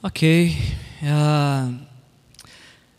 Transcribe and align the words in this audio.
Ok. 0.00 0.54
Uh, 1.02 1.76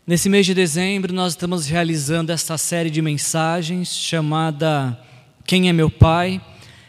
nesse 0.06 0.28
mês 0.28 0.44
de 0.44 0.52
dezembro, 0.52 1.14
nós 1.14 1.32
estamos 1.32 1.66
realizando 1.66 2.30
essa 2.30 2.58
série 2.58 2.90
de 2.90 3.00
mensagens 3.00 3.96
chamada 3.96 5.00
Quem 5.46 5.70
é 5.70 5.72
Meu 5.72 5.88
Pai? 5.88 6.44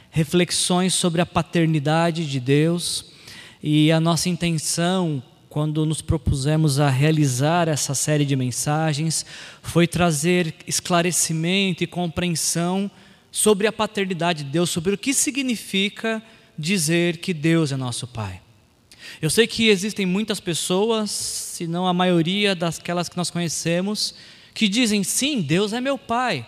Reflexões 0.10 0.94
sobre 0.94 1.22
a 1.22 1.26
paternidade 1.26 2.30
de 2.30 2.42
Deus. 2.42 3.06
E 3.64 3.90
a 3.90 4.02
nossa 4.02 4.28
intenção, 4.28 5.24
quando 5.48 5.86
nos 5.86 6.02
propusemos 6.02 6.78
a 6.78 6.90
realizar 6.90 7.70
essa 7.70 7.96
série 7.96 8.26
de 8.26 8.36
mensagens, 8.36 9.26
foi 9.62 9.88
trazer 9.88 10.54
esclarecimento 10.68 11.86
e 11.86 11.88
compreensão 11.88 12.92
sobre 13.32 13.66
a 13.66 13.72
paternidade 13.72 14.44
de 14.44 14.50
Deus, 14.50 14.72
sobre 14.72 14.94
o 14.94 14.98
que 14.98 15.14
significa 15.14 16.22
dizer 16.58 17.20
que 17.20 17.34
Deus 17.34 17.72
é 17.72 17.78
nosso 17.78 18.06
Pai. 18.06 18.41
Eu 19.20 19.30
sei 19.30 19.48
que 19.48 19.70
existem 19.70 20.06
muitas 20.06 20.40
pessoas, 20.40 21.10
se 21.10 21.66
não 21.66 21.88
a 21.88 21.94
maioria 21.94 22.54
daquelas 22.54 23.10
que 23.10 23.18
nós 23.18 23.32
conhecemos, 23.32 24.14
que 24.54 24.68
dizem 24.68 25.04
sim, 25.04 25.42
Deus 25.42 25.74
é 25.74 25.82
meu 25.82 25.98
Pai. 25.98 26.46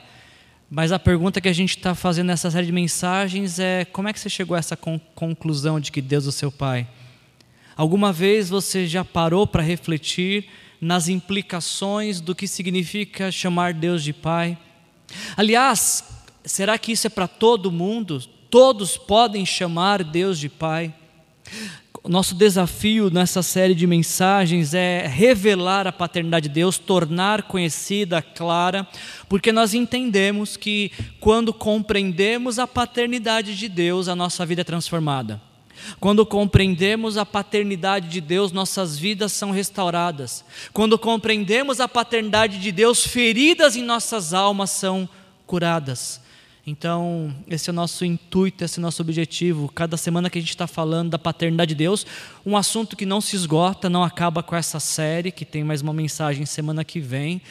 Mas 0.70 0.92
a 0.92 0.98
pergunta 0.98 1.40
que 1.40 1.48
a 1.48 1.54
gente 1.54 1.78
está 1.78 1.94
fazendo 1.94 2.28
nessa 2.28 2.50
série 2.50 2.66
de 2.66 2.72
mensagens 2.72 3.60
é: 3.60 3.86
como 3.86 4.08
é 4.08 4.14
que 4.14 4.20
você 4.20 4.30
chegou 4.30 4.56
a 4.56 4.60
essa 4.60 4.76
conclusão 4.76 5.80
de 5.80 5.92
que 5.92 6.02
Deus 6.02 6.26
é 6.26 6.30
o 6.30 6.32
seu 6.32 6.52
Pai? 6.52 6.88
Alguma 7.76 8.12
vez 8.12 8.50
você 8.50 8.88
já 8.88 9.04
parou 9.04 9.45
para 9.48 9.62
refletir 9.62 10.48
nas 10.80 11.08
implicações 11.08 12.20
do 12.20 12.36
que 12.36 12.48
significa 12.48 13.32
chamar 13.32 13.73
Deus 13.73 14.04
de 14.04 14.14
Pai? 14.14 14.58
Aliás, 15.38 16.04
será 16.44 16.78
que 16.78 16.92
isso 16.92 17.08
é 17.08 17.09
para 17.09 17.28
todo 17.28 17.72
mundo? 17.72 18.20
Todos 18.50 18.98
podem 18.98 19.45
chamar 19.45 20.04
Deus 20.04 20.38
de 20.40 20.50
Pai? 20.50 20.94
Nosso 22.10 22.36
desafio 22.36 23.10
nessa 23.10 23.42
série 23.42 23.74
de 23.74 23.88
mensagens 23.88 24.74
é 24.74 25.08
revelar 25.08 25.88
a 25.88 25.92
paternidade 25.92 26.50
de 26.50 26.54
Deus, 26.54 26.78
tornar 26.78 27.44
conhecida, 27.44 28.22
clara, 28.22 28.86
porque 29.30 29.54
nós 29.54 29.73
entendemos 29.73 30.58
que 30.58 30.92
quando 31.22 31.54
compreendemos 31.54 32.60
a 32.60 32.68
paternidade 32.68 33.56
de 33.56 33.70
Deus, 33.70 34.10
a 34.10 34.18
nossa 34.18 34.45
vida 34.45 34.60
é 34.60 34.66
transformada. 34.66 35.42
Quando 35.98 36.26
compreendemos 36.26 37.18
a 37.18 37.26
paternidade 37.26 38.10
de 38.10 38.20
Deus, 38.20 38.52
nossas 38.52 39.00
vidas 39.00 39.32
são 39.32 39.52
restauradas. 39.52 40.44
Quando 40.73 41.00
compreendemos 41.00 41.80
a 41.80 41.88
paternidade 41.88 42.60
de 42.60 42.72
Deus, 42.73 43.08
feridas 43.08 43.78
em 43.78 43.82
nossas 43.82 44.34
almas 44.34 44.72
são 44.72 45.08
curadas. 45.48 46.23
Então, 46.66 47.36
esse 47.45 47.69
é 47.69 47.73
o 47.73 47.75
nosso 47.75 48.06
intuito, 48.06 48.64
esse 48.64 48.80
é 48.80 48.81
o 48.81 48.83
nosso 48.83 49.02
objetivo. 49.02 49.69
Cada 49.75 49.97
semana 49.97 50.30
que 50.30 50.38
a 50.38 50.42
gente 50.42 50.52
está 50.52 50.66
falando 50.66 51.09
da 51.09 51.20
paternidade 51.20 51.70
de 51.70 51.75
Deus, 51.75 52.05
um 52.45 52.55
assunto 52.55 52.95
que 52.95 53.05
não 53.05 53.20
se 53.20 53.36
esgota, 53.36 53.89
não 53.89 54.02
acaba 54.02 54.42
com 54.42 54.55
essa 54.55 54.80
série, 54.80 55.30
que 55.30 55.44
tem 55.44 55.61
mais 55.61 55.81
uma 55.81 55.92
mensagem 55.92 56.45
semana 56.45 56.86
que 56.86 57.02
vem. 57.02 57.42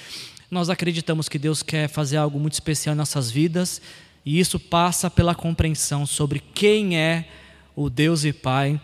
Nós 0.51 0.71
acreditamos 0.71 1.29
que 1.29 1.39
Deus 1.39 1.63
quer 1.63 1.89
fazer 1.89 2.17
algo 2.17 2.41
muito 2.41 2.55
especial 2.55 2.95
em 2.95 2.99
nossas 2.99 3.31
vidas, 3.31 3.83
e 4.25 4.41
isso 4.41 4.59
passa 4.59 5.11
pela 5.11 5.35
compreensão 5.35 6.07
sobre 6.07 6.43
quem 6.55 6.97
é 6.97 7.29
o 7.77 7.91
Deus 7.91 8.25
e 8.25 8.33
Pai 8.33 8.81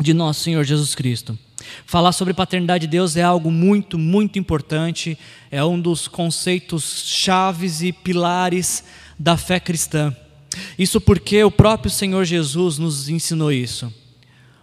de 0.00 0.12
nosso 0.12 0.40
Senhor 0.40 0.64
Jesus 0.64 0.92
Cristo. 0.96 1.38
Falar 1.84 2.10
sobre 2.10 2.34
paternidade 2.34 2.86
de 2.86 2.90
Deus 2.90 3.16
é 3.16 3.22
algo 3.22 3.50
muito, 3.52 3.96
muito 3.96 4.40
importante, 4.40 5.16
é 5.52 5.64
um 5.64 5.80
dos 5.80 6.08
conceitos 6.08 7.04
chaves 7.06 7.80
e 7.80 7.92
pilares 7.92 8.82
da 9.18 9.36
fé 9.36 9.58
cristã. 9.58 10.14
Isso 10.78 11.00
porque 11.00 11.42
o 11.44 11.50
próprio 11.50 11.90
Senhor 11.90 12.24
Jesus 12.24 12.78
nos 12.78 13.08
ensinou 13.08 13.52
isso. 13.52 13.92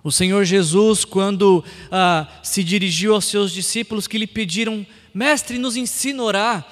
O 0.03 0.11
Senhor 0.11 0.43
Jesus, 0.43 1.05
quando 1.05 1.63
ah, 1.91 2.27
se 2.41 2.63
dirigiu 2.63 3.13
aos 3.13 3.25
seus 3.25 3.51
discípulos 3.51 4.07
que 4.07 4.17
lhe 4.17 4.27
pediram, 4.27 4.85
mestre, 5.13 5.57
nos 5.57 5.77
ensina 5.77 6.21
a 6.21 6.25
orar. 6.25 6.67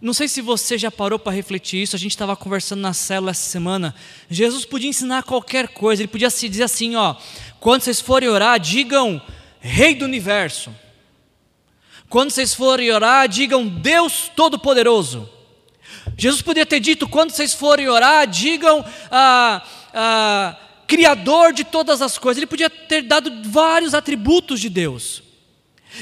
Não 0.00 0.12
sei 0.12 0.28
se 0.28 0.40
você 0.40 0.76
já 0.76 0.90
parou 0.90 1.18
para 1.18 1.32
refletir 1.32 1.82
isso, 1.82 1.94
a 1.94 1.98
gente 1.98 2.10
estava 2.10 2.36
conversando 2.36 2.80
na 2.80 2.92
célula 2.92 3.30
essa 3.30 3.48
semana. 3.48 3.94
Jesus 4.28 4.64
podia 4.64 4.88
ensinar 4.88 5.22
qualquer 5.22 5.68
coisa, 5.68 6.02
ele 6.02 6.08
podia 6.08 6.30
se 6.30 6.48
dizer 6.48 6.64
assim: 6.64 6.96
ó, 6.96 7.14
quando 7.60 7.82
vocês 7.82 8.00
forem 8.00 8.28
orar, 8.28 8.58
digam 8.58 9.22
Rei 9.66 9.94
do 9.94 10.04
universo. 10.04 10.70
Quando 12.10 12.30
vocês 12.30 12.52
forem 12.52 12.92
orar, 12.92 13.26
digam 13.26 13.66
Deus 13.66 14.30
Todo-Poderoso. 14.36 15.26
Jesus 16.16 16.42
poderia 16.42 16.66
ter 16.66 16.80
dito: 16.80 17.08
quando 17.08 17.30
vocês 17.30 17.52
forem 17.52 17.88
orar, 17.88 18.26
digam 18.26 18.84
ah, 19.10 19.62
ah, 19.92 20.56
Criador 20.86 21.52
de 21.52 21.64
todas 21.64 22.02
as 22.02 22.18
coisas. 22.18 22.38
Ele 22.38 22.46
podia 22.46 22.68
ter 22.68 23.02
dado 23.02 23.30
vários 23.50 23.94
atributos 23.94 24.60
de 24.60 24.68
Deus. 24.68 25.22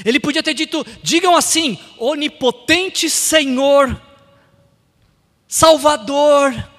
Ele 0.03 0.19
podia 0.19 0.43
ter 0.43 0.53
dito: 0.53 0.85
digam 1.01 1.35
assim, 1.35 1.77
onipotente 1.97 3.09
Senhor, 3.09 3.99
Salvador. 5.47 6.69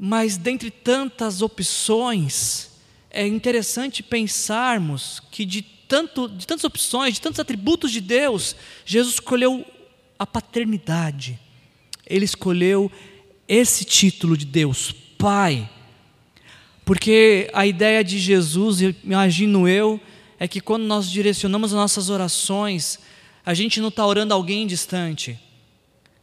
Mas 0.00 0.36
dentre 0.36 0.70
tantas 0.70 1.42
opções, 1.42 2.70
é 3.10 3.26
interessante 3.26 4.00
pensarmos 4.00 5.20
que 5.28 5.44
de, 5.44 5.60
tanto, 5.60 6.28
de 6.28 6.46
tantas 6.46 6.62
opções, 6.62 7.14
de 7.14 7.20
tantos 7.20 7.40
atributos 7.40 7.90
de 7.90 8.00
Deus, 8.00 8.54
Jesus 8.84 9.14
escolheu 9.14 9.66
a 10.16 10.24
paternidade 10.24 11.40
ele 12.08 12.24
escolheu 12.24 12.90
esse 13.46 13.84
título 13.84 14.36
de 14.36 14.46
Deus, 14.46 14.92
Pai. 15.16 15.68
Porque 16.84 17.50
a 17.52 17.66
ideia 17.66 18.02
de 18.02 18.18
Jesus, 18.18 18.80
imagino 19.04 19.68
eu, 19.68 20.00
é 20.38 20.48
que 20.48 20.60
quando 20.60 20.84
nós 20.84 21.10
direcionamos 21.10 21.72
as 21.72 21.76
nossas 21.76 22.08
orações, 22.08 22.98
a 23.44 23.52
gente 23.52 23.80
não 23.80 23.88
está 23.88 24.06
orando 24.06 24.32
alguém 24.32 24.66
distante. 24.66 25.38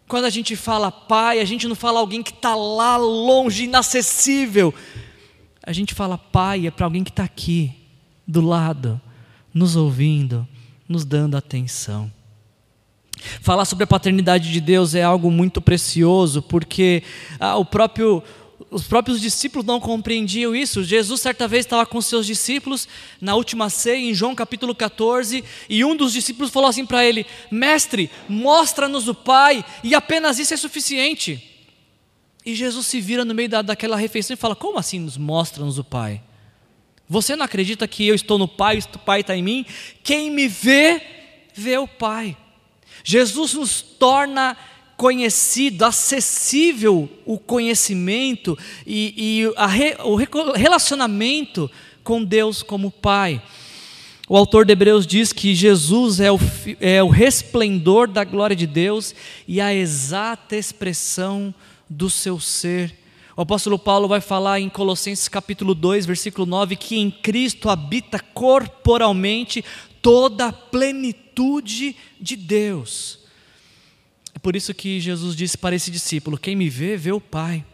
Quando 0.07 0.25
a 0.25 0.29
gente 0.29 0.55
fala 0.55 0.91
Pai, 0.91 1.39
a 1.39 1.45
gente 1.45 1.67
não 1.67 1.75
fala 1.75 1.99
alguém 1.99 2.23
que 2.23 2.31
está 2.31 2.55
lá 2.55 2.97
longe, 2.97 3.65
inacessível. 3.65 4.73
A 5.61 5.73
gente 5.73 5.93
fala 5.93 6.17
Pai 6.17 6.67
é 6.67 6.71
para 6.71 6.85
alguém 6.85 7.03
que 7.03 7.09
está 7.09 7.23
aqui, 7.23 7.71
do 8.27 8.41
lado, 8.41 8.99
nos 9.53 9.75
ouvindo, 9.75 10.47
nos 10.87 11.05
dando 11.05 11.35
atenção. 11.35 12.11
Falar 13.41 13.65
sobre 13.65 13.83
a 13.83 13.87
paternidade 13.87 14.51
de 14.51 14.59
Deus 14.61 14.95
é 14.95 15.03
algo 15.03 15.29
muito 15.31 15.61
precioso, 15.61 16.41
porque 16.41 17.03
ah, 17.39 17.57
o 17.57 17.65
próprio, 17.65 18.23
os 18.71 18.83
próprios 18.83 19.21
discípulos 19.21 19.65
não 19.65 19.79
compreendiam 19.79 20.55
isso. 20.55 20.83
Jesus, 20.83 21.21
certa 21.21 21.47
vez, 21.47 21.65
estava 21.65 21.85
com 21.85 22.01
seus 22.01 22.25
discípulos 22.25 22.87
na 23.19 23.35
última 23.35 23.69
ceia, 23.69 24.09
em 24.09 24.13
João 24.13 24.35
capítulo 24.35 24.73
14, 24.73 25.43
e 25.69 25.85
um 25.85 25.95
dos 25.95 26.13
discípulos 26.13 26.51
falou 26.51 26.69
assim 26.69 26.85
para 26.85 27.05
ele: 27.05 27.25
Mestre, 27.51 28.09
mostra-nos 28.27 29.07
o 29.07 29.15
Pai, 29.15 29.63
e 29.83 29.95
apenas 29.95 30.39
isso 30.39 30.53
é 30.53 30.57
suficiente. 30.57 31.51
E 32.45 32.53
Jesus 32.53 32.85
se 32.85 33.01
vira 33.01 33.25
no 33.25 33.33
meio 33.33 33.49
da, 33.49 33.61
daquela 33.61 33.97
refeição 33.97 34.33
e 34.33 34.37
fala: 34.37 34.55
Como 34.55 34.77
assim 34.77 34.99
nos 34.99 35.17
mostra-nos 35.17 35.79
o 35.79 35.83
Pai? 35.83 36.21
Você 37.07 37.35
não 37.35 37.45
acredita 37.45 37.87
que 37.87 38.07
eu 38.07 38.15
estou 38.15 38.37
no 38.37 38.47
Pai, 38.47 38.79
o 38.79 38.99
Pai 38.99 39.21
está 39.21 39.35
em 39.35 39.43
mim? 39.43 39.65
Quem 40.03 40.31
me 40.31 40.47
vê, 40.47 41.01
vê 41.53 41.77
o 41.77 41.87
Pai. 41.87 42.35
Jesus 43.05 43.53
nos 43.53 43.81
torna 43.83 44.57
conhecido, 44.97 45.85
acessível 45.85 47.07
o 47.23 47.37
conhecimento 47.37 48.57
e, 48.85 49.13
e 49.15 49.53
a, 49.55 50.05
o 50.05 50.15
relacionamento 50.53 51.69
com 52.03 52.23
Deus 52.23 52.63
como 52.63 52.89
Pai. 52.89 53.41
O 54.27 54.35
autor 54.35 54.65
de 54.65 54.73
Hebreus 54.73 55.05
diz 55.05 55.31
que 55.31 55.53
Jesus 55.53 56.19
é 56.19 56.31
o, 56.31 56.39
é 56.79 57.03
o 57.03 57.09
resplendor 57.09 58.07
da 58.07 58.23
glória 58.23 58.55
de 58.55 58.65
Deus 58.65 59.13
e 59.47 59.61
a 59.61 59.71
exata 59.71 60.55
expressão 60.55 61.53
do 61.87 62.09
seu 62.09 62.39
ser. 62.39 62.91
O 63.37 63.41
apóstolo 63.41 63.77
Paulo 63.77 64.07
vai 64.07 64.21
falar 64.21 64.59
em 64.59 64.69
Colossenses 64.69 65.27
capítulo 65.27 65.75
2, 65.75 66.07
versículo 66.07 66.47
9, 66.47 66.75
que 66.75 66.97
em 66.97 67.11
Cristo 67.11 67.69
habita 67.69 68.19
corporalmente 68.33 69.63
toda 70.01 70.47
a 70.47 70.53
plenitude 70.53 71.24
de 72.19 72.35
Deus. 72.35 73.19
É 74.33 74.39
por 74.39 74.55
isso 74.55 74.73
que 74.73 74.99
Jesus 74.99 75.35
disse 75.35 75.57
para 75.57 75.75
esse 75.75 75.89
discípulo: 75.89 76.37
Quem 76.37 76.55
me 76.55 76.69
vê, 76.69 76.97
vê 76.97 77.11
o 77.11 77.21
Pai. 77.21 77.65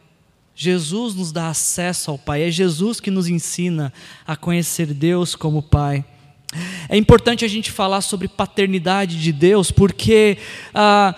Jesus 0.54 1.16
nos 1.16 1.32
dá 1.32 1.48
acesso 1.50 2.12
ao 2.12 2.18
Pai, 2.18 2.44
é 2.44 2.52
Jesus 2.52 3.00
que 3.00 3.10
nos 3.10 3.28
ensina 3.28 3.92
a 4.28 4.36
conhecer 4.36 4.94
Deus 4.94 5.36
como 5.36 5.64
Pai. 5.64 6.06
É 6.90 6.98
importante 6.98 7.46
a 7.46 7.48
gente 7.48 7.72
falar 7.72 8.02
sobre 8.02 8.28
paternidade 8.28 9.20
de 9.20 9.32
Deus, 9.32 9.72
porque 9.72 10.38
a, 10.74 11.16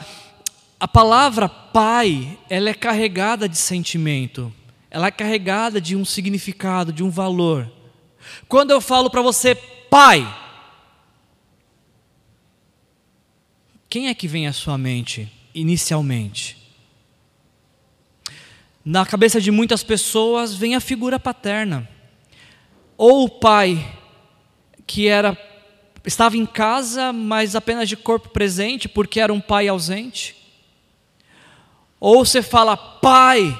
a 0.79 0.87
palavra 0.87 1.49
Pai, 1.49 2.37
ela 2.49 2.69
é 2.69 2.73
carregada 2.73 3.49
de 3.49 3.57
sentimento, 3.57 4.53
ela 4.89 5.07
é 5.07 5.11
carregada 5.11 5.81
de 5.81 5.95
um 5.95 6.05
significado, 6.05 6.93
de 6.93 7.03
um 7.03 7.09
valor. 7.09 7.69
Quando 8.47 8.71
eu 8.71 8.79
falo 8.79 9.09
para 9.09 9.21
você, 9.21 9.55
Pai, 9.89 10.25
quem 13.93 14.07
é 14.07 14.13
que 14.15 14.27
vem 14.27 14.47
à 14.47 14.51
sua 14.51 14.75
mente 14.75 15.31
inicialmente? 15.53 16.57
Na 18.83 19.05
cabeça 19.05 19.39
de 19.39 19.51
muitas 19.51 19.83
pessoas 19.83 20.55
vem 20.55 20.73
a 20.73 20.79
figura 20.79 21.19
paterna, 21.19 21.87
ou 22.97 23.25
o 23.25 23.29
pai 23.29 23.85
que 24.87 25.07
era 25.07 25.37
estava 26.03 26.35
em 26.35 26.43
casa, 26.43 27.13
mas 27.13 27.55
apenas 27.55 27.87
de 27.87 27.95
corpo 27.95 28.29
presente, 28.29 28.89
porque 28.89 29.19
era 29.19 29.31
um 29.31 29.39
pai 29.39 29.67
ausente. 29.67 30.35
Ou 31.99 32.25
você 32.25 32.41
fala, 32.41 32.75
pai, 32.75 33.55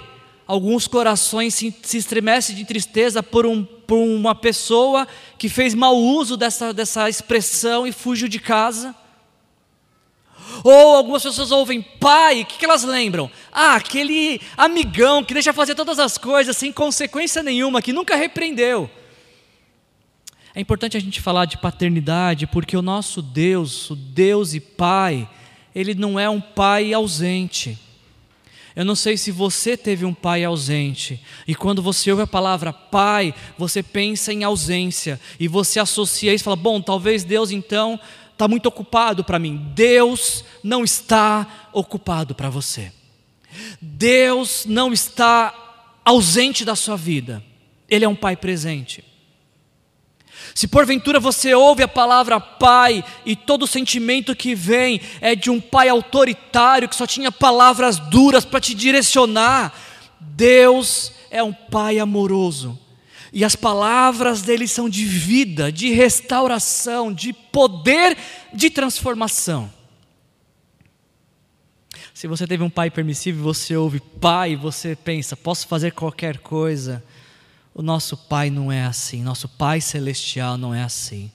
alguns 0.48 0.88
corações 0.88 1.54
se, 1.54 1.72
se 1.84 1.98
estremecem 1.98 2.56
de 2.56 2.66
tristeza 2.66 3.22
por, 3.22 3.46
um, 3.46 3.64
por 3.64 4.00
uma 4.00 4.34
pessoa 4.34 5.08
que 5.38 5.48
fez 5.48 5.76
mau 5.76 5.96
uso 5.96 6.36
dessa, 6.36 6.74
dessa 6.74 7.08
expressão 7.08 7.86
e 7.86 7.92
fugiu 7.92 8.28
de 8.28 8.40
casa. 8.40 8.96
Ou 10.64 10.96
algumas 10.96 11.24
pessoas 11.24 11.52
ouvem 11.52 11.82
pai, 11.82 12.42
o 12.42 12.46
que, 12.46 12.58
que 12.58 12.66
elas 12.66 12.84
lembram? 12.84 13.30
Ah, 13.52 13.76
aquele 13.76 14.42
amigão 14.58 15.24
que 15.24 15.34
deixa 15.34 15.54
fazer 15.54 15.76
todas 15.76 16.00
as 16.00 16.18
coisas 16.18 16.56
sem 16.58 16.72
consequência 16.72 17.42
nenhuma, 17.42 17.82
que 17.82 17.94
nunca 17.94 18.16
repreendeu. 18.16 18.90
É 20.56 20.62
importante 20.62 20.96
a 20.96 21.00
gente 21.00 21.20
falar 21.20 21.46
de 21.46 21.58
paternidade, 21.58 22.46
porque 22.46 22.78
o 22.78 22.82
nosso 22.82 23.22
Deus, 23.22 23.90
o 23.90 23.96
Deus 23.96 24.54
e 24.54 24.60
Pai, 24.60 25.28
ele 25.74 25.96
não 25.96 26.20
é 26.20 26.30
um 26.30 26.40
pai 26.40 26.94
ausente. 26.94 27.78
Eu 28.76 28.86
não 28.86 28.96
sei 28.96 29.18
se 29.18 29.32
você 29.32 29.78
teve 29.78 30.04
um 30.04 30.14
pai 30.14 30.44
ausente, 30.44 31.22
e 31.48 31.54
quando 31.54 31.82
você 31.82 32.10
ouve 32.10 32.24
a 32.24 32.28
palavra 32.28 32.74
pai, 32.74 33.34
você 33.58 33.84
pensa 33.84 34.34
em 34.34 34.44
ausência, 34.44 35.20
e 35.40 35.48
você 35.48 35.80
associa 35.80 36.34
isso 36.34 36.44
e 36.44 36.46
fala: 36.46 36.56
bom, 36.56 36.82
talvez 36.82 37.24
Deus 37.24 37.52
então 37.52 38.00
está 38.34 38.48
muito 38.48 38.66
ocupado 38.68 39.24
para 39.24 39.40
mim. 39.40 39.72
Deus 39.74 40.44
não 40.64 40.84
está 40.84 41.70
ocupado 41.72 42.36
para 42.36 42.50
você. 42.50 42.92
Deus 43.80 44.66
não 44.66 44.92
está 44.92 45.54
ausente 46.04 46.66
da 46.66 46.76
sua 46.76 46.98
vida. 46.98 47.44
Ele 47.88 48.04
é 48.04 48.10
um 48.10 48.16
pai 48.16 48.36
presente. 48.36 49.04
Se 50.54 50.68
porventura 50.68 51.20
você 51.20 51.54
ouve 51.54 51.84
a 51.84 51.88
palavra 51.88 52.40
pai 52.40 53.04
e 53.26 53.36
todo 53.36 53.64
o 53.64 53.68
sentimento 53.68 54.36
que 54.36 54.54
vem 54.54 55.00
é 55.22 55.36
de 55.36 55.50
um 55.50 55.62
pai 55.62 55.90
autoritário 55.90 56.90
que 56.90 56.96
só 56.96 57.08
tinha 57.08 57.32
palavras 57.32 57.98
duras 57.98 58.44
para 58.44 58.60
te 58.60 58.74
direcionar, 58.74 59.74
Deus 60.20 61.14
é 61.32 61.42
um 61.42 61.54
pai 61.54 61.98
amoroso 61.98 62.83
e 63.34 63.44
as 63.44 63.56
palavras 63.56 64.44
dele 64.44 64.68
são 64.68 64.88
de 64.88 65.04
vida, 65.06 65.72
de 65.72 65.92
restauração, 65.92 67.12
de 67.12 67.34
poder 67.34 68.16
de 68.54 68.70
transformação. 68.70 69.74
Se 72.14 72.28
você 72.28 72.46
teve 72.46 72.64
um 72.64 72.70
pai 72.70 72.92
permissivo 72.92 73.42
você 73.42 73.76
ouve 73.76 74.00
pai, 74.00 74.56
você 74.56 74.96
pensa, 74.96 75.36
posso 75.36 75.68
fazer 75.68 75.94
qualquer 75.94 76.38
coisa. 76.38 77.04
O 77.74 77.82
nosso 77.82 78.16
pai 78.16 78.52
não 78.52 78.72
é 78.72 78.86
assim, 78.86 79.24
nosso 79.24 79.50
pai 79.50 79.82
celestial 79.82 80.56
não 80.56 80.72
é 80.72 80.84
assim. 80.84 81.32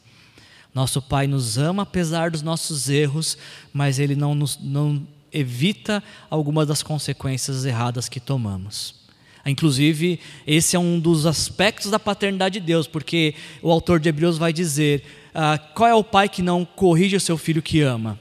Nosso 0.72 1.02
pai 1.02 1.26
nos 1.26 1.58
ama 1.58 1.82
apesar 1.82 2.30
dos 2.30 2.42
nossos 2.42 2.88
erros, 2.88 3.36
mas 3.72 3.98
ele 3.98 4.14
não, 4.14 4.36
nos, 4.36 4.56
não 4.60 5.04
evita 5.32 6.00
algumas 6.30 6.68
das 6.68 6.80
consequências 6.80 7.64
erradas 7.64 8.08
que 8.08 8.20
tomamos. 8.20 9.07
Inclusive, 9.48 10.20
esse 10.46 10.76
é 10.76 10.78
um 10.78 10.98
dos 10.98 11.26
aspectos 11.26 11.90
da 11.90 11.98
paternidade 11.98 12.60
de 12.60 12.66
Deus, 12.66 12.86
porque 12.86 13.34
o 13.62 13.70
autor 13.70 13.98
de 13.98 14.08
Hebreus 14.08 14.38
vai 14.38 14.52
dizer: 14.52 15.02
ah, 15.34 15.58
qual 15.74 15.88
é 15.88 15.94
o 15.94 16.04
pai 16.04 16.28
que 16.28 16.42
não 16.42 16.64
corrige 16.64 17.16
o 17.16 17.20
seu 17.20 17.38
filho 17.38 17.62
que 17.62 17.80
ama? 17.80 18.18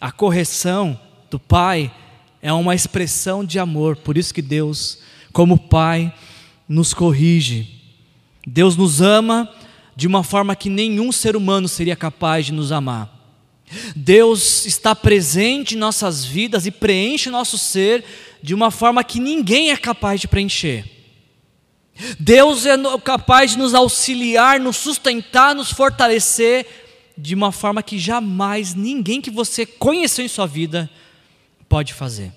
A 0.00 0.10
correção 0.10 0.98
do 1.30 1.38
pai 1.38 1.92
é 2.42 2.52
uma 2.52 2.74
expressão 2.74 3.44
de 3.44 3.58
amor, 3.58 3.96
por 3.96 4.18
isso 4.18 4.34
que 4.34 4.42
Deus, 4.42 4.98
como 5.32 5.58
pai, 5.58 6.12
nos 6.68 6.92
corrige. 6.92 7.68
Deus 8.46 8.76
nos 8.76 9.00
ama 9.00 9.48
de 9.96 10.06
uma 10.06 10.22
forma 10.22 10.56
que 10.56 10.68
nenhum 10.68 11.12
ser 11.12 11.36
humano 11.36 11.68
seria 11.68 11.96
capaz 11.96 12.46
de 12.46 12.52
nos 12.52 12.72
amar. 12.72 13.14
Deus 13.96 14.66
está 14.66 14.94
presente 14.94 15.74
em 15.74 15.78
nossas 15.78 16.24
vidas 16.24 16.66
e 16.66 16.70
preenche 16.70 17.30
nosso 17.30 17.56
ser 17.56 18.04
de 18.44 18.52
uma 18.52 18.70
forma 18.70 19.02
que 19.02 19.18
ninguém 19.18 19.70
é 19.70 19.76
capaz 19.78 20.20
de 20.20 20.28
preencher. 20.28 20.84
Deus 22.20 22.66
é 22.66 22.76
capaz 23.02 23.52
de 23.52 23.58
nos 23.58 23.72
auxiliar, 23.72 24.60
nos 24.60 24.76
sustentar, 24.76 25.54
nos 25.54 25.72
fortalecer 25.72 26.66
de 27.16 27.34
uma 27.34 27.50
forma 27.50 27.82
que 27.82 27.98
jamais 27.98 28.74
ninguém 28.74 29.22
que 29.22 29.30
você 29.30 29.64
conheceu 29.64 30.22
em 30.22 30.28
sua 30.28 30.46
vida 30.46 30.90
pode 31.70 31.94
fazer. 31.94 32.34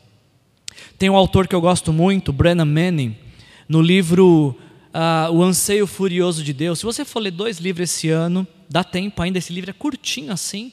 Tem 0.97 1.09
um 1.09 1.15
autor 1.17 1.45
que 1.45 1.53
eu 1.53 1.59
gosto 1.59 1.91
muito, 1.91 2.31
Brennan 2.31 2.63
Manning, 2.63 3.17
no 3.67 3.81
livro 3.81 4.57
uh, 4.93 5.29
O 5.33 5.43
Anseio 5.43 5.85
Furioso 5.85 6.41
de 6.41 6.53
Deus. 6.53 6.79
Se 6.79 6.85
você 6.85 7.03
for 7.03 7.19
ler 7.19 7.31
dois 7.31 7.57
livros 7.57 7.91
esse 7.91 8.09
ano, 8.09 8.47
dá 8.69 8.81
tempo 8.81 9.21
ainda, 9.21 9.39
esse 9.39 9.51
livro 9.51 9.71
é 9.71 9.73
curtinho 9.73 10.31
assim. 10.31 10.71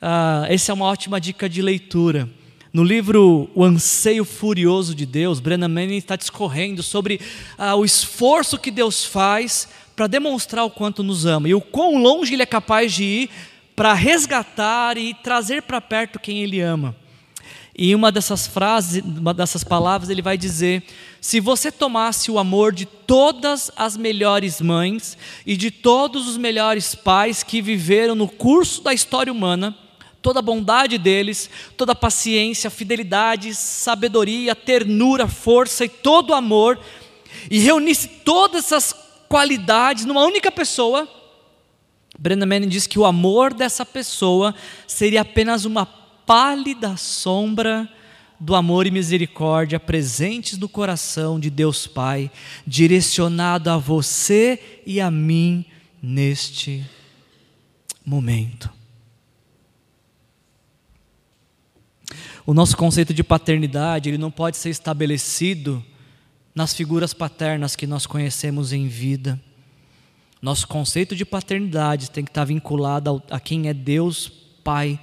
Uh, 0.00 0.46
essa 0.48 0.70
é 0.70 0.72
uma 0.72 0.84
ótima 0.84 1.20
dica 1.20 1.48
de 1.48 1.60
leitura. 1.60 2.30
No 2.72 2.84
livro 2.84 3.48
O 3.54 3.64
Anseio 3.64 4.26
Furioso 4.26 4.94
de 4.94 5.06
Deus, 5.06 5.40
Brennan 5.40 5.68
Manning 5.68 5.96
está 5.96 6.16
discorrendo 6.16 6.82
sobre 6.82 7.18
uh, 7.58 7.74
o 7.76 7.84
esforço 7.84 8.58
que 8.58 8.70
Deus 8.70 9.04
faz 9.04 9.66
para 9.96 10.06
demonstrar 10.06 10.64
o 10.64 10.70
quanto 10.70 11.02
nos 11.02 11.24
ama 11.24 11.48
e 11.48 11.54
o 11.54 11.62
quão 11.62 11.96
longe 11.96 12.34
Ele 12.34 12.42
é 12.42 12.46
capaz 12.46 12.92
de 12.92 13.04
ir 13.04 13.30
para 13.74 13.94
resgatar 13.94 14.98
e 14.98 15.14
trazer 15.14 15.62
para 15.62 15.80
perto 15.80 16.18
quem 16.18 16.42
Ele 16.42 16.60
ama. 16.60 16.94
E 17.80 17.94
uma 17.94 18.12
dessas 18.12 18.46
frases, 18.46 19.02
uma 19.02 19.32
dessas 19.32 19.62
palavras, 19.62 20.10
ele 20.10 20.20
vai 20.20 20.36
dizer: 20.36 20.82
se 21.20 21.38
você 21.38 21.70
tomasse 21.70 22.28
o 22.28 22.36
amor 22.36 22.72
de 22.72 22.84
todas 22.84 23.70
as 23.76 23.96
melhores 23.96 24.60
mães 24.60 25.16
e 25.46 25.56
de 25.56 25.70
todos 25.70 26.26
os 26.26 26.36
melhores 26.36 26.96
pais 26.96 27.44
que 27.44 27.62
viveram 27.62 28.16
no 28.16 28.26
curso 28.26 28.82
da 28.82 28.92
história 28.92 29.32
humana, 29.32 29.76
toda 30.28 30.40
a 30.40 30.42
bondade 30.42 30.98
deles, 30.98 31.48
toda 31.74 31.92
a 31.92 31.94
paciência, 31.94 32.68
fidelidade, 32.68 33.54
sabedoria, 33.54 34.54
ternura, 34.54 35.26
força 35.26 35.86
e 35.86 35.88
todo 35.88 36.30
o 36.30 36.34
amor, 36.34 36.78
e 37.50 37.58
reunisse 37.58 38.06
todas 38.26 38.66
essas 38.66 38.94
qualidades 39.26 40.04
numa 40.04 40.22
única 40.22 40.52
pessoa, 40.52 41.08
Brennan 42.18 42.44
Manning 42.44 42.68
diz 42.68 42.86
que 42.86 42.98
o 42.98 43.06
amor 43.06 43.54
dessa 43.54 43.86
pessoa 43.86 44.54
seria 44.86 45.22
apenas 45.22 45.64
uma 45.64 45.86
pálida 45.86 46.94
sombra 46.98 47.88
do 48.38 48.54
amor 48.54 48.86
e 48.86 48.90
misericórdia 48.90 49.80
presentes 49.80 50.58
no 50.58 50.68
coração 50.68 51.40
de 51.40 51.48
Deus 51.48 51.86
Pai, 51.86 52.30
direcionado 52.66 53.70
a 53.70 53.78
você 53.78 54.82
e 54.84 55.00
a 55.00 55.10
mim 55.10 55.64
neste 56.02 56.84
momento. 58.04 58.77
O 62.48 62.54
nosso 62.54 62.78
conceito 62.78 63.12
de 63.12 63.22
paternidade, 63.22 64.08
ele 64.08 64.16
não 64.16 64.30
pode 64.30 64.56
ser 64.56 64.70
estabelecido 64.70 65.84
nas 66.54 66.72
figuras 66.72 67.12
paternas 67.12 67.76
que 67.76 67.86
nós 67.86 68.06
conhecemos 68.06 68.72
em 68.72 68.88
vida. 68.88 69.38
Nosso 70.40 70.66
conceito 70.66 71.14
de 71.14 71.26
paternidade 71.26 72.10
tem 72.10 72.24
que 72.24 72.30
estar 72.30 72.46
vinculado 72.46 73.22
a 73.30 73.38
quem 73.38 73.68
é 73.68 73.74
Deus 73.74 74.32
Pai 74.64 74.98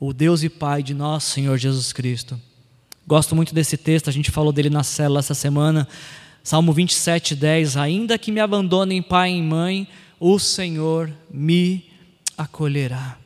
o 0.00 0.12
Deus 0.12 0.42
e 0.42 0.48
Pai 0.48 0.82
de 0.82 0.92
nosso 0.92 1.30
Senhor 1.30 1.56
Jesus 1.56 1.92
Cristo. 1.92 2.36
Gosto 3.06 3.36
muito 3.36 3.54
desse 3.54 3.76
texto, 3.76 4.10
a 4.10 4.12
gente 4.12 4.32
falou 4.32 4.52
dele 4.52 4.68
na 4.68 4.82
célula 4.82 5.20
essa 5.20 5.34
semana. 5.34 5.86
Salmo 6.42 6.72
27, 6.72 7.36
10. 7.36 7.76
Ainda 7.76 8.18
que 8.18 8.32
me 8.32 8.40
abandonem 8.40 9.00
pai 9.00 9.30
e 9.30 9.40
mãe, 9.40 9.86
o 10.18 10.36
Senhor 10.36 11.12
me 11.30 11.84
acolherá. 12.36 13.18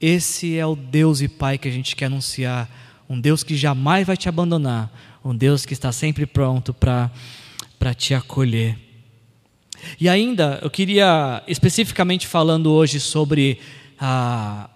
Esse 0.00 0.56
é 0.56 0.64
o 0.64 0.74
Deus 0.74 1.20
e 1.20 1.28
Pai 1.28 1.58
que 1.58 1.68
a 1.68 1.70
gente 1.70 1.94
quer 1.94 2.06
anunciar. 2.06 2.66
Um 3.08 3.20
Deus 3.20 3.42
que 3.42 3.56
jamais 3.56 4.06
vai 4.06 4.16
te 4.16 4.28
abandonar. 4.28 4.90
Um 5.24 5.34
Deus 5.34 5.64
que 5.66 5.72
está 5.72 5.92
sempre 5.92 6.26
pronto 6.26 6.72
para 6.72 7.10
te 7.94 8.14
acolher. 8.14 8.78
E 10.00 10.08
ainda, 10.08 10.58
eu 10.62 10.70
queria, 10.70 11.42
especificamente 11.46 12.26
falando 12.26 12.70
hoje 12.70 12.98
sobre 12.98 13.58
a, 13.98 14.68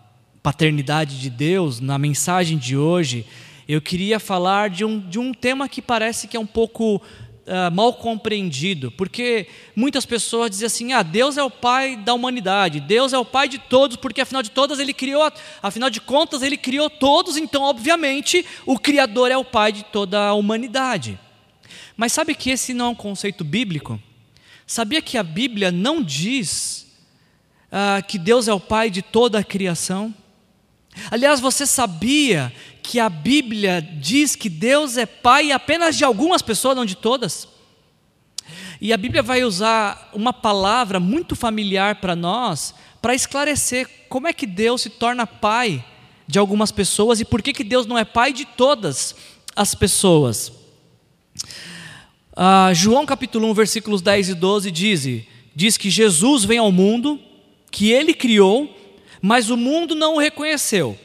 paternidade 0.42 1.20
de 1.20 1.28
Deus, 1.28 1.80
na 1.80 1.99
mensagem 1.99 2.56
de 2.56 2.76
hoje, 2.76 3.26
eu 3.68 3.82
queria 3.82 4.18
falar 4.18 4.70
de 4.70 4.85
um, 4.85 4.99
de 4.99 5.18
um 5.18 5.35
tema 5.35 5.68
que 5.68 5.82
parece 5.82 6.26
que 6.26 6.37
é 6.37 6.40
um 6.40 6.47
pouco 6.47 7.02
uh, 7.49 7.75
mal 7.75 7.95
compreendido, 7.95 8.90
porque 8.90 9.49
muitas 9.75 10.05
pessoas 10.05 10.50
dizem 10.50 10.67
assim: 10.67 10.93
ah, 10.93 11.02
Deus 11.02 11.37
é 11.37 11.43
o 11.43 11.50
pai 11.50 11.97
da 11.97 12.14
humanidade, 12.14 12.81
Deus 12.81 13.12
é 13.12 13.19
o 13.19 13.25
pai 13.25 13.49
de 13.49 13.59
todos, 13.59 13.97
porque 13.97 14.21
afinal 14.21 14.43
de 14.43 14.50
todas 14.50 14.78
ele 14.78 14.93
criou, 14.93 15.33
afinal 15.62 15.90
de 15.90 16.00
contas 16.00 16.43
ele 16.43 16.57
criou 16.57 16.88
todos, 16.90 17.37
então 17.37 17.62
obviamente 17.62 18.45
o 18.67 18.78
Criador 18.78 19.31
é 19.31 19.37
o 19.37 19.45
pai 19.45 19.73
de 19.73 19.83
toda 19.85 20.28
a 20.28 20.35
humanidade. 20.35 21.19
Mas 21.97 22.12
sabe 22.12 22.35
que 22.35 22.50
esse 22.50 22.73
não 22.73 22.87
é 22.87 22.88
um 22.90 22.95
conceito 22.95 23.43
bíblico? 23.43 24.00
Sabia 24.67 25.02
que 25.02 25.19
a 25.19 25.23
Bíblia 25.23 25.73
não 25.73 26.02
diz 26.02 26.87
uh, 27.73 28.07
que 28.07 28.19
Deus 28.19 28.47
é 28.47 28.52
o 28.52 28.61
pai 28.61 28.90
de 28.90 29.02
toda 29.02 29.38
a 29.38 29.45
criação? 29.45 30.14
Aliás, 31.11 31.40
você 31.40 31.67
sabia 31.67 32.52
que 32.88 32.99
a 32.99 33.11
Bíblia 33.11 33.83
diz 33.83 34.35
que 34.35 34.49
Deus 34.49 34.97
é 34.97 35.04
pai 35.04 35.52
apenas 35.52 35.95
de 35.95 36.04
algumas 36.04 36.40
pessoas, 36.40 36.75
não 36.75 36.87
de 36.87 36.97
todas? 36.97 37.47
E 38.80 38.95
a 38.95 38.97
Bíblia 38.97 39.23
vai 39.23 39.45
usar 39.45 40.09
uma 40.14 40.33
palavra 40.33 40.99
muito 40.99 41.37
familiar 41.37 41.97
para 41.97 42.16
nós 42.16 42.75
para 43.02 43.14
esclarecer 43.14 43.87
como 44.09 44.26
é 44.26 44.33
que 44.33 44.47
Deus 44.47 44.80
se 44.80 44.88
torna 44.88 45.26
pai 45.26 45.85
de 46.26 46.38
algumas 46.38 46.73
pessoas 46.73 47.21
e 47.21 47.26
por 47.26 47.42
que, 47.42 47.52
que 47.52 47.62
Deus 47.62 47.85
não 47.85 47.99
é 47.99 48.07
pai 48.07 48.33
de 48.33 48.47
todas 48.47 49.14
as 49.54 49.75
pessoas. 49.75 50.50
Ah, 52.35 52.73
João 52.73 53.04
capítulo 53.04 53.50
1, 53.50 53.52
versículos 53.52 54.00
10 54.00 54.30
e 54.30 54.35
12 54.35 54.71
diz, 54.71 55.26
diz 55.54 55.76
que 55.76 55.90
Jesus 55.90 56.42
vem 56.42 56.57
ao 56.57 56.73
mundo, 56.73 57.21
que 57.71 57.90
ele 57.90 58.14
criou, 58.14 58.75
mas 59.21 59.50
o 59.50 59.59
mundo 59.59 59.95
não 59.95 60.14
o 60.14 60.18
reconheceu. 60.18 60.99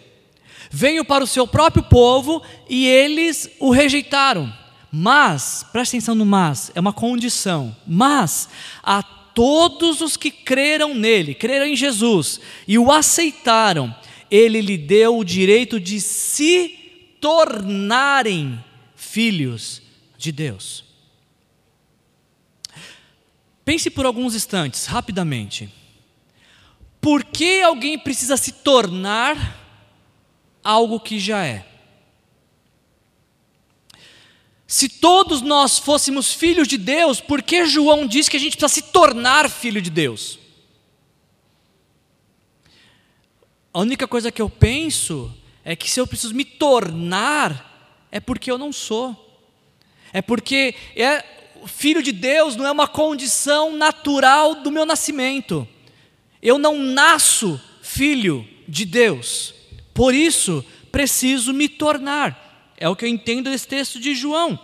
Veio 0.76 1.06
para 1.06 1.24
o 1.24 1.28
seu 1.28 1.46
próprio 1.46 1.84
povo 1.84 2.42
e 2.68 2.88
eles 2.88 3.48
o 3.60 3.70
rejeitaram. 3.70 4.52
Mas, 4.92 5.64
presta 5.72 5.96
atenção 5.96 6.16
no 6.16 6.26
mas, 6.26 6.72
é 6.74 6.80
uma 6.80 6.92
condição. 6.92 7.76
Mas 7.86 8.50
a 8.82 9.04
todos 9.04 10.02
os 10.02 10.18
que 10.18 10.32
creram 10.32 10.96
nele, 10.96 11.36
creram 11.36 11.68
em 11.68 11.76
Jesus 11.76 12.42
e 12.68 12.80
o 12.80 12.92
aceitaram, 12.92 13.96
ele 14.32 14.62
lhe 14.62 14.76
deu 14.76 15.20
o 15.20 15.24
direito 15.24 15.80
de 15.80 16.02
se 16.02 16.70
tornarem 17.22 18.60
filhos 18.96 19.80
de 20.18 20.32
Deus. 20.32 20.84
Pense 23.64 23.92
por 23.92 24.08
alguns 24.08 24.34
instantes, 24.34 24.88
rapidamente. 24.88 25.72
Por 27.00 27.24
que 27.24 27.62
alguém 27.62 28.00
precisa 28.00 28.36
se 28.38 28.54
tornar 28.54 29.63
algo 30.64 31.00
que 31.00 31.20
já 31.20 31.46
é? 31.46 31.66
Se 34.66 34.90
todos 34.90 35.42
nós 35.42 35.78
fôssemos 35.78 36.34
filhos 36.34 36.68
de 36.68 36.78
Deus, 36.78 37.22
por 37.22 37.44
que 37.44 37.66
João 37.66 38.08
diz 38.08 38.28
que 38.28 38.38
a 38.38 38.40
gente 38.40 38.58
precisa 38.58 38.82
se 38.82 38.92
tornar 38.92 39.50
filho 39.50 39.82
de 39.82 39.92
Deus? 39.92 40.40
A 43.72 43.80
única 43.80 44.08
coisa 44.08 44.32
que 44.32 44.42
eu 44.42 44.50
penso 44.50 45.32
é 45.64 45.76
que 45.76 45.90
se 45.90 46.00
eu 46.00 46.08
preciso 46.08 46.34
me 46.34 46.46
tornar, 46.46 48.08
é 48.12 48.20
porque 48.20 48.50
eu 48.50 48.58
não 48.58 48.72
sou. 48.72 49.40
É 50.12 50.22
porque 50.22 50.76
é, 50.96 51.24
filho 51.68 52.02
de 52.04 52.12
Deus 52.12 52.56
não 52.56 52.66
é 52.66 52.72
uma 52.72 52.88
condição 52.88 53.76
natural 53.76 54.56
do 54.56 54.72
meu 54.72 54.86
nascimento. 54.86 55.68
Eu 56.42 56.58
não 56.58 56.78
nasço 56.80 57.62
filho 57.82 58.48
de 58.68 58.86
Deus. 58.86 59.54
Por 59.94 60.14
isso, 60.14 60.66
preciso 60.92 61.54
me 61.54 61.70
tornar. 61.70 62.74
É 62.78 62.90
o 62.90 62.96
que 62.96 63.06
eu 63.06 63.10
entendo 63.10 63.50
desse 63.50 63.68
texto 63.68 64.00
de 64.00 64.16
João. 64.16 64.60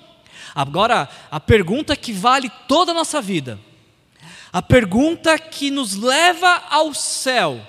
Agora, 0.55 1.09
a 1.29 1.39
pergunta 1.39 1.95
que 1.95 2.11
vale 2.11 2.51
toda 2.67 2.91
a 2.91 2.95
nossa 2.95 3.21
vida, 3.21 3.59
a 4.51 4.61
pergunta 4.61 5.37
que 5.37 5.69
nos 5.69 5.95
leva 5.95 6.63
ao 6.69 6.93
céu, 6.93 7.61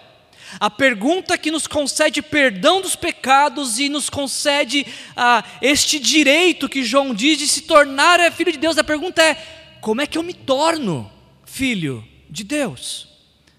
a 0.59 0.69
pergunta 0.69 1.38
que 1.38 1.50
nos 1.50 1.67
concede 1.67 2.23
perdão 2.23 2.81
dos 2.81 2.97
pecados 2.97 3.79
e 3.79 3.88
nos 3.88 4.11
concede 4.11 4.85
ah, 5.17 5.45
este 5.62 5.99
direito 5.99 6.69
que 6.69 6.83
João 6.83 7.14
diz 7.14 7.38
de 7.38 7.47
se 7.47 7.62
tornar 7.62 8.19
filho 8.33 8.50
de 8.50 8.59
Deus. 8.59 8.76
A 8.76 8.83
pergunta 8.83 9.23
é: 9.23 9.35
como 9.81 10.00
é 10.00 10.07
que 10.07 10.19
eu 10.19 10.23
me 10.23 10.35
torno 10.35 11.11
filho 11.45 12.05
de 12.29 12.43
Deus? 12.43 13.09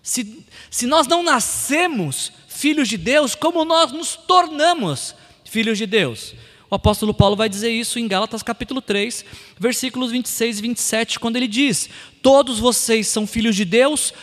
Se, 0.03 0.45
se 0.69 0.85
nós 0.87 1.07
não 1.07 1.23
nascemos 1.23 2.33
filhos 2.61 2.87
de 2.87 2.95
Deus, 2.95 3.33
como 3.33 3.65
nós 3.65 3.91
nos 3.91 4.15
tornamos 4.15 5.15
filhos 5.43 5.79
de 5.79 5.87
Deus? 5.87 6.35
O 6.69 6.75
apóstolo 6.75 7.11
Paulo 7.11 7.35
vai 7.35 7.49
dizer 7.49 7.71
isso 7.71 7.97
em 7.97 8.07
Gálatas 8.07 8.43
capítulo 8.43 8.79
3, 8.79 9.25
versículos 9.57 10.11
26 10.11 10.59
e 10.59 10.61
27, 10.61 11.19
quando 11.19 11.37
ele 11.37 11.47
diz: 11.47 11.89
Todos 12.21 12.59
vocês 12.59 13.07
são 13.07 13.25
filhos 13.25 13.55
de 13.55 13.65
Deus 13.65 14.13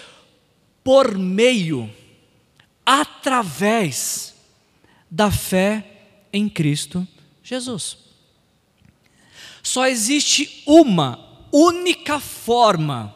por 0.84 1.18
meio 1.18 1.90
através 2.86 4.36
da 5.10 5.32
fé 5.32 5.84
em 6.32 6.48
Cristo 6.48 7.06
Jesus. 7.42 7.98
Só 9.64 9.84
existe 9.88 10.62
uma 10.64 11.18
única 11.52 12.20
forma 12.20 13.12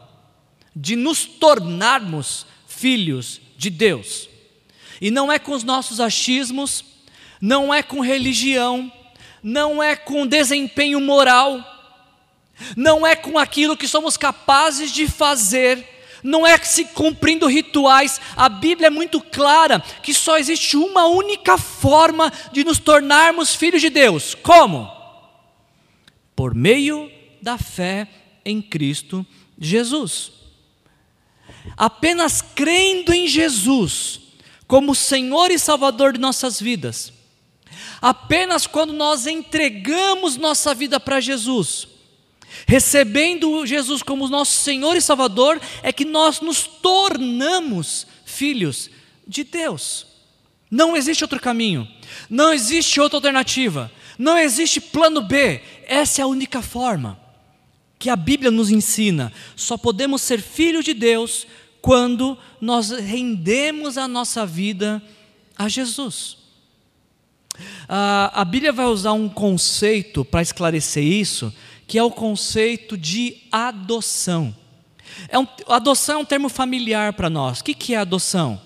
de 0.75 0.97
nos 0.97 1.25
tornarmos 1.25 2.45
filhos 2.67 3.41
de 3.57 3.71
Deus. 3.71 4.32
E 5.03 5.11
não 5.11 5.33
é 5.33 5.37
com 5.37 5.51
os 5.51 5.65
nossos 5.65 5.99
achismos, 5.99 6.85
não 7.41 7.75
é 7.75 7.83
com 7.83 7.99
religião, 7.99 8.91
não 9.43 9.83
é 9.83 9.97
com 9.97 10.25
desempenho 10.25 11.01
moral, 11.01 11.61
não 12.77 13.05
é 13.05 13.17
com 13.17 13.37
aquilo 13.37 13.77
que 13.77 13.89
somos 13.89 14.17
capazes 14.17 14.93
de 14.93 15.09
fazer, 15.09 15.85
não 16.23 16.47
é 16.47 16.57
se 16.59 16.85
cumprindo 16.85 17.49
rituais. 17.49 18.21
A 18.37 18.49
Bíblia 18.49 18.87
é 18.87 18.91
muito 18.91 19.21
clara 19.21 19.81
que 19.81 20.15
só 20.15 20.39
existe 20.39 20.77
uma 20.77 21.07
única 21.07 21.59
forma 21.59 22.33
de 22.53 22.63
nos 22.63 22.79
tornarmos 22.79 23.57
filhos 23.57 23.81
de 23.81 23.91
Deus. 23.91 24.37
Como? 24.37 24.89
Por 26.37 26.55
meio 26.55 27.11
da 27.43 27.59
fé 27.59 28.07
em 28.45 28.63
Cristo 28.63 29.27
Jesus. 29.59 30.31
Apenas 31.77 32.41
crendo 32.41 33.13
em 33.13 33.27
Jesus 33.27 34.22
como 34.73 34.95
Senhor 34.95 35.51
e 35.51 35.59
Salvador 35.59 36.15
de 36.15 36.19
nossas 36.19 36.59
vidas. 36.59 37.13
Apenas 38.01 38.67
quando 38.67 38.95
nós 38.95 39.27
entregamos 39.27 40.39
nossa 40.39 40.75
vida 40.75 40.99
para 40.99 41.21
Jesus, 41.21 41.87
Recebendo 42.67 43.67
Jesus 43.67 44.03
como 44.03 44.29
nosso 44.29 44.53
Senhor 44.53 44.97
e 44.97 45.01
Salvador, 45.03 45.61
é 45.83 45.93
que 45.93 46.07
nós 46.07 46.41
nos 46.41 46.63
tornamos 46.67 48.07
filhos 48.25 48.91
de 49.27 49.45
Deus. 49.45 50.07
Não 50.71 50.97
existe 50.97 51.23
outro 51.23 51.41
caminho, 51.41 51.87
não 52.31 52.51
existe 52.53 52.99
outra 52.99 53.19
alternativa, 53.19 53.93
não 54.19 54.39
existe 54.39 54.81
plano 54.81 55.21
B. 55.21 55.61
Essa 55.87 56.21
é 56.21 56.25
a 56.25 56.27
única 56.27 56.63
forma 56.63 57.21
que 57.99 58.09
a 58.09 58.17
Bíblia 58.17 58.51
nos 58.51 58.71
ensina. 58.71 59.33
Só 59.55 59.77
podemos 59.77 60.23
ser 60.23 60.41
filhos 60.41 60.85
de 60.85 60.95
Deus 60.95 61.47
quando 61.83 62.39
nós 62.61 62.91
rendemos 62.91 63.99
a 63.99 64.09
nossa 64.09 64.47
vida 64.47 65.03
a 65.59 65.69
Jesus. 65.69 66.39
a 67.89 68.45
Bíblia 68.45 68.73
vai 68.73 68.87
usar 68.87 69.13
um 69.13 69.29
conceito 69.29 70.25
para 70.25 70.41
esclarecer 70.41 71.05
isso 71.05 71.53
que 71.87 71.99
é 71.99 72.03
o 72.03 72.11
conceito 72.11 72.97
de 72.97 73.37
adoção. 73.51 74.57
É 75.29 75.39
um, 75.39 75.47
adoção 75.69 76.15
é 76.15 76.19
um 76.23 76.25
termo 76.25 76.49
familiar 76.49 77.13
para 77.13 77.29
nós. 77.29 77.61
O 77.61 77.65
que, 77.65 77.75
que 77.75 77.95
é 77.95 77.99
adoção? 77.99 78.59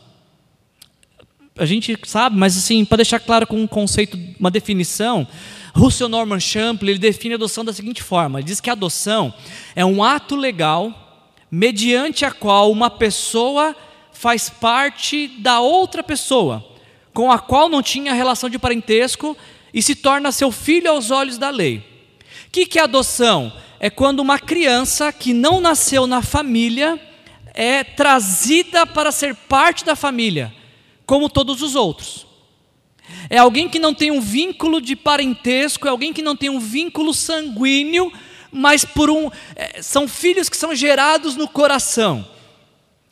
A 1.59 1.65
gente 1.65 1.99
sabe, 2.05 2.37
mas 2.37 2.57
assim, 2.57 2.85
para 2.85 2.99
deixar 2.99 3.19
claro 3.19 3.47
com 3.47 3.61
um 3.61 3.67
conceito, 3.67 4.17
uma 4.39 4.51
definição, 4.51 5.27
Russell 5.75 6.09
Norman 6.09 6.39
Champlin 6.39 6.91
ele 6.91 6.99
define 6.99 7.35
a 7.35 7.37
adoção 7.37 7.65
da 7.65 7.73
seguinte 7.73 8.03
forma: 8.03 8.39
ele 8.39 8.47
diz 8.47 8.61
que 8.61 8.71
a 8.71 8.75
adoção 8.75 9.35
é 9.75 9.85
um 9.85 10.05
ato 10.05 10.37
legal 10.37 11.06
mediante 11.51 12.25
a 12.25 12.31
qual 12.31 12.71
uma 12.71 12.91
pessoa 12.91 13.75
faz 14.13 14.49
parte 14.49 15.29
da 15.39 15.61
outra 15.61 16.03
pessoa, 16.03 16.65
com 17.13 17.31
a 17.31 17.39
qual 17.39 17.69
não 17.69 17.83
tinha 17.83 18.15
relação 18.15 18.49
de 18.49 18.59
parentesco 18.59 19.37
e 19.73 19.83
se 19.83 19.95
torna 19.95 20.33
seu 20.33 20.51
filho 20.51 20.91
aos 20.91 21.11
olhos 21.11 21.39
da 21.39 21.51
lei. 21.51 21.79
O 22.47 22.51
que, 22.51 22.67
que 22.67 22.79
é 22.79 22.83
adoção? 22.83 23.53
É 23.79 23.91
quando 23.91 24.21
uma 24.21 24.39
criança 24.39 25.13
que 25.13 25.33
não 25.33 25.61
nasceu 25.61 26.07
na 26.07 26.23
família 26.23 27.01
é 27.53 27.85
trazida 27.85 28.87
para 28.87 29.13
ser 29.13 29.35
parte 29.35 29.85
da 29.85 29.95
família, 29.95 30.53
como 31.05 31.29
todos 31.29 31.63
os 31.63 31.75
outros. 31.75 32.27
É 33.31 33.39
alguém 33.39 33.69
que 33.69 33.79
não 33.79 33.95
tem 33.95 34.11
um 34.11 34.21
vínculo 34.21 34.81
de 34.81 34.97
parentesco, 34.97 35.87
é 35.87 35.91
alguém 35.91 36.13
que 36.13 36.23
não 36.23 36.37
tem 36.37 36.51
um 36.51 36.59
vínculo 36.59 37.15
sanguíneo, 37.15 38.13
mas 38.57 38.85
por 38.85 39.11
um 39.11 39.31
é, 39.55 39.83
são 39.83 40.09
filhos 40.09 40.49
que 40.49 40.57
são 40.57 40.75
gerados 40.75 41.37
no 41.37 41.47
coração. 41.47 42.27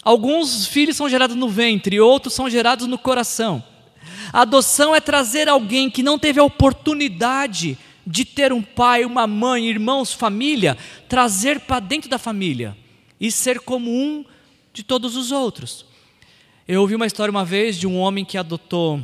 Alguns 0.03 0.67
filhos 0.67 0.97
são 0.97 1.09
gerados 1.09 1.37
no 1.37 1.49
ventre, 1.49 2.01
outros 2.01 2.35
são 2.35 2.49
gerados 2.49 2.87
no 2.87 2.99
coração. 2.99 3.63
A 4.33 4.41
adoção 4.43 4.95
é 4.95 5.01
trazer 5.01 5.49
alguém 5.49 5.91
que 5.91 6.03
não 6.03 6.19
teve 6.19 6.41
a 6.41 6.45
oportunidade 6.45 7.79
de 8.07 8.25
ter 8.25 8.53
um 8.53 8.63
pai, 8.63 9.05
uma 9.05 9.27
mãe, 9.27 9.67
irmãos, 9.67 10.13
família, 10.13 10.77
trazer 11.09 11.61
para 11.61 11.81
dentro 11.81 12.11
da 12.11 12.19
família 12.19 12.77
e 13.21 13.31
ser 13.31 13.61
como 13.61 13.91
um 13.91 14.25
de 14.73 14.83
todos 14.83 15.17
os 15.17 15.31
outros. 15.31 15.87
Eu 16.67 16.81
ouvi 16.81 16.95
uma 16.95 17.07
história 17.07 17.31
uma 17.31 17.45
vez 17.45 17.79
de 17.79 17.87
um 17.87 17.99
homem 17.99 18.25
que 18.25 18.37
adotou 18.37 19.01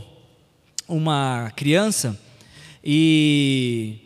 uma 0.88 1.52
criança 1.54 2.18
e, 2.84 3.98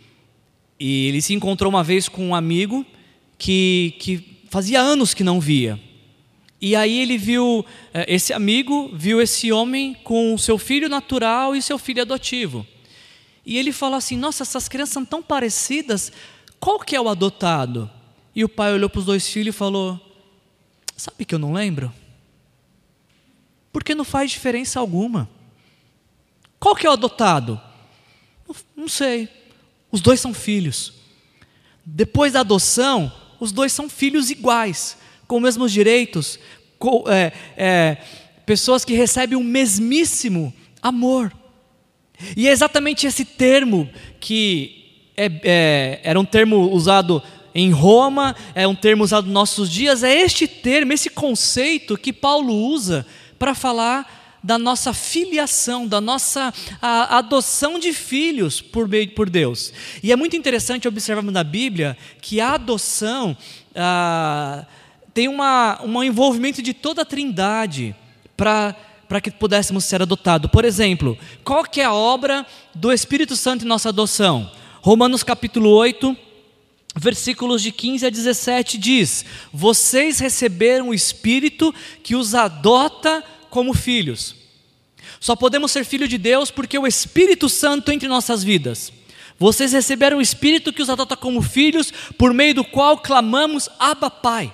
e 0.78 1.08
ele 1.08 1.22
se 1.22 1.34
encontrou 1.34 1.70
uma 1.70 1.82
vez 1.82 2.08
com 2.08 2.28
um 2.28 2.34
amigo 2.34 2.84
que, 3.38 3.94
que 3.98 4.38
fazia 4.50 4.80
anos 4.80 5.14
que 5.14 5.24
não 5.24 5.40
via. 5.40 5.80
E 6.60 6.74
aí 6.74 6.98
ele 6.98 7.18
viu, 7.18 7.64
eh, 7.92 8.06
esse 8.08 8.32
amigo 8.32 8.90
viu 8.94 9.20
esse 9.20 9.52
homem 9.52 9.94
com 10.02 10.36
seu 10.38 10.56
filho 10.56 10.88
natural 10.88 11.54
e 11.54 11.60
seu 11.60 11.78
filho 11.78 12.02
adotivo. 12.02 12.66
E 13.44 13.58
ele 13.58 13.72
falou 13.72 13.96
assim: 13.96 14.16
Nossa, 14.16 14.42
essas 14.42 14.68
crianças 14.68 14.94
são 14.94 15.04
tão 15.04 15.22
parecidas, 15.22 16.10
qual 16.58 16.78
que 16.78 16.96
é 16.96 17.00
o 17.00 17.08
adotado? 17.08 17.90
E 18.34 18.42
o 18.42 18.48
pai 18.48 18.72
olhou 18.72 18.88
para 18.88 19.00
os 19.00 19.04
dois 19.04 19.28
filhos 19.28 19.54
e 19.54 19.58
falou: 19.58 20.00
Sabe 20.96 21.24
que 21.24 21.34
eu 21.34 21.38
não 21.38 21.52
lembro? 21.52 21.92
Porque 23.72 23.94
não 23.94 24.04
faz 24.04 24.30
diferença 24.30 24.80
alguma. 24.80 25.28
Qual 26.58 26.74
que 26.74 26.86
é 26.86 26.90
o 26.90 26.94
adotado? 26.94 27.60
Não 28.74 28.88
sei. 28.88 29.28
Os 29.94 30.00
dois 30.00 30.18
são 30.18 30.34
filhos. 30.34 30.92
Depois 31.86 32.32
da 32.32 32.40
adoção, 32.40 33.12
os 33.38 33.52
dois 33.52 33.72
são 33.72 33.88
filhos 33.88 34.28
iguais, 34.28 34.98
com 35.24 35.36
os 35.36 35.42
mesmos 35.42 35.70
direitos, 35.70 36.36
com, 36.80 37.04
é, 37.06 37.32
é, 37.56 37.98
pessoas 38.44 38.84
que 38.84 38.92
recebem 38.92 39.38
o 39.38 39.44
mesmíssimo 39.44 40.52
amor. 40.82 41.32
E 42.36 42.48
é 42.48 42.50
exatamente 42.50 43.06
esse 43.06 43.24
termo 43.24 43.88
que 44.18 45.12
é, 45.16 45.30
é, 45.44 46.00
era 46.02 46.18
um 46.18 46.24
termo 46.24 46.72
usado 46.72 47.22
em 47.54 47.70
Roma, 47.70 48.34
é 48.52 48.66
um 48.66 48.74
termo 48.74 49.04
usado 49.04 49.26
nos 49.26 49.32
nossos 49.34 49.70
dias, 49.70 50.02
é 50.02 50.12
este 50.12 50.48
termo, 50.48 50.92
esse 50.92 51.08
conceito 51.08 51.96
que 51.96 52.12
Paulo 52.12 52.52
usa 52.52 53.06
para 53.38 53.54
falar 53.54 54.23
da 54.44 54.58
nossa 54.58 54.92
filiação, 54.92 55.88
da 55.88 56.02
nossa 56.02 56.52
a, 56.80 57.16
adoção 57.16 57.78
de 57.78 57.94
filhos 57.94 58.60
por, 58.60 58.86
por 59.16 59.30
Deus. 59.30 59.72
E 60.02 60.12
é 60.12 60.16
muito 60.16 60.36
interessante 60.36 60.86
observarmos 60.86 61.32
na 61.32 61.42
Bíblia 61.42 61.96
que 62.20 62.42
a 62.42 62.52
adoção 62.52 63.34
ah, 63.74 64.66
tem 65.14 65.28
uma, 65.28 65.80
um 65.82 66.04
envolvimento 66.04 66.60
de 66.60 66.74
toda 66.74 67.02
a 67.02 67.06
trindade 67.06 67.96
para 68.36 68.76
para 69.06 69.20
que 69.20 69.30
pudéssemos 69.30 69.84
ser 69.84 70.00
adotados. 70.00 70.50
Por 70.50 70.64
exemplo, 70.64 71.16
qual 71.44 71.62
que 71.64 71.80
é 71.80 71.84
a 71.84 71.92
obra 71.92 72.44
do 72.74 72.90
Espírito 72.90 73.36
Santo 73.36 73.64
em 73.64 73.68
nossa 73.68 73.90
adoção? 73.90 74.50
Romanos 74.80 75.22
capítulo 75.22 75.70
8, 75.70 76.16
versículos 76.96 77.62
de 77.62 77.70
15 77.70 78.06
a 78.06 78.10
17 78.10 78.78
diz: 78.78 79.24
Vocês 79.52 80.18
receberam 80.18 80.88
o 80.88 80.94
Espírito 80.94 81.72
que 82.02 82.16
os 82.16 82.34
adota 82.34 83.22
como 83.54 83.72
filhos. 83.72 84.34
Só 85.20 85.36
podemos 85.36 85.70
ser 85.70 85.84
filho 85.84 86.08
de 86.08 86.18
Deus 86.18 86.50
porque 86.50 86.76
o 86.76 86.88
Espírito 86.88 87.48
Santo 87.48 87.92
entre 87.92 88.08
nossas 88.08 88.42
vidas. 88.42 88.92
Vocês 89.38 89.72
receberam 89.72 90.18
o 90.18 90.20
Espírito 90.20 90.72
que 90.72 90.82
os 90.82 90.90
adota 90.90 91.16
como 91.16 91.40
filhos, 91.40 91.92
por 92.18 92.34
meio 92.34 92.56
do 92.56 92.64
qual 92.64 92.98
clamamos 92.98 93.68
Abba 93.78 94.10
Pai. 94.10 94.52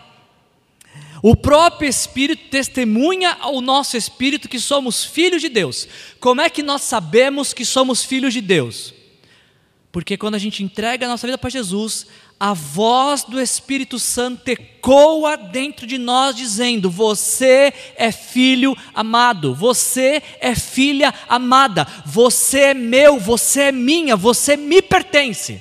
O 1.23 1.35
próprio 1.35 1.89
Espírito 1.89 2.51
testemunha 2.51 3.39
ao 3.41 3.63
nosso 3.63 3.97
Espírito 3.97 4.51
que 4.51 4.61
somos 4.61 5.03
filhos 5.03 5.41
de 5.41 5.49
Deus. 5.49 5.89
Como 6.21 6.43
é 6.43 6.51
que 6.51 6.63
nós 6.63 6.83
sabemos 6.83 7.55
que 7.55 7.65
somos 7.65 8.05
filhos 8.05 8.35
de 8.35 8.43
Deus? 8.43 8.93
Porque 9.91 10.19
quando 10.19 10.35
a 10.35 10.39
gente 10.39 10.63
entrega 10.63 11.07
a 11.07 11.09
nossa 11.09 11.27
vida 11.27 11.39
para 11.39 11.49
Jesus, 11.49 12.07
a 12.41 12.55
voz 12.55 13.23
do 13.23 13.39
Espírito 13.39 13.99
Santo 13.99 14.49
ecoa 14.49 15.37
dentro 15.37 15.87
de 15.87 15.99
nós, 15.99 16.35
dizendo: 16.35 16.91
Você 16.91 17.71
é 17.97 18.11
filho 18.11 18.75
amado, 18.95 19.55
você 19.55 20.23
é 20.41 20.55
filha 20.55 21.13
amada, 21.29 21.87
você 22.07 22.61
é 22.61 22.75
meu, 22.75 23.21
você 23.21 23.65
é 23.65 23.73
minha, 23.73 24.17
você 24.17 24.57
me 24.57 24.81
pertence. 24.81 25.61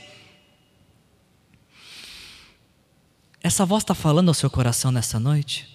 Essa 3.43 3.65
voz 3.65 3.83
está 3.83 3.93
falando 3.93 4.29
ao 4.29 4.33
seu 4.33 4.50
coração 4.50 4.89
nessa 4.89 5.19
noite? 5.19 5.67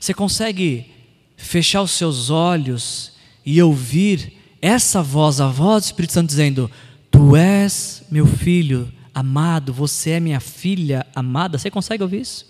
Você 0.00 0.12
consegue 0.12 0.92
fechar 1.36 1.82
os 1.82 1.92
seus 1.92 2.28
olhos 2.28 3.12
e 3.46 3.62
ouvir 3.62 4.36
essa 4.60 5.00
voz, 5.00 5.40
a 5.40 5.46
voz 5.46 5.84
do 5.84 5.86
Espírito 5.86 6.12
Santo 6.12 6.28
dizendo: 6.28 6.68
Tu 7.08 7.36
és 7.36 8.02
meu 8.10 8.26
filho 8.26 8.97
amado, 9.18 9.72
você 9.72 10.10
é 10.10 10.20
minha 10.20 10.40
filha 10.40 11.06
amada. 11.14 11.58
Você 11.58 11.70
consegue 11.70 12.02
ouvir 12.02 12.20
isso? 12.20 12.46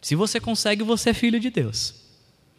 Se 0.00 0.14
você 0.14 0.38
consegue, 0.40 0.82
você 0.82 1.10
é 1.10 1.14
filho 1.14 1.40
de 1.40 1.50
Deus. 1.50 1.94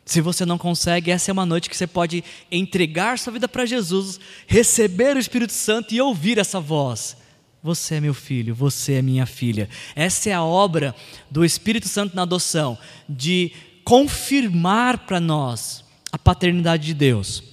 Se 0.06 0.22
você 0.22 0.46
não 0.46 0.58
consegue, 0.58 1.12
essa 1.12 1.30
é 1.30 1.34
uma 1.34 1.46
noite 1.46 1.70
que 1.70 1.78
você 1.78 1.86
pode 1.86 2.24
entregar 2.52 3.20
sua 3.20 3.34
vida 3.34 3.48
para 3.48 3.66
Jesus, 3.66 4.20
receber 4.48 5.16
o 5.16 5.20
Espírito 5.20 5.54
Santo 5.54 5.94
e 5.94 6.02
ouvir 6.02 6.38
essa 6.38 6.60
voz. 6.60 7.16
Você 7.62 7.96
é 7.96 8.02
meu 8.02 8.14
filho, 8.14 8.56
você 8.56 8.94
é 8.94 9.02
minha 9.02 9.26
filha. 9.26 9.70
Essa 9.96 10.30
é 10.32 10.34
a 10.34 10.44
obra 10.44 10.96
do 11.30 11.46
Espírito 11.46 11.88
Santo 11.88 12.16
na 12.16 12.24
adoção, 12.24 12.78
de 13.08 13.52
confirmar 13.84 15.00
para 15.00 15.20
nós 15.20 15.84
a 16.12 16.18
paternidade 16.18 16.88
de 16.88 16.94
Deus. 16.94 17.44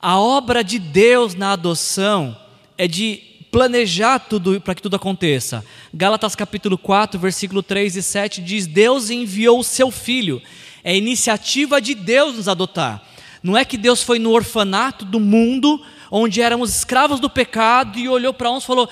A 0.00 0.18
obra 0.18 0.64
de 0.64 0.78
Deus 0.78 1.34
na 1.34 1.52
adoção 1.52 2.36
é 2.76 2.88
de 2.88 3.29
planejar 3.50 4.18
tudo 4.20 4.60
para 4.60 4.74
que 4.74 4.82
tudo 4.82 4.96
aconteça. 4.96 5.64
Gálatas 5.92 6.34
capítulo 6.34 6.78
4, 6.78 7.18
versículo 7.18 7.62
3 7.62 7.96
e 7.96 8.02
7 8.02 8.40
diz: 8.40 8.66
Deus 8.66 9.10
enviou 9.10 9.58
o 9.58 9.64
seu 9.64 9.90
filho. 9.90 10.40
É 10.82 10.96
iniciativa 10.96 11.80
de 11.80 11.94
Deus 11.94 12.36
nos 12.36 12.48
adotar. 12.48 13.02
Não 13.42 13.56
é 13.56 13.64
que 13.64 13.76
Deus 13.76 14.02
foi 14.02 14.18
no 14.18 14.30
orfanato 14.30 15.04
do 15.04 15.18
mundo, 15.18 15.82
onde 16.10 16.40
éramos 16.40 16.74
escravos 16.74 17.20
do 17.20 17.28
pecado, 17.28 17.98
e 17.98 18.08
olhou 18.08 18.32
para 18.32 18.50
uns 18.50 18.64
e 18.64 18.66
falou: 18.66 18.88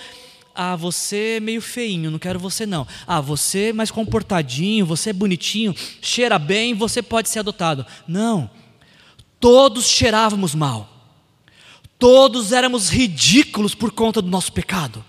Ah, 0.55 0.77
você 0.77 1.37
é 1.37 1.41
meio 1.41 1.63
feinho, 1.63 2.11
não 2.11 2.19
quero 2.19 2.39
você 2.39 2.67
não. 2.67 2.87
Ah, 3.07 3.21
você 3.21 3.69
é 3.69 3.73
mais 3.73 3.91
comportadinho, 3.91 4.87
você 4.87 5.11
é 5.11 5.13
bonitinho, 5.13 5.75
cheira 6.03 6.39
bem, 6.39 6.75
você 6.75 7.03
pode 7.03 7.29
ser 7.29 7.41
adotado. 7.41 7.87
Não. 8.07 8.51
Todos 9.41 9.87
cheirávamos 9.87 10.55
mal. 10.55 10.98
Todos 11.99 12.53
éramos 12.53 12.89
ridículos 12.89 13.75
por 13.75 13.91
conta 13.91 14.23
do 14.23 14.31
nosso 14.31 14.53
pecado. 14.53 15.05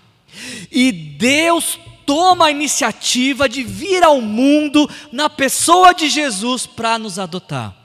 E 0.70 0.90
Deus 0.90 1.78
toma 2.04 2.46
a 2.46 2.50
iniciativa 2.50 3.48
de 3.48 3.62
vir 3.62 4.02
ao 4.02 4.20
mundo 4.20 4.90
na 5.12 5.30
pessoa 5.30 5.92
de 5.92 6.08
Jesus 6.08 6.66
para 6.66 6.98
nos 6.98 7.18
adotar. 7.18 7.76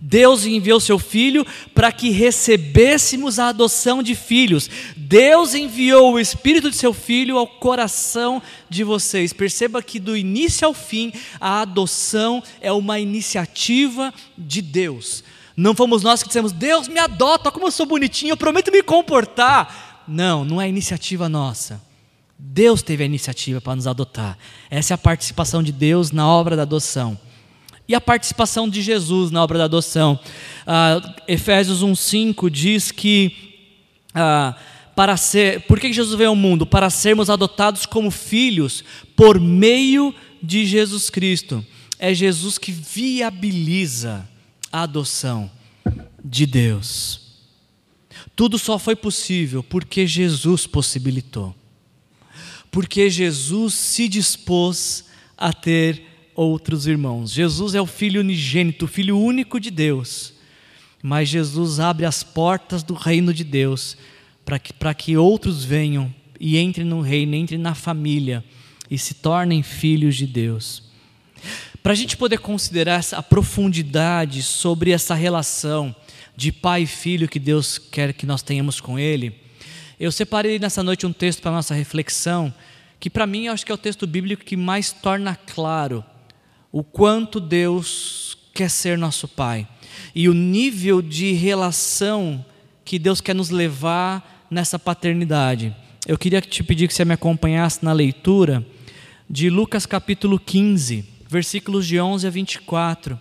Deus 0.00 0.44
enviou 0.44 0.80
seu 0.80 0.98
filho 0.98 1.46
para 1.74 1.92
que 1.92 2.10
recebêssemos 2.10 3.38
a 3.38 3.48
adoção 3.48 4.02
de 4.02 4.14
filhos. 4.14 4.68
Deus 4.96 5.54
enviou 5.54 6.12
o 6.12 6.20
espírito 6.20 6.70
de 6.70 6.76
seu 6.76 6.92
filho 6.92 7.38
ao 7.38 7.46
coração 7.46 8.42
de 8.68 8.84
vocês. 8.84 9.32
Perceba 9.32 9.82
que 9.82 9.98
do 10.00 10.16
início 10.16 10.66
ao 10.66 10.74
fim 10.74 11.12
a 11.40 11.60
adoção 11.60 12.42
é 12.60 12.72
uma 12.72 12.98
iniciativa 12.98 14.12
de 14.36 14.60
Deus. 14.60 15.22
Não 15.56 15.74
fomos 15.74 16.02
nós 16.02 16.22
que 16.22 16.28
dissemos, 16.28 16.52
Deus 16.52 16.88
me 16.88 16.98
adota, 16.98 17.50
como 17.50 17.66
eu 17.66 17.70
sou 17.70 17.86
bonitinho, 17.86 18.32
eu 18.32 18.36
prometo 18.36 18.72
me 18.72 18.82
comportar. 18.82 20.04
Não, 20.08 20.44
não 20.44 20.60
é 20.60 20.68
iniciativa 20.68 21.28
nossa. 21.28 21.80
Deus 22.38 22.82
teve 22.82 23.02
a 23.02 23.06
iniciativa 23.06 23.60
para 23.60 23.76
nos 23.76 23.86
adotar. 23.86 24.36
Essa 24.70 24.94
é 24.94 24.96
a 24.96 24.98
participação 24.98 25.62
de 25.62 25.70
Deus 25.70 26.10
na 26.10 26.26
obra 26.26 26.56
da 26.56 26.62
adoção. 26.62 27.18
E 27.86 27.94
a 27.94 28.00
participação 28.00 28.68
de 28.68 28.82
Jesus 28.82 29.30
na 29.30 29.42
obra 29.42 29.58
da 29.58 29.64
adoção. 29.64 30.18
Ah, 30.66 31.14
Efésios 31.28 31.82
1,5 31.82 32.50
diz 32.50 32.90
que 32.90 33.54
ah, 34.14 34.56
para 34.94 35.16
ser. 35.16 35.62
Por 35.62 35.78
que 35.78 35.92
Jesus 35.92 36.16
veio 36.16 36.30
ao 36.30 36.36
mundo? 36.36 36.66
Para 36.66 36.90
sermos 36.90 37.30
adotados 37.30 37.86
como 37.86 38.10
filhos 38.10 38.84
por 39.14 39.38
meio 39.38 40.14
de 40.42 40.66
Jesus 40.66 41.10
Cristo. 41.10 41.64
É 41.98 42.12
Jesus 42.12 42.58
que 42.58 42.72
viabiliza 42.72 44.28
a 44.72 44.82
adoção 44.82 45.50
de 46.24 46.46
Deus. 46.46 47.20
Tudo 48.34 48.58
só 48.58 48.78
foi 48.78 48.96
possível 48.96 49.62
porque 49.62 50.06
Jesus 50.06 50.66
possibilitou. 50.66 51.54
Porque 52.70 53.10
Jesus 53.10 53.74
se 53.74 54.08
dispôs 54.08 55.04
a 55.36 55.52
ter 55.52 56.02
outros 56.34 56.86
irmãos. 56.86 57.30
Jesus 57.30 57.74
é 57.74 57.80
o 57.80 57.86
Filho 57.86 58.20
unigênito, 58.20 58.86
o 58.86 58.88
Filho 58.88 59.18
único 59.18 59.60
de 59.60 59.70
Deus. 59.70 60.32
Mas 61.02 61.28
Jesus 61.28 61.78
abre 61.78 62.06
as 62.06 62.22
portas 62.22 62.82
do 62.82 62.94
reino 62.94 63.34
de 63.34 63.44
Deus 63.44 63.96
para 64.44 64.58
que, 64.58 64.72
que 64.96 65.16
outros 65.16 65.64
venham 65.64 66.12
e 66.40 66.58
entrem 66.58 66.86
no 66.86 67.00
reino, 67.00 67.34
entrem 67.34 67.60
na 67.60 67.74
família 67.74 68.42
e 68.90 68.96
se 68.96 69.14
tornem 69.14 69.62
filhos 69.62 70.16
de 70.16 70.26
Deus. 70.26 70.91
Para 71.82 71.92
a 71.92 71.96
gente 71.96 72.16
poder 72.16 72.38
considerar 72.38 73.04
a 73.10 73.22
profundidade 73.22 74.40
sobre 74.44 74.92
essa 74.92 75.16
relação 75.16 75.94
de 76.36 76.52
pai 76.52 76.82
e 76.82 76.86
filho 76.86 77.28
que 77.28 77.40
Deus 77.40 77.76
quer 77.76 78.12
que 78.12 78.24
nós 78.24 78.40
tenhamos 78.40 78.80
com 78.80 79.00
Ele, 79.00 79.34
eu 79.98 80.12
separei 80.12 80.60
nessa 80.60 80.80
noite 80.80 81.06
um 81.06 81.12
texto 81.12 81.42
para 81.42 81.50
nossa 81.50 81.74
reflexão, 81.74 82.54
que 83.00 83.10
para 83.10 83.26
mim 83.26 83.46
eu 83.46 83.52
acho 83.52 83.66
que 83.66 83.72
é 83.72 83.74
o 83.74 83.78
texto 83.78 84.06
bíblico 84.06 84.44
que 84.44 84.56
mais 84.56 84.92
torna 84.92 85.34
claro 85.34 86.04
o 86.70 86.84
quanto 86.84 87.40
Deus 87.40 88.38
quer 88.54 88.70
ser 88.70 88.96
nosso 88.96 89.26
Pai 89.26 89.66
e 90.14 90.28
o 90.28 90.34
nível 90.34 91.02
de 91.02 91.32
relação 91.32 92.44
que 92.84 92.96
Deus 92.96 93.20
quer 93.20 93.34
nos 93.34 93.50
levar 93.50 94.46
nessa 94.48 94.78
paternidade. 94.78 95.74
Eu 96.06 96.16
queria 96.16 96.40
te 96.40 96.62
pedir 96.62 96.86
que 96.86 96.94
você 96.94 97.04
me 97.04 97.14
acompanhasse 97.14 97.84
na 97.84 97.92
leitura 97.92 98.64
de 99.28 99.50
Lucas 99.50 99.84
capítulo 99.84 100.38
15 100.38 101.11
versículos 101.32 101.86
de 101.86 101.98
11 101.98 102.26
a 102.26 102.30
24. 102.30 103.18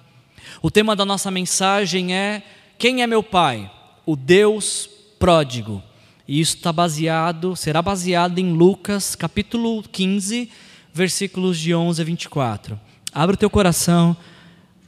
O 0.62 0.69
tema 0.69 0.95
da 0.95 1.06
nossa 1.06 1.32
mensagem 1.32 2.13
é: 2.13 2.43
Quem 2.78 3.02
é 3.02 3.08
meu 3.08 3.24
Pai? 3.24 3.71
O 4.06 4.15
Deus 4.15 4.89
pródigo. 5.17 5.82
E 6.28 6.39
isso 6.39 6.58
está 6.58 6.71
baseado, 6.71 7.56
será 7.56 7.82
baseado 7.82 8.38
em 8.39 8.54
Lucas 8.54 9.15
capítulo 9.15 9.82
15, 9.84 10.50
versículos 10.93 11.58
de 11.58 11.74
11 11.74 12.02
a 12.02 12.06
24. 12.06 12.80
Abra 13.13 13.34
o 13.34 13.38
teu 13.38 13.50
coração 13.50 14.15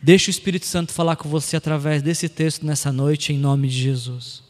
Deixa 0.05 0.29
o 0.29 0.31
Espírito 0.31 0.65
Santo 0.65 0.91
falar 0.91 1.15
com 1.15 1.29
você 1.29 1.55
através 1.55 2.01
desse 2.01 2.27
texto 2.27 2.65
nessa 2.65 2.91
noite, 2.91 3.31
em 3.31 3.37
nome 3.37 3.69
de 3.69 3.83
Jesus. 3.83 4.43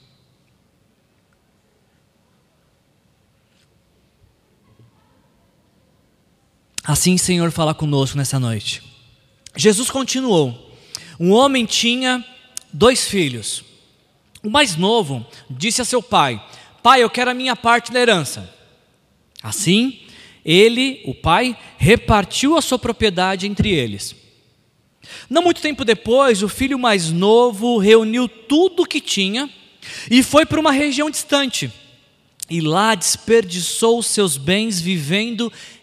Assim, 6.83 7.17
Senhor, 7.17 7.49
fala 7.51 7.73
conosco 7.73 8.17
nessa 8.17 8.39
noite. 8.39 8.83
Jesus 9.55 9.89
continuou: 9.89 10.75
Um 11.19 11.31
homem 11.31 11.65
tinha 11.65 12.23
dois 12.71 13.07
filhos. 13.07 13.63
O 14.43 14.49
mais 14.49 14.75
novo 14.75 15.25
disse 15.49 15.81
a 15.81 15.85
seu 15.85 16.03
pai: 16.03 16.43
Pai, 16.81 17.01
eu 17.01 17.09
quero 17.09 17.31
a 17.31 17.33
minha 17.33 17.55
parte 17.55 17.91
da 17.91 17.99
herança. 18.01 18.53
Assim, 19.41 19.99
ele, 20.43 21.01
o 21.05 21.13
pai, 21.13 21.57
repartiu 21.77 22.57
a 22.57 22.61
sua 22.61 22.77
propriedade 22.77 23.47
entre 23.47 23.69
eles. 23.69 24.15
Não 25.29 25.41
muito 25.41 25.61
tempo 25.61 25.85
depois, 25.85 26.43
o 26.43 26.49
filho 26.49 26.77
mais 26.77 27.11
novo 27.11 27.77
reuniu 27.77 28.27
tudo 28.27 28.83
o 28.83 28.85
que 28.85 28.99
tinha 28.99 29.49
e 30.09 30.23
foi 30.23 30.45
para 30.45 30.59
uma 30.59 30.71
região 30.71 31.09
distante. 31.09 31.71
E 32.49 32.59
lá 32.59 32.93
desperdiçou 32.95 33.99
os 33.99 34.07
seus 34.07 34.37
bens 34.37 34.79
vivendo 34.79 35.51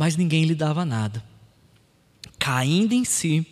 mas 0.00 0.16
ninguém 0.16 0.44
lhe 0.44 0.54
dava 0.54 0.82
nada. 0.82 1.22
Caindo 2.38 2.94
em 2.94 3.04
si, 3.04 3.46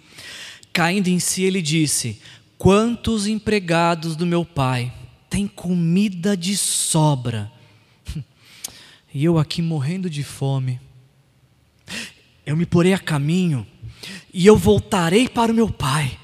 caindo 0.73 1.09
em 1.09 1.21
si, 1.21 1.43
ele 1.43 1.61
disse: 1.61 2.23
Quantos 2.57 3.27
empregados 3.27 4.17
do 4.17 4.25
meu 4.25 4.47
pai 4.47 4.91
têm 5.29 5.47
comida 5.47 6.35
de 6.35 6.57
sobra? 6.57 7.53
e 9.13 9.23
eu 9.23 9.37
aqui 9.37 9.61
morrendo 9.61 10.09
de 10.09 10.25
fome. 10.25 10.81
Eu 12.47 12.57
me 12.57 12.65
porei 12.65 12.95
a 12.95 12.99
caminho 12.99 13.67
e 14.33 14.47
eu 14.47 14.57
voltarei 14.57 15.29
para 15.29 15.53
o 15.53 15.55
meu 15.55 15.69
pai. 15.69 16.19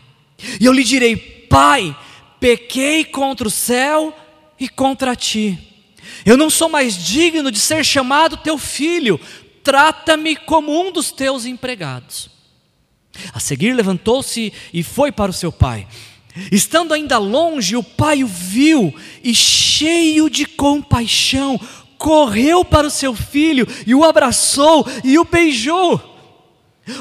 E 0.59 0.65
eu 0.65 0.73
lhe 0.73 0.85
direi: 0.85 1.17
Pai, 1.19 1.95
pequei 2.41 3.05
contra 3.05 3.47
o 3.47 3.51
céu 3.51 4.17
e 4.59 4.71
contra 4.71 5.15
ti. 5.15 5.59
Eu 6.25 6.39
não 6.39 6.49
sou 6.49 6.71
mais 6.71 6.97
digno 6.97 7.51
de 7.51 7.59
ser 7.59 7.85
chamado 7.85 8.39
teu 8.39 8.57
filho. 8.57 9.21
Trata-me 9.65 10.37
como 10.37 10.79
um 10.79 10.93
dos 10.93 11.11
teus 11.11 11.47
empregados. 11.47 12.31
A 13.33 13.41
seguir 13.41 13.73
levantou-se 13.73 14.53
e 14.73 14.83
foi 14.83 15.11
para 15.11 15.31
o 15.31 15.35
seu 15.35 15.51
pai. 15.51 15.89
Estando 16.53 16.93
ainda 16.93 17.17
longe, 17.17 17.75
o 17.75 17.83
pai 17.83 18.23
o 18.23 18.27
viu 18.27 18.95
e, 19.23 19.35
cheio 19.35 20.29
de 20.29 20.45
compaixão, 20.45 21.59
correu 21.97 22.65
para 22.65 22.87
o 22.87 22.91
seu 22.91 23.15
filho 23.15 23.67
e 23.87 23.95
o 23.95 24.05
abraçou 24.05 24.87
e 25.03 25.19
o 25.19 25.25
beijou. 25.25 26.01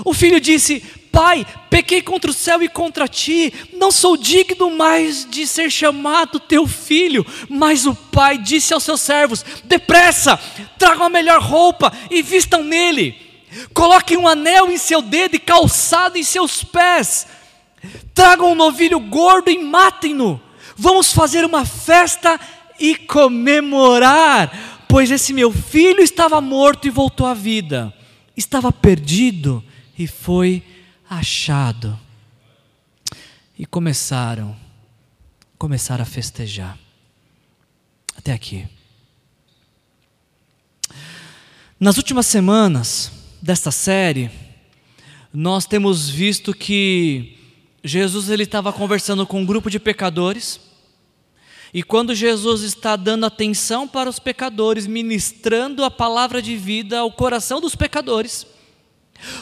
O 0.05 0.13
filho 0.13 0.39
disse: 0.39 0.81
Pai, 1.13 1.45
pequei 1.69 2.01
contra 2.01 2.29
o 2.29 2.33
céu 2.33 2.61
e 2.61 2.67
contra 2.67 3.07
ti, 3.07 3.53
não 3.71 3.89
sou 3.89 4.17
digno 4.17 4.69
mais 4.75 5.25
de 5.29 5.47
ser 5.47 5.71
chamado 5.71 6.41
teu 6.41 6.67
filho. 6.67 7.25
Mas 7.47 7.85
o 7.85 7.95
pai 7.95 8.37
disse 8.37 8.73
aos 8.73 8.83
seus 8.83 8.99
servos: 8.99 9.45
Depressa, 9.63 10.37
tragam 10.77 11.05
a 11.05 11.09
melhor 11.09 11.41
roupa 11.41 11.93
e 12.11 12.21
vistam 12.21 12.63
nele. 12.63 13.15
Coloquem 13.73 14.17
um 14.17 14.27
anel 14.27 14.69
em 14.69 14.77
seu 14.77 15.01
dedo 15.01 15.35
e 15.35 15.39
calçado 15.39 16.17
em 16.17 16.23
seus 16.23 16.63
pés. 16.63 17.27
Tragam 18.13 18.51
um 18.51 18.55
novilho 18.55 18.99
gordo 18.99 19.49
e 19.49 19.57
matem-no. 19.57 20.41
Vamos 20.75 21.13
fazer 21.13 21.45
uma 21.45 21.63
festa 21.63 22.39
e 22.79 22.95
comemorar 22.95 24.73
Pois 24.93 25.09
esse 25.09 25.33
meu 25.33 25.51
filho 25.51 26.01
estava 26.01 26.39
morto 26.39 26.87
e 26.87 26.91
voltou 26.91 27.25
à 27.25 27.33
vida, 27.33 27.91
estava 28.37 28.71
perdido 28.71 29.63
e 29.97 30.05
foi 30.05 30.61
achado. 31.17 31.99
E 33.57 33.65
começaram, 33.65 34.55
começaram 35.57 36.03
a 36.03 36.05
festejar. 36.05 36.77
Até 38.17 38.33
aqui. 38.33 38.67
Nas 41.79 41.97
últimas 41.97 42.25
semanas 42.25 43.11
desta 43.41 43.71
série, 43.71 44.31
nós 45.33 45.65
temos 45.65 46.09
visto 46.09 46.53
que 46.53 47.37
Jesus 47.83 48.29
ele 48.29 48.43
estava 48.43 48.71
conversando 48.71 49.27
com 49.27 49.41
um 49.41 49.45
grupo 49.45 49.69
de 49.69 49.79
pecadores 49.79 50.59
e 51.73 51.81
quando 51.81 52.13
Jesus 52.13 52.61
está 52.61 52.95
dando 52.95 53.25
atenção 53.25 53.87
para 53.87 54.07
os 54.07 54.19
pecadores, 54.19 54.85
ministrando 54.85 55.83
a 55.83 55.89
palavra 55.89 56.39
de 56.39 56.55
vida 56.55 56.99
ao 56.99 57.11
coração 57.11 57.59
dos 57.59 57.75
pecadores, 57.75 58.45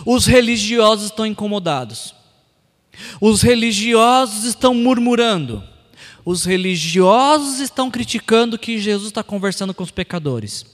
os 0.06 0.26
religiosos 0.26 1.06
estão 1.06 1.26
incomodados. 1.26 2.14
Os 3.20 3.42
religiosos 3.42 4.46
estão 4.46 4.74
murmurando. 4.74 5.64
Os 6.24 6.46
religiosos 6.46 7.60
estão 7.60 7.90
criticando 7.90 8.58
que 8.58 8.80
Jesus 8.80 9.08
está 9.08 9.24
conversando 9.24 9.74
com 9.74 9.84
os 9.84 9.92
pecadores. 9.92 10.66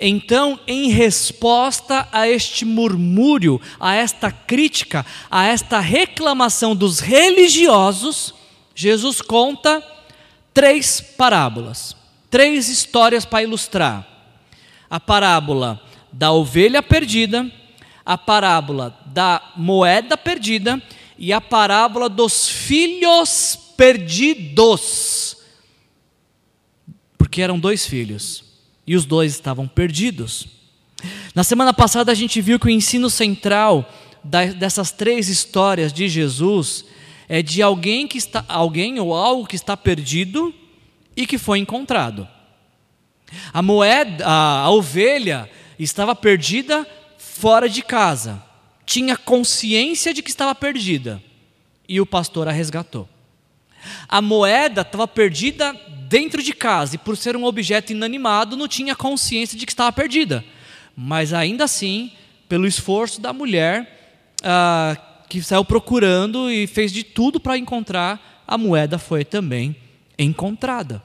Então, 0.00 0.58
em 0.66 0.90
resposta 0.90 2.08
a 2.12 2.28
este 2.28 2.64
murmúrio, 2.64 3.60
a 3.78 3.94
esta 3.94 4.30
crítica, 4.30 5.06
a 5.30 5.46
esta 5.46 5.78
reclamação 5.78 6.74
dos 6.74 6.98
religiosos, 6.98 8.34
Jesus 8.74 9.20
conta 9.20 9.82
três 10.52 11.00
parábolas, 11.00 11.96
três 12.28 12.68
histórias 12.68 13.24
para 13.24 13.44
ilustrar. 13.44 14.06
A 14.90 15.00
parábola 15.00 15.80
da 16.12 16.32
ovelha 16.32 16.82
perdida, 16.82 17.50
a 18.04 18.18
parábola 18.18 18.98
da 19.06 19.52
moeda 19.56 20.16
perdida 20.16 20.82
e 21.18 21.32
a 21.32 21.40
parábola 21.40 22.08
dos 22.08 22.48
filhos 22.48 23.58
perdidos. 23.76 25.36
Porque 27.16 27.40
eram 27.40 27.58
dois 27.58 27.86
filhos 27.86 28.44
e 28.86 28.96
os 28.96 29.04
dois 29.04 29.32
estavam 29.32 29.68
perdidos. 29.68 30.46
Na 31.34 31.44
semana 31.44 31.72
passada 31.72 32.12
a 32.12 32.14
gente 32.14 32.40
viu 32.40 32.58
que 32.58 32.66
o 32.66 32.70
ensino 32.70 33.08
central 33.08 33.88
dessas 34.58 34.90
três 34.90 35.28
histórias 35.28 35.92
de 35.92 36.08
Jesus 36.08 36.84
é 37.28 37.42
de 37.42 37.62
alguém 37.62 38.06
que 38.06 38.18
está 38.18 38.44
alguém 38.48 39.00
ou 39.00 39.14
algo 39.14 39.46
que 39.46 39.56
está 39.56 39.76
perdido 39.76 40.54
e 41.16 41.26
que 41.26 41.38
foi 41.38 41.58
encontrado. 41.58 42.28
A 43.52 43.62
moeda, 43.62 44.26
a, 44.26 44.60
a 44.60 44.70
ovelha 44.70 45.48
estava 45.78 46.14
perdida 46.14 46.86
fora 47.42 47.68
de 47.68 47.82
casa. 47.82 48.40
Tinha 48.86 49.16
consciência 49.16 50.14
de 50.14 50.22
que 50.22 50.30
estava 50.30 50.54
perdida 50.54 51.20
e 51.88 52.00
o 52.00 52.06
pastor 52.06 52.46
a 52.46 52.52
resgatou. 52.52 53.08
A 54.08 54.22
moeda 54.22 54.82
estava 54.82 55.08
perdida 55.08 55.74
dentro 56.08 56.40
de 56.40 56.52
casa 56.52 56.94
e 56.94 56.98
por 56.98 57.16
ser 57.16 57.36
um 57.36 57.42
objeto 57.42 57.90
inanimado 57.90 58.56
não 58.56 58.68
tinha 58.68 58.94
consciência 58.94 59.58
de 59.58 59.66
que 59.66 59.72
estava 59.72 59.90
perdida. 59.90 60.44
Mas 60.96 61.32
ainda 61.32 61.64
assim, 61.64 62.12
pelo 62.48 62.64
esforço 62.64 63.20
da 63.20 63.32
mulher, 63.32 64.30
ah, 64.44 64.96
que 65.28 65.42
saiu 65.42 65.64
procurando 65.64 66.48
e 66.48 66.68
fez 66.68 66.92
de 66.92 67.02
tudo 67.02 67.40
para 67.40 67.58
encontrar, 67.58 68.44
a 68.46 68.56
moeda 68.56 68.98
foi 68.98 69.24
também 69.24 69.74
encontrada. 70.16 71.02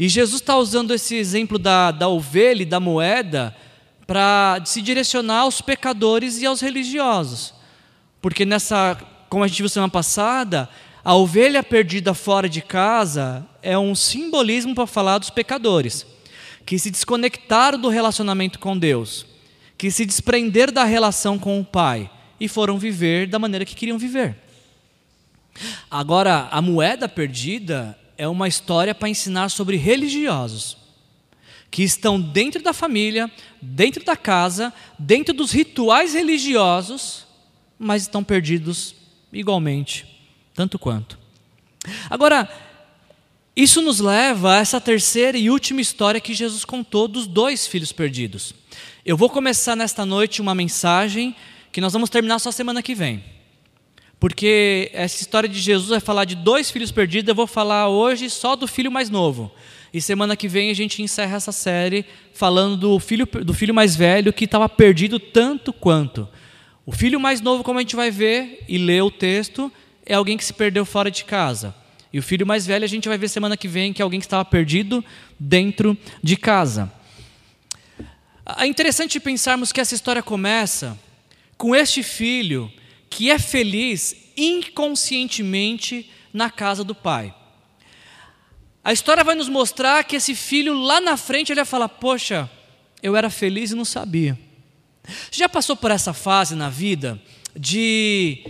E 0.00 0.08
Jesus 0.08 0.40
está 0.40 0.56
usando 0.56 0.92
esse 0.92 1.14
exemplo 1.14 1.60
da, 1.60 1.92
da 1.92 2.08
ovelha 2.08 2.62
e 2.62 2.66
da 2.66 2.80
moeda 2.80 3.54
para 4.06 4.62
se 4.64 4.82
direcionar 4.82 5.40
aos 5.40 5.60
pecadores 5.60 6.40
e 6.40 6.46
aos 6.46 6.60
religiosos. 6.60 7.54
Porque 8.20 8.44
nessa, 8.44 8.98
como 9.28 9.44
a 9.44 9.48
gente 9.48 9.62
viu 9.62 9.68
semana 9.68 9.90
passada, 9.90 10.68
a 11.04 11.14
ovelha 11.14 11.62
perdida 11.62 12.14
fora 12.14 12.48
de 12.48 12.62
casa 12.62 13.46
é 13.62 13.78
um 13.78 13.94
simbolismo 13.94 14.74
para 14.74 14.86
falar 14.86 15.18
dos 15.18 15.30
pecadores, 15.30 16.06
que 16.64 16.78
se 16.78 16.90
desconectaram 16.90 17.78
do 17.78 17.88
relacionamento 17.88 18.58
com 18.58 18.76
Deus, 18.76 19.26
que 19.76 19.90
se 19.90 20.06
desprenderam 20.06 20.72
da 20.72 20.84
relação 20.84 21.38
com 21.38 21.60
o 21.60 21.64
Pai 21.64 22.10
e 22.40 22.48
foram 22.48 22.78
viver 22.78 23.26
da 23.26 23.38
maneira 23.38 23.64
que 23.64 23.74
queriam 23.74 23.98
viver. 23.98 24.36
Agora, 25.90 26.48
a 26.50 26.60
moeda 26.60 27.08
perdida 27.08 27.98
é 28.18 28.26
uma 28.26 28.48
história 28.48 28.94
para 28.94 29.08
ensinar 29.08 29.50
sobre 29.50 29.76
religiosos 29.76 30.83
que 31.74 31.82
estão 31.82 32.20
dentro 32.20 32.62
da 32.62 32.72
família, 32.72 33.28
dentro 33.60 34.04
da 34.04 34.16
casa, 34.16 34.72
dentro 34.96 35.34
dos 35.34 35.50
rituais 35.50 36.14
religiosos, 36.14 37.26
mas 37.76 38.02
estão 38.02 38.22
perdidos 38.22 38.94
igualmente 39.32 40.06
tanto 40.54 40.78
quanto. 40.78 41.18
Agora, 42.08 42.48
isso 43.56 43.82
nos 43.82 43.98
leva 43.98 44.54
a 44.54 44.58
essa 44.58 44.80
terceira 44.80 45.36
e 45.36 45.50
última 45.50 45.80
história 45.80 46.20
que 46.20 46.32
Jesus 46.32 46.64
contou 46.64 47.08
dos 47.08 47.26
dois 47.26 47.66
filhos 47.66 47.90
perdidos. 47.90 48.54
Eu 49.04 49.16
vou 49.16 49.28
começar 49.28 49.74
nesta 49.74 50.06
noite 50.06 50.40
uma 50.40 50.54
mensagem 50.54 51.34
que 51.72 51.80
nós 51.80 51.92
vamos 51.92 52.08
terminar 52.08 52.38
só 52.38 52.52
semana 52.52 52.84
que 52.84 52.94
vem. 52.94 53.20
Porque 54.20 54.92
essa 54.94 55.20
história 55.20 55.48
de 55.48 55.58
Jesus 55.58 55.88
vai 55.88 55.98
falar 55.98 56.24
de 56.24 56.36
dois 56.36 56.70
filhos 56.70 56.92
perdidos, 56.92 57.28
eu 57.28 57.34
vou 57.34 57.48
falar 57.48 57.88
hoje 57.88 58.30
só 58.30 58.54
do 58.54 58.68
filho 58.68 58.92
mais 58.92 59.10
novo. 59.10 59.52
E 59.94 60.02
semana 60.02 60.36
que 60.36 60.48
vem 60.48 60.72
a 60.72 60.74
gente 60.74 61.00
encerra 61.02 61.36
essa 61.36 61.52
série 61.52 62.04
falando 62.32 62.76
do 62.76 62.98
filho, 62.98 63.24
do 63.26 63.54
filho 63.54 63.72
mais 63.72 63.94
velho 63.94 64.32
que 64.32 64.44
estava 64.44 64.68
perdido 64.68 65.20
tanto 65.20 65.72
quanto. 65.72 66.28
O 66.84 66.90
filho 66.90 67.20
mais 67.20 67.40
novo, 67.40 67.62
como 67.62 67.78
a 67.78 67.82
gente 67.82 67.94
vai 67.94 68.10
ver 68.10 68.64
e 68.68 68.76
ler 68.76 69.04
o 69.04 69.10
texto, 69.10 69.70
é 70.04 70.14
alguém 70.14 70.36
que 70.36 70.44
se 70.44 70.52
perdeu 70.52 70.84
fora 70.84 71.12
de 71.12 71.24
casa. 71.24 71.72
E 72.12 72.18
o 72.18 72.22
filho 72.24 72.44
mais 72.44 72.66
velho 72.66 72.84
a 72.84 72.88
gente 72.88 73.08
vai 73.08 73.16
ver 73.16 73.28
semana 73.28 73.56
que 73.56 73.68
vem, 73.68 73.92
que 73.92 74.02
é 74.02 74.04
alguém 74.04 74.18
que 74.18 74.26
estava 74.26 74.44
perdido 74.44 75.02
dentro 75.38 75.96
de 76.20 76.36
casa. 76.36 76.92
É 78.58 78.66
interessante 78.66 79.20
pensarmos 79.20 79.70
que 79.70 79.80
essa 79.80 79.94
história 79.94 80.24
começa 80.24 80.98
com 81.56 81.72
este 81.72 82.02
filho 82.02 82.68
que 83.08 83.30
é 83.30 83.38
feliz 83.38 84.16
inconscientemente 84.36 86.10
na 86.32 86.50
casa 86.50 86.82
do 86.82 86.96
pai. 86.96 87.32
A 88.84 88.92
história 88.92 89.24
vai 89.24 89.34
nos 89.34 89.48
mostrar 89.48 90.04
que 90.04 90.16
esse 90.16 90.34
filho 90.34 90.74
lá 90.74 91.00
na 91.00 91.16
frente 91.16 91.50
ele 91.50 91.60
vai 91.60 91.64
falar: 91.64 91.88
Poxa, 91.88 92.50
eu 93.02 93.16
era 93.16 93.30
feliz 93.30 93.70
e 93.70 93.74
não 93.74 93.84
sabia. 93.84 94.38
Você 95.02 95.38
já 95.38 95.48
passou 95.48 95.74
por 95.74 95.90
essa 95.90 96.12
fase 96.12 96.54
na 96.54 96.68
vida 96.68 97.20
de 97.56 98.44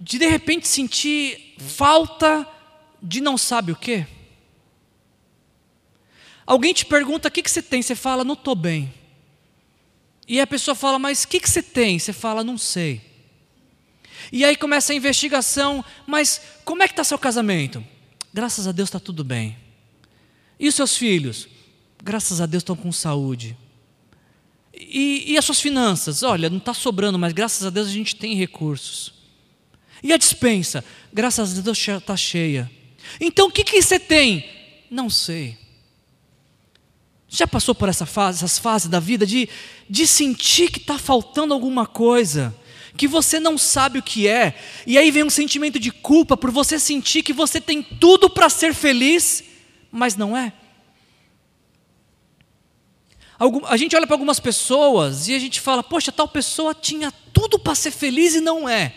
de 0.00 0.18
de 0.18 0.26
repente 0.26 0.66
sentir 0.66 1.54
falta 1.58 2.46
de 3.02 3.20
não 3.20 3.36
sabe 3.36 3.72
o 3.72 3.76
quê? 3.76 4.06
Alguém 6.46 6.74
te 6.74 6.84
pergunta 6.84 7.28
o 7.28 7.30
que, 7.30 7.42
que 7.42 7.50
você 7.50 7.62
tem, 7.62 7.80
você 7.80 7.94
fala, 7.94 8.22
não 8.22 8.34
estou 8.34 8.54
bem. 8.54 8.92
E 10.28 10.40
a 10.40 10.46
pessoa 10.46 10.74
fala, 10.74 10.98
mas 10.98 11.24
o 11.24 11.28
que, 11.28 11.40
que 11.40 11.48
você 11.48 11.62
tem? 11.62 11.98
Você 11.98 12.12
fala, 12.12 12.44
não 12.44 12.58
sei. 12.58 13.00
E 14.30 14.44
aí 14.44 14.56
começa 14.56 14.92
a 14.92 14.96
investigação, 14.96 15.82
mas 16.06 16.40
como 16.64 16.82
é 16.82 16.86
que 16.86 16.92
está 16.92 17.04
seu 17.04 17.18
casamento? 17.18 17.84
Graças 18.34 18.66
a 18.66 18.72
Deus 18.72 18.88
está 18.88 18.98
tudo 18.98 19.22
bem. 19.22 19.56
E 20.58 20.66
os 20.66 20.74
seus 20.74 20.96
filhos? 20.96 21.46
Graças 22.02 22.40
a 22.40 22.46
Deus 22.46 22.62
estão 22.62 22.74
com 22.74 22.90
saúde. 22.90 23.56
E, 24.74 25.22
e 25.28 25.38
as 25.38 25.44
suas 25.44 25.60
finanças? 25.60 26.24
Olha, 26.24 26.50
não 26.50 26.58
está 26.58 26.74
sobrando, 26.74 27.16
mas 27.16 27.32
graças 27.32 27.64
a 27.64 27.70
Deus 27.70 27.86
a 27.86 27.92
gente 27.92 28.16
tem 28.16 28.34
recursos. 28.34 29.14
E 30.02 30.12
a 30.12 30.16
dispensa? 30.16 30.84
Graças 31.12 31.56
a 31.56 31.60
Deus 31.60 31.78
está 31.78 32.16
cheia. 32.16 32.68
Então 33.20 33.46
o 33.46 33.52
que, 33.52 33.62
que 33.62 33.80
você 33.80 34.00
tem? 34.00 34.44
Não 34.90 35.08
sei. 35.08 35.56
Já 37.28 37.46
passou 37.46 37.72
por 37.72 37.88
essa 37.88 38.04
fase, 38.04 38.38
essas 38.38 38.58
fases 38.58 38.88
da 38.88 38.98
vida 38.98 39.24
de, 39.24 39.48
de 39.88 40.08
sentir 40.08 40.72
que 40.72 40.80
está 40.80 40.98
faltando 40.98 41.54
alguma 41.54 41.86
coisa, 41.86 42.52
que 42.96 43.08
você 43.08 43.40
não 43.40 43.58
sabe 43.58 43.98
o 43.98 44.02
que 44.02 44.28
é, 44.28 44.54
e 44.86 44.96
aí 44.96 45.10
vem 45.10 45.24
um 45.24 45.30
sentimento 45.30 45.78
de 45.78 45.90
culpa 45.90 46.36
por 46.36 46.50
você 46.50 46.78
sentir 46.78 47.22
que 47.22 47.32
você 47.32 47.60
tem 47.60 47.82
tudo 47.82 48.30
para 48.30 48.48
ser 48.48 48.72
feliz, 48.72 49.42
mas 49.90 50.16
não 50.16 50.36
é? 50.36 50.52
a 53.66 53.76
gente 53.76 53.94
olha 53.96 54.06
para 54.06 54.14
algumas 54.14 54.38
pessoas 54.40 55.28
e 55.28 55.34
a 55.34 55.38
gente 55.38 55.60
fala, 55.60 55.82
poxa, 55.82 56.12
tal 56.12 56.28
pessoa 56.28 56.72
tinha 56.74 57.12
tudo 57.32 57.58
para 57.58 57.74
ser 57.74 57.90
feliz 57.90 58.34
e 58.34 58.40
não 58.40 58.68
é. 58.68 58.94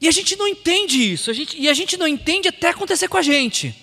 E 0.00 0.06
a 0.06 0.12
gente 0.12 0.36
não 0.36 0.46
entende 0.46 1.12
isso, 1.12 1.30
a 1.30 1.34
gente, 1.34 1.60
e 1.60 1.68
a 1.68 1.74
gente 1.74 1.96
não 1.96 2.06
entende 2.06 2.48
até 2.48 2.68
acontecer 2.68 3.08
com 3.08 3.16
a 3.16 3.22
gente. 3.22 3.74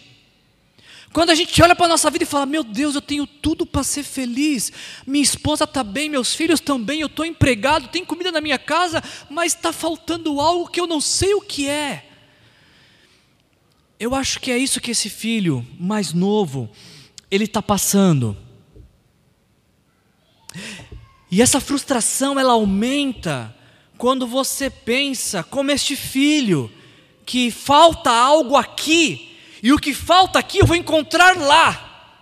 Quando 1.15 1.29
a 1.29 1.35
gente 1.35 1.61
olha 1.63 1.73
para 1.73 1.85
a 1.85 1.87
nossa 1.87 2.11
vida 2.11 2.25
e 2.25 2.27
fala, 2.27 2.45
meu 2.45 2.61
Deus, 2.61 2.93
eu 2.93 3.01
tenho 3.01 3.25
tudo 3.25 3.65
para 3.65 3.85
ser 3.85 4.03
feliz, 4.03 4.69
minha 5.07 5.23
esposa 5.23 5.63
está 5.63 5.81
bem, 5.81 6.09
meus 6.09 6.35
filhos 6.35 6.59
estão 6.59 6.77
bem, 6.77 6.99
eu 6.99 7.07
estou 7.07 7.25
empregado, 7.25 7.87
tem 7.87 8.03
comida 8.03 8.33
na 8.33 8.41
minha 8.41 8.59
casa, 8.59 9.01
mas 9.29 9.55
está 9.55 9.71
faltando 9.71 10.41
algo 10.41 10.67
que 10.67 10.77
eu 10.77 10.85
não 10.85 10.99
sei 10.99 11.33
o 11.33 11.39
que 11.39 11.69
é. 11.69 12.05
Eu 13.97 14.13
acho 14.13 14.41
que 14.41 14.51
é 14.51 14.57
isso 14.57 14.81
que 14.81 14.91
esse 14.91 15.09
filho 15.09 15.65
mais 15.79 16.11
novo, 16.11 16.69
ele 17.31 17.45
está 17.45 17.61
passando. 17.61 18.35
E 21.31 21.41
essa 21.41 21.61
frustração, 21.61 22.37
ela 22.37 22.51
aumenta 22.51 23.55
quando 23.97 24.27
você 24.27 24.69
pensa 24.69 25.43
como 25.43 25.71
este 25.71 25.95
filho, 25.95 26.69
que 27.25 27.49
falta 27.51 28.11
algo 28.11 28.57
aqui, 28.57 29.34
e 29.65 29.73
o 29.73 29.79
que 29.79 29.95
falta 29.95 30.37
aqui 30.37 30.59
eu 30.59 30.65
vou 30.67 30.75
encontrar 30.75 31.35
lá. 31.35 32.13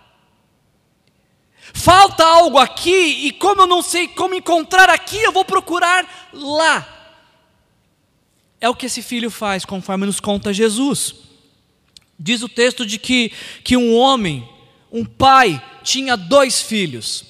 Falta 1.74 2.24
algo 2.24 2.56
aqui, 2.56 3.26
e 3.26 3.32
como 3.32 3.60
eu 3.60 3.66
não 3.66 3.82
sei 3.82 4.08
como 4.08 4.34
encontrar 4.34 4.88
aqui, 4.88 5.18
eu 5.18 5.30
vou 5.30 5.44
procurar 5.44 6.30
lá. 6.32 6.88
É 8.58 8.66
o 8.66 8.74
que 8.74 8.86
esse 8.86 9.02
filho 9.02 9.30
faz, 9.30 9.62
conforme 9.66 10.06
nos 10.06 10.20
conta 10.20 10.54
Jesus. 10.54 11.16
Diz 12.18 12.42
o 12.42 12.48
texto 12.48 12.86
de 12.86 12.98
que, 12.98 13.30
que 13.62 13.76
um 13.76 13.94
homem, 13.94 14.48
um 14.90 15.04
pai, 15.04 15.62
tinha 15.82 16.16
dois 16.16 16.62
filhos. 16.62 17.26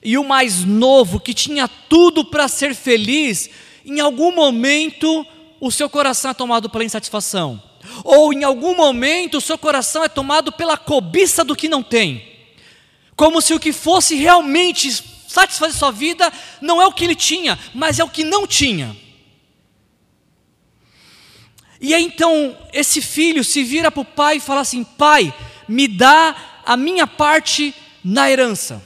E 0.00 0.16
o 0.16 0.22
mais 0.22 0.64
novo, 0.64 1.18
que 1.18 1.34
tinha 1.34 1.66
tudo 1.66 2.24
para 2.24 2.46
ser 2.46 2.72
feliz, 2.72 3.50
em 3.84 3.98
algum 3.98 4.32
momento 4.32 5.26
o 5.60 5.72
seu 5.72 5.90
coração 5.90 6.30
é 6.30 6.34
tomado 6.34 6.70
pela 6.70 6.84
insatisfação, 6.84 7.60
ou 8.04 8.32
em 8.32 8.44
algum 8.44 8.74
momento 8.74 9.38
o 9.38 9.40
seu 9.40 9.58
coração 9.58 10.04
é 10.04 10.08
tomado 10.08 10.52
pela 10.52 10.76
cobiça 10.76 11.44
do 11.44 11.56
que 11.56 11.68
não 11.68 11.82
tem, 11.82 12.22
como 13.14 13.40
se 13.40 13.54
o 13.54 13.60
que 13.60 13.72
fosse 13.72 14.14
realmente 14.14 14.90
satisfazer 15.28 15.76
sua 15.76 15.90
vida 15.90 16.32
não 16.60 16.80
é 16.80 16.86
o 16.86 16.92
que 16.92 17.04
ele 17.04 17.14
tinha, 17.14 17.58
mas 17.74 17.98
é 17.98 18.04
o 18.04 18.10
que 18.10 18.24
não 18.24 18.46
tinha. 18.46 18.96
E 21.80 21.94
aí 21.94 22.04
então 22.04 22.56
esse 22.72 23.00
filho 23.00 23.44
se 23.44 23.62
vira 23.62 23.90
para 23.90 24.00
o 24.00 24.04
pai 24.04 24.36
e 24.36 24.40
fala 24.40 24.62
assim: 24.62 24.82
Pai, 24.82 25.32
me 25.68 25.86
dá 25.86 26.62
a 26.64 26.76
minha 26.76 27.06
parte 27.06 27.74
na 28.02 28.30
herança. 28.30 28.82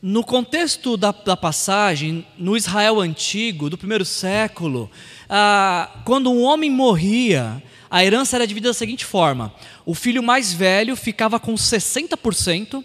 No 0.00 0.24
contexto 0.24 0.96
da, 0.96 1.12
da, 1.12 1.36
passagem, 1.36 2.26
no 2.36 2.56
Israel 2.56 3.00
antigo, 3.00 3.70
do 3.70 3.78
primeiro 3.78 4.04
século, 4.04 4.90
ah, 5.34 5.88
quando 6.04 6.30
um 6.30 6.42
homem 6.42 6.68
morria, 6.68 7.62
a 7.90 8.04
herança 8.04 8.36
era 8.36 8.46
dividida 8.46 8.68
da 8.68 8.74
seguinte 8.74 9.06
forma: 9.06 9.50
o 9.86 9.94
filho 9.94 10.22
mais 10.22 10.52
velho 10.52 10.94
ficava 10.94 11.40
com 11.40 11.54
60%, 11.54 12.84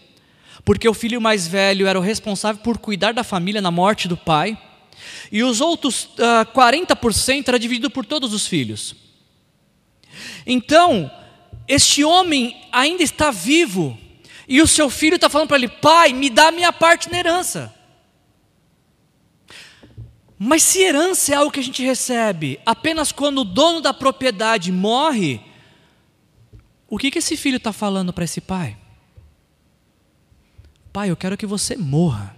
porque 0.63 0.88
o 0.88 0.93
filho 0.93 1.19
mais 1.19 1.45
velho 1.45 1.86
era 1.86 1.99
o 1.99 2.01
responsável 2.01 2.62
por 2.63 2.77
cuidar 2.77 3.13
da 3.13 3.21
família 3.21 3.62
na 3.62 3.69
morte 3.69 4.07
do 4.07 4.15
pai, 4.15 4.57
e 5.29 5.43
os 5.43 5.60
outros 5.60 6.07
ah, 6.19 6.47
40% 6.55 7.49
era 7.49 7.60
dividido 7.60 7.89
por 7.89 8.05
todos 8.05 8.33
os 8.33 8.47
filhos. 8.47 8.95
Então, 10.45 11.12
este 11.67 12.05
homem 12.05 12.55
ainda 12.71 13.03
está 13.03 13.29
vivo 13.29 13.99
e 14.47 14.62
o 14.62 14.67
seu 14.67 14.89
filho 14.89 15.15
está 15.15 15.29
falando 15.29 15.49
para 15.49 15.57
ele: 15.57 15.67
pai, 15.67 16.13
me 16.13 16.29
dá 16.29 16.47
a 16.47 16.51
minha 16.53 16.71
parte 16.71 17.12
na 17.12 17.19
herança. 17.19 17.77
Mas 20.39 20.62
se 20.62 20.82
herança 20.82 21.34
é 21.34 21.36
algo 21.36 21.52
que 21.52 21.60
a 21.60 21.63
gente 21.63 21.84
recebe 21.84 22.60
apenas 22.65 23.12
quando 23.12 23.39
o 23.39 23.45
dono 23.45 23.82
da 23.82 23.93
propriedade 23.93 24.71
morre, 24.71 25.41
o 26.88 26.97
que, 26.97 27.10
que 27.10 27.19
esse 27.19 27.36
filho 27.36 27.58
está 27.58 27.73
falando 27.73 28.13
para 28.13 28.23
esse 28.23 28.39
pai? 28.39 28.78
Pai, 30.93 31.10
eu 31.10 31.17
quero 31.17 31.38
que 31.38 31.45
você 31.45 31.76
morra. 31.76 32.36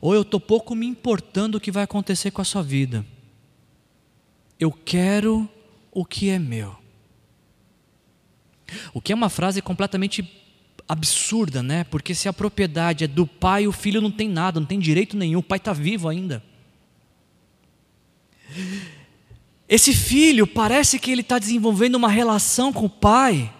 Ou 0.00 0.14
eu 0.14 0.22
estou 0.22 0.38
pouco 0.38 0.74
me 0.74 0.86
importando 0.86 1.56
o 1.56 1.60
que 1.60 1.70
vai 1.70 1.82
acontecer 1.82 2.30
com 2.30 2.42
a 2.42 2.44
sua 2.44 2.62
vida. 2.62 3.04
Eu 4.60 4.70
quero 4.70 5.48
o 5.90 6.04
que 6.04 6.28
é 6.28 6.38
meu. 6.38 6.76
O 8.92 9.00
que 9.00 9.12
é 9.12 9.14
uma 9.14 9.30
frase 9.30 9.62
completamente 9.62 10.43
absurda, 10.88 11.62
né? 11.62 11.84
Porque 11.84 12.14
se 12.14 12.28
a 12.28 12.32
propriedade 12.32 13.04
é 13.04 13.06
do 13.06 13.26
pai, 13.26 13.66
o 13.66 13.72
filho 13.72 14.00
não 14.00 14.10
tem 14.10 14.28
nada, 14.28 14.60
não 14.60 14.66
tem 14.66 14.78
direito 14.78 15.16
nenhum, 15.16 15.38
o 15.38 15.42
pai 15.42 15.58
está 15.58 15.72
vivo 15.72 16.08
ainda. 16.08 16.42
Esse 19.68 19.94
filho 19.94 20.46
parece 20.46 20.98
que 20.98 21.10
ele 21.10 21.22
está 21.22 21.38
desenvolvendo 21.38 21.94
uma 21.94 22.08
relação 22.08 22.72
com 22.72 22.84
o 22.84 22.90
pai, 22.90 23.52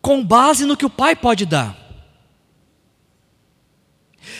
com 0.00 0.24
base 0.24 0.64
no 0.64 0.76
que 0.76 0.86
o 0.86 0.90
pai 0.90 1.14
pode 1.14 1.44
dar. 1.44 1.78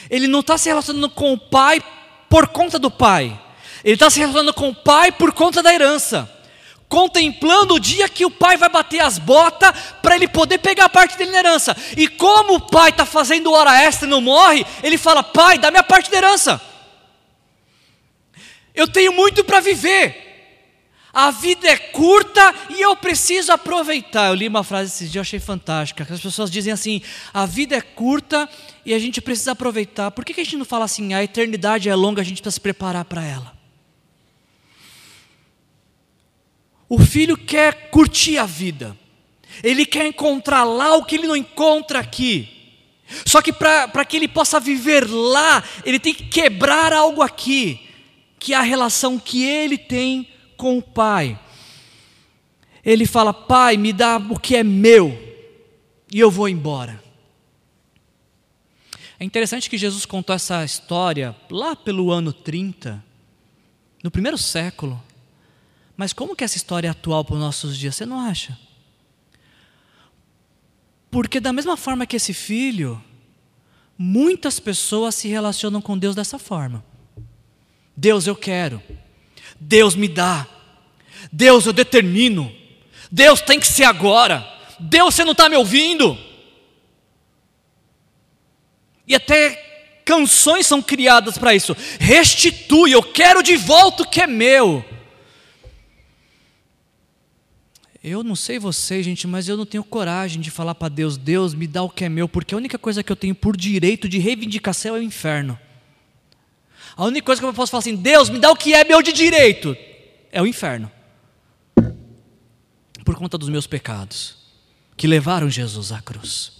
Ele 0.08 0.26
não 0.26 0.40
está 0.40 0.56
se 0.56 0.68
relacionando 0.68 1.10
com 1.10 1.32
o 1.32 1.38
pai 1.38 1.82
por 2.28 2.48
conta 2.48 2.78
do 2.78 2.90
pai, 2.90 3.38
ele 3.84 3.94
está 3.94 4.08
se 4.08 4.18
relacionando 4.18 4.54
com 4.54 4.70
o 4.70 4.74
pai 4.74 5.12
por 5.12 5.32
conta 5.32 5.62
da 5.62 5.72
herança 5.72 6.41
contemplando 6.92 7.72
o 7.72 7.80
dia 7.80 8.06
que 8.06 8.26
o 8.26 8.30
pai 8.30 8.58
vai 8.58 8.68
bater 8.68 9.00
as 9.00 9.18
botas 9.18 9.72
para 10.02 10.14
ele 10.14 10.28
poder 10.28 10.58
pegar 10.58 10.84
a 10.84 10.88
parte 10.90 11.16
dele 11.16 11.30
na 11.30 11.38
herança. 11.38 11.74
E 11.96 12.06
como 12.06 12.56
o 12.56 12.60
pai 12.60 12.90
está 12.90 13.06
fazendo 13.06 13.50
hora 13.50 13.82
extra 13.82 14.06
e 14.06 14.10
não 14.10 14.20
morre, 14.20 14.62
ele 14.82 14.98
fala: 14.98 15.22
Pai, 15.22 15.56
dá 15.56 15.70
minha 15.70 15.82
parte 15.82 16.10
da 16.10 16.18
herança. 16.18 16.60
Eu 18.74 18.86
tenho 18.86 19.10
muito 19.10 19.42
para 19.42 19.60
viver. 19.60 20.20
A 21.14 21.30
vida 21.30 21.66
é 21.66 21.78
curta 21.78 22.54
e 22.68 22.82
eu 22.82 22.94
preciso 22.94 23.52
aproveitar. 23.52 24.28
Eu 24.28 24.34
li 24.34 24.46
uma 24.46 24.62
frase 24.62 24.90
esses 24.92 25.10
dias, 25.10 25.16
eu 25.16 25.22
achei 25.22 25.40
fantástica. 25.40 26.06
As 26.10 26.20
pessoas 26.20 26.50
dizem 26.50 26.74
assim: 26.74 27.00
a 27.32 27.46
vida 27.46 27.74
é 27.74 27.80
curta 27.80 28.46
e 28.84 28.92
a 28.92 28.98
gente 28.98 29.18
precisa 29.22 29.52
aproveitar. 29.52 30.10
Por 30.10 30.26
que, 30.26 30.34
que 30.34 30.42
a 30.42 30.44
gente 30.44 30.58
não 30.58 30.66
fala 30.66 30.84
assim, 30.84 31.14
a 31.14 31.24
eternidade 31.24 31.88
é 31.88 31.94
longa, 31.94 32.20
a 32.20 32.24
gente 32.24 32.42
precisa 32.42 32.56
se 32.56 32.60
preparar 32.60 33.06
para 33.06 33.24
ela? 33.24 33.61
O 36.94 36.98
filho 36.98 37.38
quer 37.38 37.88
curtir 37.88 38.36
a 38.36 38.44
vida, 38.44 38.94
ele 39.64 39.86
quer 39.86 40.06
encontrar 40.06 40.62
lá 40.62 40.94
o 40.94 41.06
que 41.06 41.14
ele 41.14 41.26
não 41.26 41.34
encontra 41.34 41.98
aqui. 41.98 42.50
Só 43.24 43.40
que 43.40 43.50
para 43.50 44.04
que 44.04 44.14
ele 44.14 44.28
possa 44.28 44.60
viver 44.60 45.08
lá, 45.08 45.64
ele 45.86 45.98
tem 45.98 46.12
que 46.12 46.24
quebrar 46.24 46.92
algo 46.92 47.22
aqui, 47.22 47.80
que 48.38 48.52
é 48.52 48.58
a 48.58 48.60
relação 48.60 49.18
que 49.18 49.42
ele 49.42 49.78
tem 49.78 50.28
com 50.58 50.76
o 50.76 50.82
Pai. 50.82 51.40
Ele 52.84 53.06
fala: 53.06 53.32
Pai, 53.32 53.78
me 53.78 53.94
dá 53.94 54.18
o 54.18 54.38
que 54.38 54.54
é 54.54 54.62
meu, 54.62 55.18
e 56.12 56.20
eu 56.20 56.30
vou 56.30 56.46
embora. 56.46 57.02
É 59.18 59.24
interessante 59.24 59.70
que 59.70 59.78
Jesus 59.78 60.04
contou 60.04 60.36
essa 60.36 60.62
história 60.62 61.34
lá 61.50 61.74
pelo 61.74 62.12
ano 62.12 62.34
30, 62.34 63.02
no 64.04 64.10
primeiro 64.10 64.36
século. 64.36 65.02
Mas 65.96 66.12
como 66.12 66.34
que 66.34 66.44
essa 66.44 66.56
história 66.56 66.88
é 66.88 66.90
atual 66.90 67.24
para 67.24 67.34
os 67.34 67.40
nossos 67.40 67.76
dias? 67.76 67.94
Você 67.94 68.06
não 68.06 68.18
acha? 68.20 68.58
Porque 71.10 71.38
da 71.40 71.52
mesma 71.52 71.76
forma 71.76 72.06
que 72.06 72.16
esse 72.16 72.32
filho, 72.32 73.02
muitas 73.98 74.58
pessoas 74.58 75.14
se 75.14 75.28
relacionam 75.28 75.80
com 75.80 75.98
Deus 75.98 76.14
dessa 76.14 76.38
forma. 76.38 76.84
Deus 77.96 78.26
eu 78.26 78.34
quero. 78.34 78.82
Deus 79.60 79.94
me 79.94 80.08
dá. 80.08 80.46
Deus 81.30 81.66
eu 81.66 81.72
determino. 81.72 82.52
Deus 83.10 83.42
tem 83.42 83.60
que 83.60 83.66
ser 83.66 83.84
agora. 83.84 84.46
Deus 84.80 85.14
você 85.14 85.24
não 85.24 85.32
está 85.32 85.48
me 85.48 85.56
ouvindo. 85.56 86.18
E 89.06 89.14
até 89.14 90.00
canções 90.04 90.66
são 90.66 90.80
criadas 90.80 91.36
para 91.36 91.54
isso. 91.54 91.76
Restitui, 92.00 92.92
eu 92.92 93.02
quero 93.02 93.42
de 93.42 93.56
volta 93.56 94.02
o 94.02 94.08
que 94.08 94.22
é 94.22 94.26
meu. 94.26 94.84
Eu 98.02 98.24
não 98.24 98.34
sei 98.34 98.58
você, 98.58 99.00
gente, 99.00 99.28
mas 99.28 99.48
eu 99.48 99.56
não 99.56 99.64
tenho 99.64 99.84
coragem 99.84 100.40
de 100.40 100.50
falar 100.50 100.74
para 100.74 100.88
Deus: 100.88 101.16
Deus, 101.16 101.54
me 101.54 101.68
dá 101.68 101.82
o 101.82 101.90
que 101.90 102.04
é 102.04 102.08
meu, 102.08 102.28
porque 102.28 102.54
a 102.54 102.56
única 102.56 102.78
coisa 102.78 103.02
que 103.02 103.12
eu 103.12 103.16
tenho 103.16 103.34
por 103.34 103.56
direito 103.56 104.08
de 104.08 104.18
reivindicação 104.18 104.96
é 104.96 104.98
o 104.98 105.02
inferno. 105.02 105.58
A 106.96 107.04
única 107.04 107.24
coisa 107.24 107.40
que 107.40 107.46
eu 107.46 107.54
posso 107.54 107.70
falar 107.70 107.80
assim: 107.80 107.94
Deus, 107.94 108.28
me 108.28 108.40
dá 108.40 108.50
o 108.50 108.56
que 108.56 108.74
é 108.74 108.82
meu 108.82 109.00
de 109.02 109.12
direito, 109.12 109.76
é 110.32 110.42
o 110.42 110.46
inferno. 110.46 110.90
Por 113.04 113.14
conta 113.14 113.38
dos 113.38 113.48
meus 113.48 113.66
pecados, 113.66 114.36
que 114.96 115.06
levaram 115.06 115.48
Jesus 115.48 115.92
à 115.92 116.00
cruz. 116.00 116.52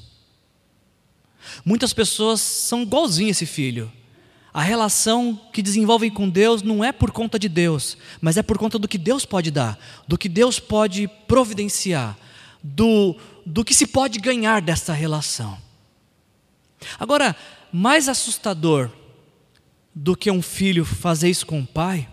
Muitas 1.65 1.93
pessoas 1.93 2.41
são 2.41 2.83
igualzinho 2.83 3.31
esse 3.31 3.47
filho. 3.47 3.91
A 4.53 4.63
relação 4.63 5.41
que 5.53 5.63
desenvolvem 5.63 6.11
com 6.11 6.29
Deus 6.29 6.63
não 6.63 6.85
é 6.85 6.93
por 6.93 7.11
conta 7.11 7.39
de 7.39 7.49
Deus, 7.49 7.97
mas 8.21 8.37
é 8.37 8.43
por 8.43 8.59
conta 8.59 8.79
do 8.79 8.87
que 8.87 8.99
Deus 8.99 9.25
pode 9.25 9.51
dar, 9.51 9.79
do 10.07 10.19
que 10.19 10.29
Deus 10.29 10.61
pode 10.61 11.09
providenciar, 11.27 12.19
do, 12.63 13.17
do 13.47 13.65
que 13.65 13.75
se 13.75 13.87
pode 13.87 14.19
ganhar 14.19 14.61
dessa 14.61 14.93
relação. 14.93 15.57
Agora, 16.99 17.35
mais 17.73 18.09
assustador 18.09 18.91
do 19.95 20.15
que 20.15 20.31
um 20.31 20.43
filho 20.43 20.85
fazer 20.85 21.31
isso 21.31 21.47
com 21.47 21.61
o 21.61 21.67
pai, 21.67 22.09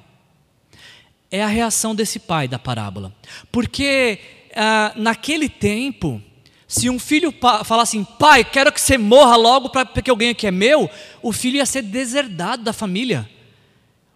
é 1.31 1.43
a 1.43 1.47
reação 1.47 1.93
desse 1.93 2.19
pai 2.19 2.47
da 2.47 2.57
parábola. 2.57 3.13
Porque 3.51 4.19
ah, 4.55 4.93
naquele 4.95 5.49
tempo, 5.49 6.21
se 6.69 6.87
um 6.87 6.99
filho 6.99 7.33
falar 7.65 7.81
assim, 7.81 8.03
pai, 8.03 8.43
quero 8.43 8.71
que 8.71 8.79
você 8.79 8.95
morra 8.95 9.35
logo 9.35 9.69
para 9.69 9.87
que 9.87 10.11
eu 10.11 10.15
ganhe 10.15 10.33
o 10.33 10.35
que 10.35 10.45
é 10.45 10.51
meu, 10.51 10.87
o 11.19 11.33
filho 11.33 11.55
ia 11.55 11.65
ser 11.65 11.81
deserdado 11.81 12.63
da 12.63 12.71
família. 12.71 13.27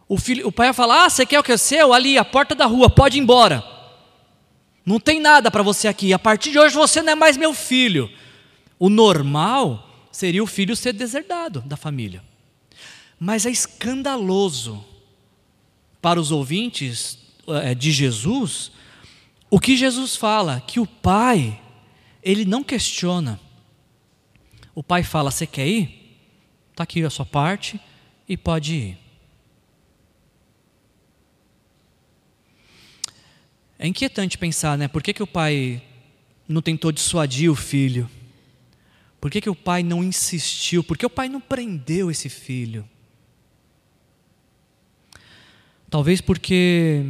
O, 0.08 0.20
filho, 0.20 0.48
o 0.48 0.52
pai 0.52 0.68
ia 0.68 0.74
falar, 0.74 1.06
ah, 1.06 1.10
você 1.10 1.26
quer 1.26 1.40
o 1.40 1.44
que 1.44 1.52
é 1.52 1.58
seu? 1.58 1.92
Ali, 1.92 2.16
a 2.16 2.24
porta 2.24 2.54
da 2.54 2.68
rua, 2.68 2.92
pode 2.92 3.18
ir 3.18 3.22
embora. 3.22 3.64
Não 4.86 5.00
tem 5.00 5.20
nada 5.20 5.50
para 5.50 5.64
você 5.64 5.88
aqui. 5.88 6.14
A 6.14 6.20
partir 6.20 6.52
de 6.52 6.60
hoje 6.60 6.76
você 6.76 7.02
não 7.02 7.14
é 7.14 7.16
mais 7.16 7.38
meu 7.38 7.56
filho. 7.56 8.08
O 8.78 8.88
normal 8.88 9.90
seria 10.12 10.44
o 10.44 10.48
filho 10.48 10.76
ser 10.76 10.94
deserdado 10.94 11.62
da 11.62 11.76
família. 11.76 12.24
Mas 13.20 13.48
é 13.48 13.50
escandaloso 13.50 14.86
para 16.00 16.20
os 16.20 16.32
ouvintes 16.32 17.18
eh, 17.48 17.74
de 17.74 17.92
Jesus 17.92 18.72
o 19.50 19.60
que 19.60 19.76
Jesus 19.76 20.16
fala, 20.16 20.62
que 20.66 20.80
o 20.80 20.86
Pai, 20.86 21.60
ele 22.24 22.46
não 22.46 22.64
questiona. 22.64 23.40
O 24.74 24.82
Pai 24.82 25.04
fala: 25.04 25.30
Você 25.30 25.46
quer 25.46 25.68
ir? 25.68 26.18
Está 26.72 26.84
aqui 26.84 27.04
a 27.04 27.10
sua 27.10 27.26
parte 27.26 27.80
e 28.28 28.36
pode 28.36 28.74
ir. 28.74 28.98
É 33.78 33.86
inquietante 33.86 34.38
pensar, 34.38 34.78
né? 34.78 34.88
Por 34.88 35.04
que, 35.04 35.14
que 35.14 35.22
o 35.22 35.28
pai 35.28 35.84
não 36.48 36.62
tentou 36.62 36.92
dissuadir 36.92 37.52
o 37.52 37.56
filho? 37.56 38.10
Por 39.20 39.30
que, 39.30 39.42
que 39.42 39.50
o 39.50 39.56
pai 39.56 39.84
não 39.84 40.04
insistiu? 40.04 40.84
Por 40.84 40.98
que 40.98 41.06
o 41.06 41.10
pai 41.10 41.28
não 41.28 41.42
prendeu 41.42 42.10
esse 42.10 42.30
filho? 42.30 42.88
Talvez 45.90 46.22
porque 46.22 47.04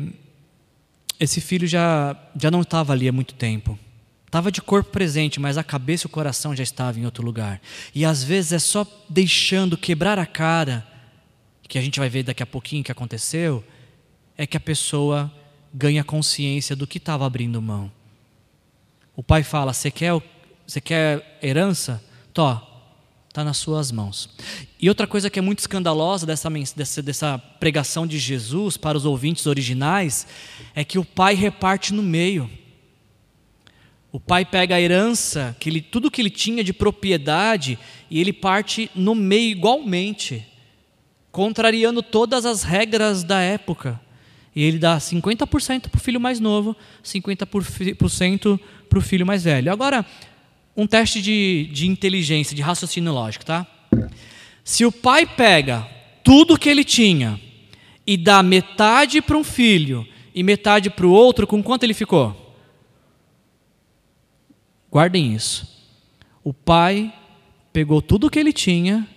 esse 1.20 1.40
filho 1.40 1.68
já, 1.68 2.20
já 2.36 2.52
não 2.52 2.62
estava 2.62 2.92
ali 2.92 3.08
há 3.08 3.12
muito 3.12 3.34
tempo. 3.36 3.80
Estava 4.34 4.52
de 4.52 4.64
corpo 4.64 4.90
presente, 4.90 5.40
mas 5.40 5.60
a 5.60 5.64
cabeça 5.64 6.06
e 6.06 6.08
o 6.08 6.10
coração 6.10 6.56
já 6.56 6.64
estavam 6.64 7.00
em 7.00 7.06
outro 7.06 7.24
lugar. 7.24 7.62
E 7.94 8.04
às 8.04 8.24
vezes 8.24 8.52
é 8.52 8.58
só 8.58 8.84
deixando 9.08 9.78
quebrar 9.78 10.18
a 10.18 10.26
cara, 10.26 10.84
que 11.70 11.78
a 11.78 11.82
gente 11.84 12.00
vai 12.00 12.10
ver 12.10 12.24
daqui 12.24 12.42
a 12.42 12.46
pouquinho 12.48 12.84
que 12.84 12.92
aconteceu, 12.92 13.64
é 14.36 14.48
que 14.48 14.58
a 14.58 14.60
pessoa 14.60 15.32
ganha 15.72 16.04
consciência 16.04 16.76
do 16.76 16.88
que 16.88 16.98
estava 16.98 17.28
abrindo 17.28 17.62
mão. 17.62 17.92
O 19.16 19.22
pai 19.22 19.44
fala: 19.44 19.72
Você 19.72 19.92
quer, 19.92 20.20
você 20.66 20.82
quer 20.82 21.38
herança? 21.40 22.04
Tó, 22.34 22.60
está 23.30 23.44
nas 23.44 23.58
suas 23.58 23.92
mãos. 23.92 24.28
E 24.82 24.90
outra 24.90 25.06
coisa 25.06 25.30
que 25.30 25.38
é 25.38 25.44
muito 25.44 25.60
escandalosa 25.60 26.26
dessa, 26.26 26.50
dessa, 26.76 27.04
dessa 27.04 27.38
pregação 27.38 28.08
de 28.08 28.18
Jesus 28.18 28.78
para 28.78 28.98
os 28.98 29.06
ouvintes 29.06 29.46
originais 29.46 30.26
é 30.74 30.84
que 30.84 30.98
o 30.98 31.06
pai 31.06 31.36
reparte 31.36 31.94
no 31.94 32.02
meio. 32.02 32.50
O 34.14 34.20
pai 34.20 34.46
pega 34.46 34.76
a 34.76 34.80
herança, 34.80 35.58
que 35.60 35.68
ele, 35.68 35.82
tudo 35.82 36.12
que 36.12 36.22
ele 36.22 36.30
tinha 36.30 36.64
de 36.64 36.72
propriedade, 36.72 37.80
e 38.12 38.22
ele 38.22 38.32
parte 38.32 38.88
no 38.94 39.16
meio 39.16 39.50
igualmente, 39.50 40.46
contrariando 41.32 42.04
todas 42.04 42.46
as 42.46 42.62
regras 42.62 43.24
da 43.24 43.42
época. 43.42 44.00
E 44.56 44.62
ele 44.62 44.78
dá 44.78 45.00
50% 45.00 45.90
para 45.90 45.98
o 45.98 46.00
filho 46.00 46.22
mais 46.22 46.40
novo, 46.40 46.78
50% 47.04 48.60
para 48.88 49.00
o 49.00 49.02
filho 49.02 49.26
mais 49.26 49.46
velho. 49.46 49.72
Agora, 49.72 50.06
um 50.78 50.86
teste 50.86 51.20
de, 51.20 51.68
de 51.74 51.88
inteligência, 51.88 52.56
de 52.56 52.62
raciocínio 52.62 53.12
lógico, 53.12 53.44
tá? 53.44 53.66
Se 54.64 54.86
o 54.86 54.92
pai 54.92 55.26
pega 55.26 55.88
tudo 56.24 56.56
que 56.56 56.70
ele 56.70 56.84
tinha 56.84 57.42
e 58.06 58.16
dá 58.16 58.44
metade 58.44 59.24
para 59.24 59.36
um 59.36 59.44
filho 59.44 60.08
e 60.36 60.44
metade 60.44 60.92
para 60.92 61.08
o 61.08 61.12
outro, 61.12 61.48
com 61.48 61.64
quanto 61.64 61.84
ele 61.84 61.96
ficou? 61.96 62.43
Guardem 64.94 65.34
isso. 65.34 65.68
O 66.44 66.54
pai 66.54 67.12
pegou 67.74 68.00
tudo 68.00 68.30
que 68.30 68.38
ele 68.38 68.54
tinha 68.54 69.08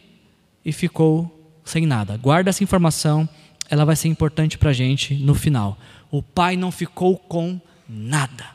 e 0.65 0.73
ficou 0.73 1.53
sem 1.67 1.85
nada. 1.85 2.17
Guarda 2.17 2.49
essa 2.49 2.65
informação, 2.65 3.29
ela 3.69 3.85
vai 3.85 3.95
ser 3.95 4.09
importante 4.09 4.57
para 4.57 4.71
a 4.71 4.73
gente 4.73 5.13
no 5.13 5.35
final. 5.35 5.77
O 6.11 6.23
pai 6.23 6.57
não 6.57 6.73
ficou 6.73 7.19
com 7.19 7.61
nada. 7.87 8.47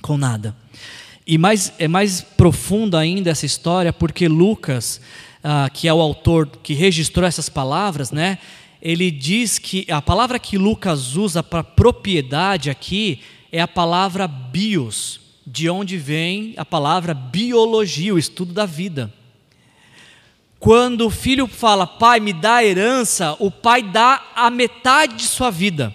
Com 0.00 0.16
nada. 0.16 0.54
E 1.26 1.36
mais, 1.36 1.72
é 1.76 1.88
mais 1.88 2.20
profunda 2.20 3.00
ainda 3.00 3.30
essa 3.30 3.44
história, 3.44 3.92
porque 3.92 4.28
Lucas, 4.28 5.00
ah, 5.42 5.68
que 5.68 5.88
é 5.88 5.92
o 5.92 6.00
autor 6.00 6.46
que 6.62 6.72
registrou 6.72 7.26
essas 7.26 7.48
palavras, 7.48 8.12
né, 8.12 8.38
ele 8.80 9.10
diz 9.10 9.58
que 9.58 9.84
a 9.90 10.00
palavra 10.00 10.38
que 10.38 10.56
Lucas 10.56 11.16
usa 11.16 11.42
para 11.42 11.64
propriedade 11.64 12.70
aqui 12.70 13.22
é 13.50 13.60
a 13.60 13.66
palavra 13.66 14.28
bios, 14.28 15.27
de 15.50 15.70
onde 15.70 15.96
vem 15.96 16.52
a 16.56 16.64
palavra 16.64 17.14
biologia, 17.14 18.14
o 18.14 18.18
estudo 18.18 18.52
da 18.52 18.66
vida. 18.66 19.12
Quando 20.60 21.06
o 21.06 21.10
filho 21.10 21.46
fala, 21.46 21.86
pai, 21.86 22.20
me 22.20 22.32
dá 22.32 22.56
a 22.56 22.64
herança, 22.64 23.36
o 23.38 23.50
pai 23.50 23.82
dá 23.82 24.22
a 24.34 24.50
metade 24.50 25.16
de 25.16 25.22
sua 25.22 25.50
vida. 25.50 25.94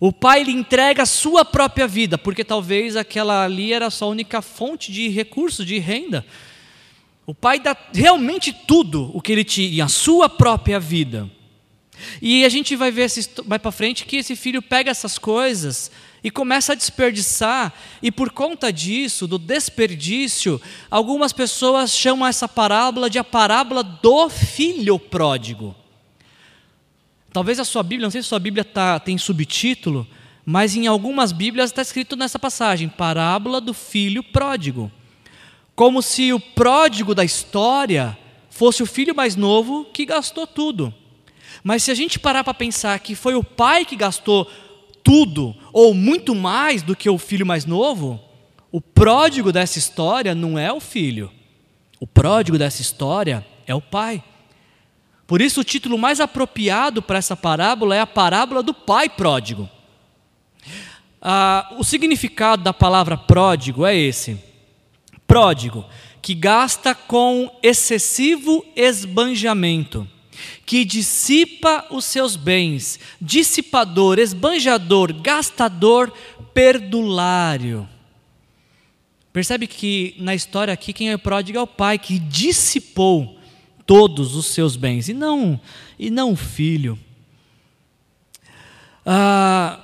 O 0.00 0.12
pai 0.12 0.42
lhe 0.42 0.52
entrega 0.52 1.04
a 1.04 1.06
sua 1.06 1.44
própria 1.44 1.86
vida, 1.86 2.18
porque 2.18 2.44
talvez 2.44 2.96
aquela 2.96 3.44
ali 3.44 3.72
era 3.72 3.86
a 3.86 3.90
sua 3.90 4.08
única 4.08 4.42
fonte 4.42 4.92
de 4.92 5.08
recursos, 5.08 5.64
de 5.64 5.78
renda. 5.78 6.26
O 7.24 7.34
pai 7.34 7.58
dá 7.58 7.74
realmente 7.94 8.52
tudo 8.52 9.10
o 9.14 9.22
que 9.22 9.32
ele 9.32 9.44
tinha, 9.44 9.84
a 9.84 9.88
sua 9.88 10.28
própria 10.28 10.78
vida. 10.78 11.30
E 12.20 12.44
a 12.44 12.48
gente 12.48 12.76
vai 12.76 12.90
ver 12.90 13.08
vai 13.46 13.58
para 13.58 13.72
frente 13.72 14.04
que 14.04 14.16
esse 14.16 14.36
filho 14.36 14.60
pega 14.60 14.90
essas 14.90 15.16
coisas 15.16 15.90
e 16.24 16.30
começa 16.30 16.72
a 16.72 16.74
desperdiçar, 16.74 17.70
e 18.02 18.10
por 18.10 18.30
conta 18.30 18.72
disso, 18.72 19.26
do 19.26 19.38
desperdício, 19.38 20.58
algumas 20.90 21.34
pessoas 21.34 21.94
chamam 21.94 22.26
essa 22.26 22.48
parábola 22.48 23.10
de 23.10 23.18
a 23.18 23.24
parábola 23.24 23.82
do 23.82 24.30
filho 24.30 24.98
pródigo. 24.98 25.76
Talvez 27.30 27.60
a 27.60 27.64
sua 27.64 27.82
Bíblia, 27.82 28.06
não 28.06 28.10
sei 28.10 28.22
se 28.22 28.26
a 28.26 28.30
sua 28.30 28.38
Bíblia 28.38 28.64
tá, 28.64 28.98
tem 28.98 29.18
subtítulo, 29.18 30.06
mas 30.46 30.74
em 30.74 30.86
algumas 30.86 31.30
Bíblias 31.30 31.70
está 31.70 31.82
escrito 31.82 32.16
nessa 32.16 32.38
passagem: 32.38 32.88
parábola 32.88 33.60
do 33.60 33.74
filho 33.74 34.22
pródigo. 34.22 34.90
Como 35.74 36.00
se 36.00 36.32
o 36.32 36.40
pródigo 36.40 37.14
da 37.14 37.24
história 37.24 38.16
fosse 38.48 38.82
o 38.82 38.86
filho 38.86 39.14
mais 39.14 39.36
novo 39.36 39.84
que 39.92 40.06
gastou 40.06 40.46
tudo. 40.46 40.94
Mas 41.62 41.82
se 41.82 41.90
a 41.90 41.94
gente 41.94 42.18
parar 42.18 42.44
para 42.44 42.54
pensar 42.54 42.98
que 43.00 43.14
foi 43.14 43.34
o 43.34 43.44
pai 43.44 43.84
que 43.84 43.96
gastou 43.96 44.48
tudo, 45.04 45.54
ou 45.70 45.92
muito 45.92 46.34
mais 46.34 46.82
do 46.82 46.96
que 46.96 47.10
o 47.10 47.18
filho 47.18 47.44
mais 47.44 47.66
novo, 47.66 48.18
o 48.72 48.80
pródigo 48.80 49.52
dessa 49.52 49.78
história 49.78 50.34
não 50.34 50.58
é 50.58 50.72
o 50.72 50.80
filho. 50.80 51.30
O 52.00 52.06
pródigo 52.06 52.58
dessa 52.58 52.80
história 52.80 53.46
é 53.66 53.74
o 53.74 53.82
pai. 53.82 54.24
Por 55.26 55.42
isso, 55.42 55.60
o 55.60 55.64
título 55.64 55.98
mais 55.98 56.20
apropriado 56.20 57.02
para 57.02 57.18
essa 57.18 57.36
parábola 57.36 57.94
é 57.94 58.00
a 58.00 58.06
parábola 58.06 58.62
do 58.62 58.72
pai 58.72 59.08
pródigo. 59.08 59.68
Ah, 61.20 61.74
o 61.78 61.84
significado 61.84 62.62
da 62.62 62.72
palavra 62.72 63.16
pródigo 63.16 63.86
é 63.86 63.94
esse: 63.94 64.42
pródigo, 65.26 65.84
que 66.20 66.34
gasta 66.34 66.94
com 66.94 67.50
excessivo 67.62 68.64
esbanjamento 68.74 70.08
que 70.64 70.84
dissipa 70.84 71.86
os 71.90 72.04
seus 72.04 72.36
bens, 72.36 72.98
dissipador, 73.20 74.18
esbanjador, 74.18 75.12
gastador, 75.12 76.12
perdulário. 76.52 77.88
Percebe 79.32 79.66
que 79.66 80.14
na 80.18 80.34
história 80.34 80.72
aqui 80.72 80.92
quem 80.92 81.10
é 81.10 81.14
o 81.14 81.18
pródigo 81.18 81.58
é 81.58 81.60
o 81.60 81.66
pai 81.66 81.98
que 81.98 82.18
dissipou 82.18 83.38
todos 83.84 84.34
os 84.36 84.46
seus 84.46 84.76
bens 84.76 85.08
e 85.08 85.12
não 85.12 85.60
e 85.98 86.10
não 86.10 86.32
o 86.32 86.36
filho. 86.36 86.98
Ah, 89.04 89.80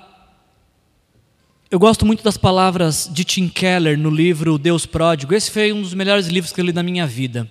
eu 1.70 1.78
gosto 1.78 2.07
muito 2.07 2.24
das 2.24 2.36
palavras 2.36 3.09
de 3.12 3.22
Tim 3.22 3.48
Keller 3.48 3.98
no 3.98 4.11
livro 4.11 4.59
Deus 4.59 4.86
Pródigo. 4.86 5.34
Esse 5.34 5.51
foi 5.51 5.72
um 5.72 5.82
dos 5.82 5.94
melhores 5.94 6.26
livros 6.26 6.53
que 6.53 6.61
eu 6.61 6.64
li 6.64 6.72
na 6.72 6.82
minha 6.82 7.07
vida. 7.07 7.48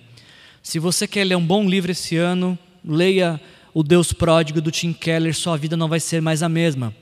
Se 0.62 0.78
você 0.78 1.06
quer 1.06 1.24
ler 1.24 1.36
um 1.36 1.46
bom 1.46 1.66
livro 1.66 1.90
esse 1.90 2.16
ano, 2.16 2.58
leia 2.84 3.40
O 3.72 3.82
Deus 3.82 4.12
Pródigo 4.12 4.60
do 4.60 4.70
Tim 4.70 4.92
Keller, 4.92 5.34
sua 5.34 5.56
vida 5.56 5.76
não 5.76 5.88
vai 5.88 6.00
ser 6.00 6.20
mais 6.20 6.42
a 6.42 6.48
mesma. 6.48 6.94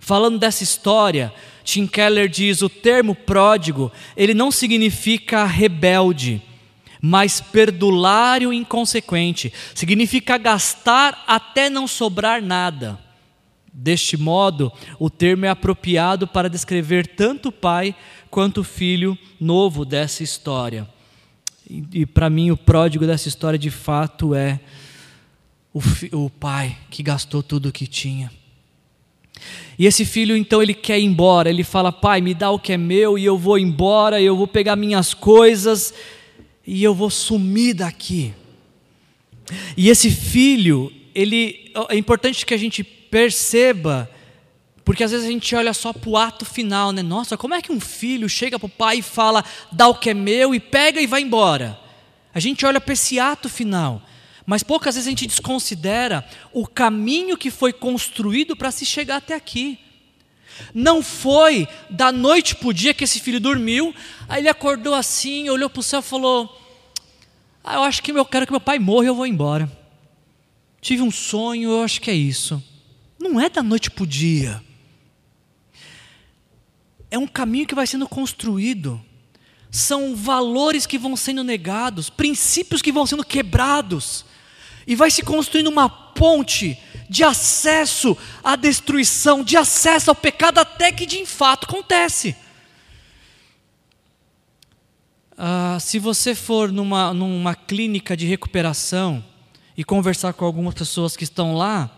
Falando 0.00 0.38
dessa 0.38 0.62
história, 0.62 1.32
Tim 1.64 1.86
Keller 1.86 2.28
diz: 2.28 2.62
o 2.62 2.68
termo 2.68 3.14
pródigo, 3.14 3.90
ele 4.16 4.34
não 4.34 4.50
significa 4.50 5.44
rebelde, 5.44 6.40
mas 7.00 7.40
perdulário 7.40 8.52
inconsequente. 8.52 9.52
Significa 9.74 10.38
gastar 10.38 11.24
até 11.26 11.68
não 11.68 11.86
sobrar 11.86 12.42
nada. 12.42 12.98
Deste 13.72 14.16
modo, 14.16 14.72
o 14.98 15.10
termo 15.10 15.44
é 15.44 15.48
apropriado 15.50 16.26
para 16.26 16.48
descrever 16.48 17.06
tanto 17.08 17.50
o 17.50 17.52
pai 17.52 17.94
quanto 18.30 18.62
o 18.62 18.64
filho 18.64 19.18
novo 19.38 19.84
dessa 19.84 20.22
história. 20.22 20.88
E, 21.68 21.84
e 21.92 22.06
para 22.06 22.30
mim, 22.30 22.50
o 22.50 22.56
pródigo 22.56 23.06
dessa 23.06 23.28
história 23.28 23.58
de 23.58 23.70
fato 23.70 24.34
é 24.34 24.60
o, 25.76 26.24
o 26.24 26.30
pai 26.30 26.76
que 26.88 27.02
gastou 27.02 27.42
tudo 27.42 27.68
o 27.68 27.72
que 27.72 27.86
tinha. 27.86 28.32
E 29.78 29.84
esse 29.84 30.06
filho 30.06 30.34
então 30.34 30.62
ele 30.62 30.72
quer 30.72 30.98
ir 30.98 31.04
embora, 31.04 31.50
ele 31.50 31.62
fala: 31.62 31.92
"Pai, 31.92 32.22
me 32.22 32.32
dá 32.32 32.50
o 32.50 32.58
que 32.58 32.72
é 32.72 32.78
meu 32.78 33.18
e 33.18 33.24
eu 33.24 33.36
vou 33.36 33.58
embora, 33.58 34.20
eu 34.20 34.34
vou 34.34 34.46
pegar 34.46 34.74
minhas 34.74 35.12
coisas 35.12 35.92
e 36.66 36.82
eu 36.82 36.94
vou 36.94 37.10
sumir 37.10 37.74
daqui". 37.74 38.32
E 39.76 39.90
esse 39.90 40.10
filho, 40.10 40.90
ele 41.14 41.72
é 41.90 41.96
importante 41.96 42.46
que 42.46 42.54
a 42.54 42.56
gente 42.56 42.82
perceba, 42.82 44.10
porque 44.82 45.04
às 45.04 45.10
vezes 45.10 45.26
a 45.26 45.30
gente 45.30 45.54
olha 45.54 45.74
só 45.74 45.92
para 45.92 46.08
o 46.08 46.16
ato 46.16 46.44
final, 46.46 46.90
né? 46.90 47.02
Nossa, 47.02 47.36
como 47.36 47.54
é 47.54 47.60
que 47.60 47.70
um 47.70 47.78
filho 47.78 48.28
chega 48.28 48.58
para 48.58 48.66
o 48.66 48.70
pai 48.70 48.98
e 48.98 49.02
fala: 49.02 49.44
"Dá 49.70 49.88
o 49.88 49.94
que 49.94 50.08
é 50.08 50.14
meu" 50.14 50.54
e 50.54 50.60
pega 50.60 51.02
e 51.02 51.06
vai 51.06 51.20
embora? 51.20 51.78
A 52.32 52.40
gente 52.40 52.64
olha 52.64 52.80
para 52.80 52.94
esse 52.94 53.20
ato 53.20 53.50
final. 53.50 54.02
Mas 54.46 54.62
poucas 54.62 54.94
vezes 54.94 55.08
a 55.08 55.10
gente 55.10 55.26
desconsidera 55.26 56.24
o 56.52 56.66
caminho 56.66 57.36
que 57.36 57.50
foi 57.50 57.72
construído 57.72 58.54
para 58.54 58.70
se 58.70 58.86
chegar 58.86 59.16
até 59.16 59.34
aqui. 59.34 59.80
Não 60.72 61.02
foi 61.02 61.68
da 61.90 62.12
noite 62.12 62.54
para 62.54 62.68
o 62.68 62.72
dia 62.72 62.94
que 62.94 63.02
esse 63.02 63.18
filho 63.18 63.40
dormiu, 63.40 63.92
aí 64.28 64.40
ele 64.40 64.48
acordou 64.48 64.94
assim, 64.94 65.50
olhou 65.50 65.68
para 65.68 65.80
o 65.80 65.82
céu 65.82 65.98
e 65.98 66.02
falou: 66.04 66.62
ah, 67.62 67.74
Eu 67.74 67.82
acho 67.82 68.00
que 68.02 68.12
eu 68.12 68.24
quero 68.24 68.46
que 68.46 68.52
meu 68.52 68.60
pai 68.60 68.78
morra 68.78 69.04
e 69.04 69.08
eu 69.08 69.14
vou 69.14 69.26
embora. 69.26 69.70
Tive 70.80 71.02
um 71.02 71.10
sonho, 71.10 71.70
eu 71.70 71.82
acho 71.82 72.00
que 72.00 72.10
é 72.10 72.14
isso. 72.14 72.62
Não 73.18 73.40
é 73.40 73.50
da 73.50 73.62
noite 73.62 73.90
para 73.90 74.04
o 74.04 74.06
dia. 74.06 74.62
É 77.10 77.18
um 77.18 77.26
caminho 77.26 77.66
que 77.66 77.74
vai 77.74 77.86
sendo 77.86 78.08
construído. 78.08 79.02
São 79.70 80.14
valores 80.14 80.86
que 80.86 80.96
vão 80.96 81.16
sendo 81.16 81.42
negados, 81.42 82.08
princípios 82.08 82.80
que 82.80 82.92
vão 82.92 83.04
sendo 83.04 83.24
quebrados 83.24 84.24
e 84.86 84.94
vai 84.94 85.10
se 85.10 85.22
construindo 85.22 85.68
uma 85.68 85.88
ponte 85.88 86.78
de 87.08 87.22
acesso 87.24 88.16
à 88.42 88.56
destruição, 88.56 89.42
de 89.42 89.56
acesso 89.56 90.10
ao 90.10 90.14
pecado, 90.14 90.58
até 90.58 90.92
que 90.92 91.06
de 91.06 91.24
fato 91.26 91.64
acontece. 91.64 92.36
Ah, 95.36 95.78
se 95.80 95.98
você 95.98 96.34
for 96.34 96.72
numa, 96.72 97.12
numa 97.12 97.54
clínica 97.54 98.16
de 98.16 98.26
recuperação 98.26 99.22
e 99.76 99.84
conversar 99.84 100.32
com 100.32 100.44
algumas 100.44 100.74
pessoas 100.74 101.16
que 101.16 101.24
estão 101.24 101.54
lá, 101.54 101.90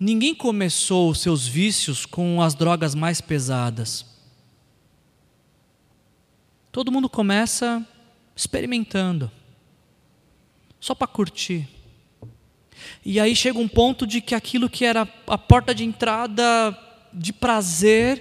ninguém 0.00 0.34
começou 0.34 1.10
os 1.10 1.20
seus 1.20 1.46
vícios 1.46 2.06
com 2.06 2.40
as 2.40 2.54
drogas 2.54 2.94
mais 2.94 3.20
pesadas. 3.20 4.06
Todo 6.72 6.92
mundo 6.92 7.08
começa 7.08 7.86
experimentando, 8.34 9.30
só 10.80 10.94
para 10.94 11.06
curtir. 11.06 11.75
E 13.08 13.20
aí 13.20 13.36
chega 13.36 13.60
um 13.60 13.68
ponto 13.68 14.04
de 14.04 14.20
que 14.20 14.34
aquilo 14.34 14.68
que 14.68 14.84
era 14.84 15.08
a 15.28 15.38
porta 15.38 15.72
de 15.72 15.84
entrada 15.84 16.76
de 17.12 17.32
prazer 17.32 18.20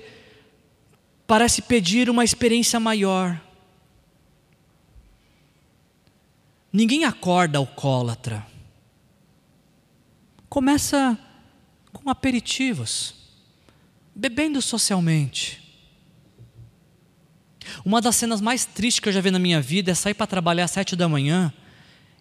parece 1.26 1.64
pedir 1.64 2.08
uma 2.08 2.24
experiência 2.24 2.80
maior. 2.80 3.42
Ninguém 6.72 7.04
acorda 7.04 7.58
alcoólatra. 7.58 8.46
Começa 10.48 11.18
com 11.92 12.08
aperitivos, 12.08 13.16
bebendo 14.14 14.62
socialmente. 14.62 15.64
Uma 17.84 18.00
das 18.00 18.18
cenas 18.18 18.40
mais 18.40 18.66
tristes 18.66 19.00
que 19.00 19.10
eu 19.10 19.14
já 19.14 19.20
vi 19.20 19.32
na 19.32 19.40
minha 19.40 19.60
vida 19.60 19.90
é 19.90 19.96
sair 19.96 20.14
para 20.14 20.28
trabalhar 20.28 20.66
às 20.66 20.72
sete 20.72 20.96
da 20.96 21.10
manhã 21.10 21.52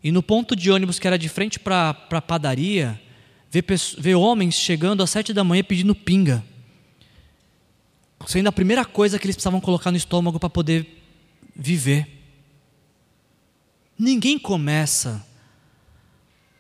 e 0.05 0.13
no 0.13 0.23
ponto 0.23 0.55
de 0.55 0.71
ônibus 0.71 0.99
que 0.99 1.07
era 1.07 1.19
de 1.19 1.31
frente 1.31 1.59
para 1.59 1.97
a 2.11 2.21
padaria, 2.21 3.01
ver, 3.51 3.65
ver 3.97 4.15
homens 4.15 4.55
chegando 4.55 5.03
às 5.03 5.09
sete 5.09 5.33
da 5.33 5.43
manhã 5.43 5.65
pedindo 5.65 5.95
pinga. 5.95 6.45
Sendo 8.27 8.47
a 8.49 8.53
primeira 8.53 8.85
coisa 8.85 9.19
que 9.19 9.25
eles 9.25 9.35
precisavam 9.35 9.63
colocar 9.63 9.91
no 9.91 9.97
estômago 9.97 10.39
para 10.39 10.51
poder 10.51 10.87
viver. 11.57 12.07
Ninguém 13.99 14.39
começa 14.39 15.27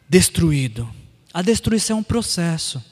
destruído. 0.09 0.89
A 1.33 1.43
destruição 1.43 1.99
é 1.99 2.01
um 2.01 2.05
processo. 2.05 2.83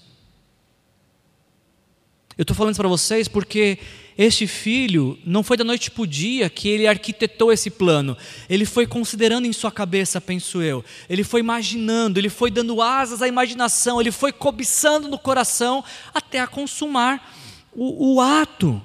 Eu 2.37 2.43
estou 2.43 2.55
falando 2.55 2.73
isso 2.73 2.81
para 2.81 2.89
vocês 2.89 3.27
porque 3.27 3.79
este 4.17 4.47
filho 4.47 5.19
não 5.25 5.43
foi 5.43 5.57
da 5.57 5.65
noite 5.65 5.91
para 5.91 6.03
o 6.03 6.07
dia 6.07 6.51
que 6.51 6.69
ele 6.69 6.87
arquitetou 6.87 7.51
esse 7.51 7.71
plano. 7.71 8.17
Ele 8.49 8.67
foi 8.67 8.87
considerando 8.87 9.47
em 9.47 9.53
sua 9.53 9.73
cabeça, 9.73 10.21
penso 10.21 10.61
eu. 10.61 10.85
Ele 11.09 11.25
foi 11.25 11.41
imaginando, 11.41 12.19
ele 12.19 12.29
foi 12.29 12.51
dando 12.51 12.83
asas 12.83 13.23
à 13.23 13.29
imaginação, 13.29 14.01
ele 14.01 14.11
foi 14.11 14.31
cobiçando 14.31 15.09
no 15.09 15.19
coração 15.19 15.83
até 16.13 16.41
a 16.41 16.47
consumar 16.47 17.35
o, 17.73 18.15
o 18.15 18.21
ato. 18.21 18.81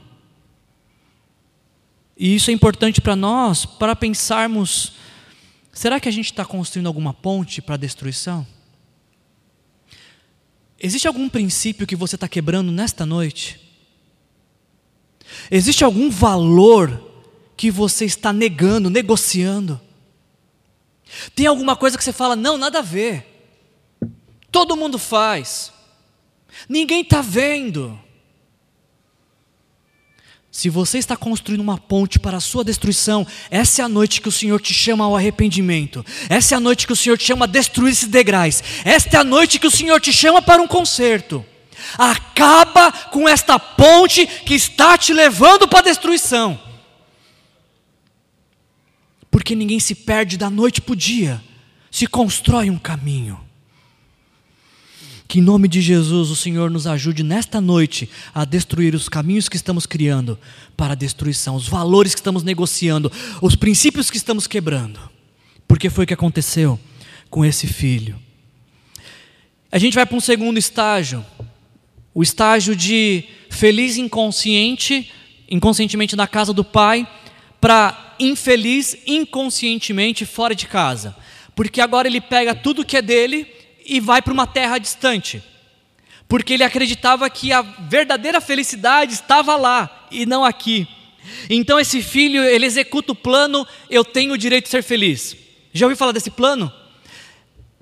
E 2.18 2.36
isso 2.36 2.50
é 2.50 2.54
importante 2.54 3.02
para 3.02 3.16
nós, 3.16 3.66
para 3.66 3.96
pensarmos: 3.96 4.94
será 5.74 6.00
que 6.00 6.08
a 6.08 6.12
gente 6.12 6.28
está 6.28 6.46
construindo 6.46 6.88
alguma 6.88 7.14
ponte 7.14 7.62
para 7.62 7.76
a 7.76 7.78
destruição? 7.78 8.48
Existe 10.80 11.08
algum 11.08 11.28
princípio 11.28 11.88
que 11.88 11.96
você 11.96 12.16
está 12.16 12.28
quebrando 12.28 12.72
nesta 12.72 13.06
noite? 13.06 13.67
Existe 15.50 15.84
algum 15.84 16.10
valor 16.10 17.04
que 17.56 17.72
você 17.72 18.06
está 18.06 18.32
negando, 18.32 18.90
negociando? 18.90 19.80
Tem 21.36 21.46
alguma 21.46 21.76
coisa 21.76 21.98
que 21.98 22.04
você 22.04 22.14
fala, 22.14 22.36
não, 22.36 22.58
nada 22.58 22.80
a 22.80 22.84
ver. 22.84 23.26
Todo 24.52 24.76
mundo 24.76 24.98
faz. 24.98 25.72
Ninguém 26.68 27.02
está 27.02 27.22
vendo. 27.22 28.00
Se 30.52 30.70
você 30.70 30.98
está 30.98 31.16
construindo 31.16 31.62
uma 31.62 31.78
ponte 31.78 32.18
para 32.18 32.38
a 32.38 32.42
sua 32.42 32.64
destruição, 32.64 33.28
essa 33.52 33.82
é 33.82 33.86
a 33.86 33.90
noite 33.90 34.22
que 34.22 34.28
o 34.28 34.32
Senhor 34.32 34.60
te 34.60 34.74
chama 34.74 35.06
ao 35.06 35.16
arrependimento. 35.16 36.04
Essa 36.30 36.56
é 36.56 36.58
a 36.58 36.60
noite 36.60 36.88
que 36.88 36.94
o 36.94 36.96
Senhor 36.96 37.18
te 37.18 37.26
chama 37.26 37.46
a 37.46 37.48
destruir 37.48 37.92
esses 37.92 38.08
degraus. 38.08 38.64
Esta 38.84 39.18
é 39.18 39.20
a 39.20 39.24
noite 39.24 39.60
que 39.60 39.68
o 39.68 39.72
Senhor 39.72 40.02
te 40.02 40.12
chama 40.12 40.42
para 40.42 40.62
um 40.62 40.68
conserto. 40.68 41.46
Acaba 41.98 42.92
com 42.92 43.28
esta 43.28 43.60
ponte 43.60 44.26
que 44.26 44.54
está 44.54 44.98
te 44.98 45.14
levando 45.14 45.68
para 45.68 45.80
a 45.80 45.84
destruição. 45.84 46.60
Porque 49.30 49.56
ninguém 49.56 49.80
se 49.80 49.94
perde 49.94 50.38
da 50.38 50.50
noite 50.50 50.82
para 50.82 50.94
o 50.94 50.96
dia, 50.96 51.44
se 51.92 52.08
constrói 52.08 52.70
um 52.70 52.78
caminho. 52.78 53.40
Que 55.28 55.40
em 55.40 55.42
nome 55.42 55.68
de 55.68 55.82
Jesus 55.82 56.30
o 56.30 56.36
Senhor 56.36 56.72
nos 56.72 56.88
ajude 56.88 57.22
nesta 57.22 57.60
noite 57.60 58.10
a 58.34 58.46
destruir 58.46 58.96
os 58.96 59.10
caminhos 59.10 59.50
que 59.50 59.58
estamos 59.58 59.86
criando 59.86 60.40
para 60.76 60.94
a 60.94 60.96
destruição, 60.96 61.56
os 61.56 61.68
valores 61.68 62.16
que 62.16 62.20
estamos 62.20 62.44
negociando, 62.44 63.12
os 63.42 63.56
princípios 63.56 64.10
que 64.10 64.18
estamos 64.18 64.48
quebrando. 64.48 65.00
Porque 65.68 65.90
foi 65.90 66.06
o 66.06 66.08
que 66.08 66.14
aconteceu 66.14 66.80
com 67.30 67.44
esse 67.44 67.68
filho. 67.68 68.18
A 69.70 69.78
gente 69.78 69.96
vai 69.96 70.06
para 70.06 70.16
um 70.16 70.22
segundo 70.22 70.58
estágio, 70.58 71.26
o 72.18 72.24
estágio 72.24 72.76
de 72.76 73.26
feliz 73.48 73.96
inconsciente, 73.96 75.14
inconscientemente 75.48 76.16
na 76.16 76.26
casa 76.26 76.52
do 76.52 76.64
pai, 76.64 77.08
para 77.62 78.16
infeliz 78.20 78.98
inconscientemente 79.06 80.26
fora 80.26 80.56
de 80.56 80.66
casa. 80.66 81.16
Porque 81.56 81.80
agora 81.80 82.08
ele 82.08 82.20
pega 82.20 82.56
tudo 82.56 82.84
que 82.84 82.98
é 82.98 83.04
dele 83.04 83.46
e 83.86 84.00
vai 84.00 84.20
para 84.20 84.34
uma 84.34 84.48
terra 84.48 84.80
distante. 84.80 85.44
Porque 86.28 86.54
ele 86.54 86.64
acreditava 86.64 87.30
que 87.30 87.54
a 87.54 87.62
verdadeira 87.62 88.42
felicidade 88.42 89.14
estava 89.14 89.56
lá 89.56 90.08
e 90.10 90.26
não 90.26 90.44
aqui. 90.44 90.88
Então 91.48 91.80
esse 91.80 92.02
filho, 92.02 92.44
ele 92.44 92.66
executa 92.66 93.12
o 93.12 93.16
plano, 93.16 93.64
eu 93.92 94.04
tenho 94.04 94.34
o 94.34 94.38
direito 94.40 94.64
de 94.64 94.72
ser 94.72 94.82
feliz. 94.82 95.38
Já 95.72 95.86
ouviu 95.86 95.96
falar 95.96 96.14
desse 96.14 96.32
plano? 96.32 96.74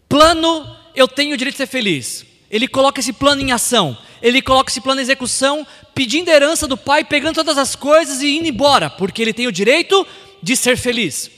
Plano, 0.09 0.75
eu 0.93 1.07
tenho 1.07 1.35
o 1.35 1.37
direito 1.37 1.53
de 1.53 1.59
ser 1.59 1.67
feliz. 1.67 2.34
Ele 2.55 2.69
coloca 2.69 3.01
esse 3.01 3.11
plano 3.11 3.41
em 3.41 3.51
ação. 3.51 3.97
Ele 4.21 4.41
coloca 4.41 4.71
esse 4.71 4.79
plano 4.79 5.01
em 5.01 5.03
execução, 5.03 5.67
pedindo 5.93 6.29
herança 6.29 6.65
do 6.65 6.77
pai, 6.77 7.03
pegando 7.03 7.35
todas 7.35 7.57
as 7.57 7.75
coisas 7.75 8.21
e 8.21 8.37
indo 8.37 8.47
embora, 8.47 8.89
porque 8.89 9.21
ele 9.21 9.33
tem 9.33 9.45
o 9.45 9.51
direito 9.51 10.07
de 10.41 10.55
ser 10.55 10.77
feliz. 10.77 11.29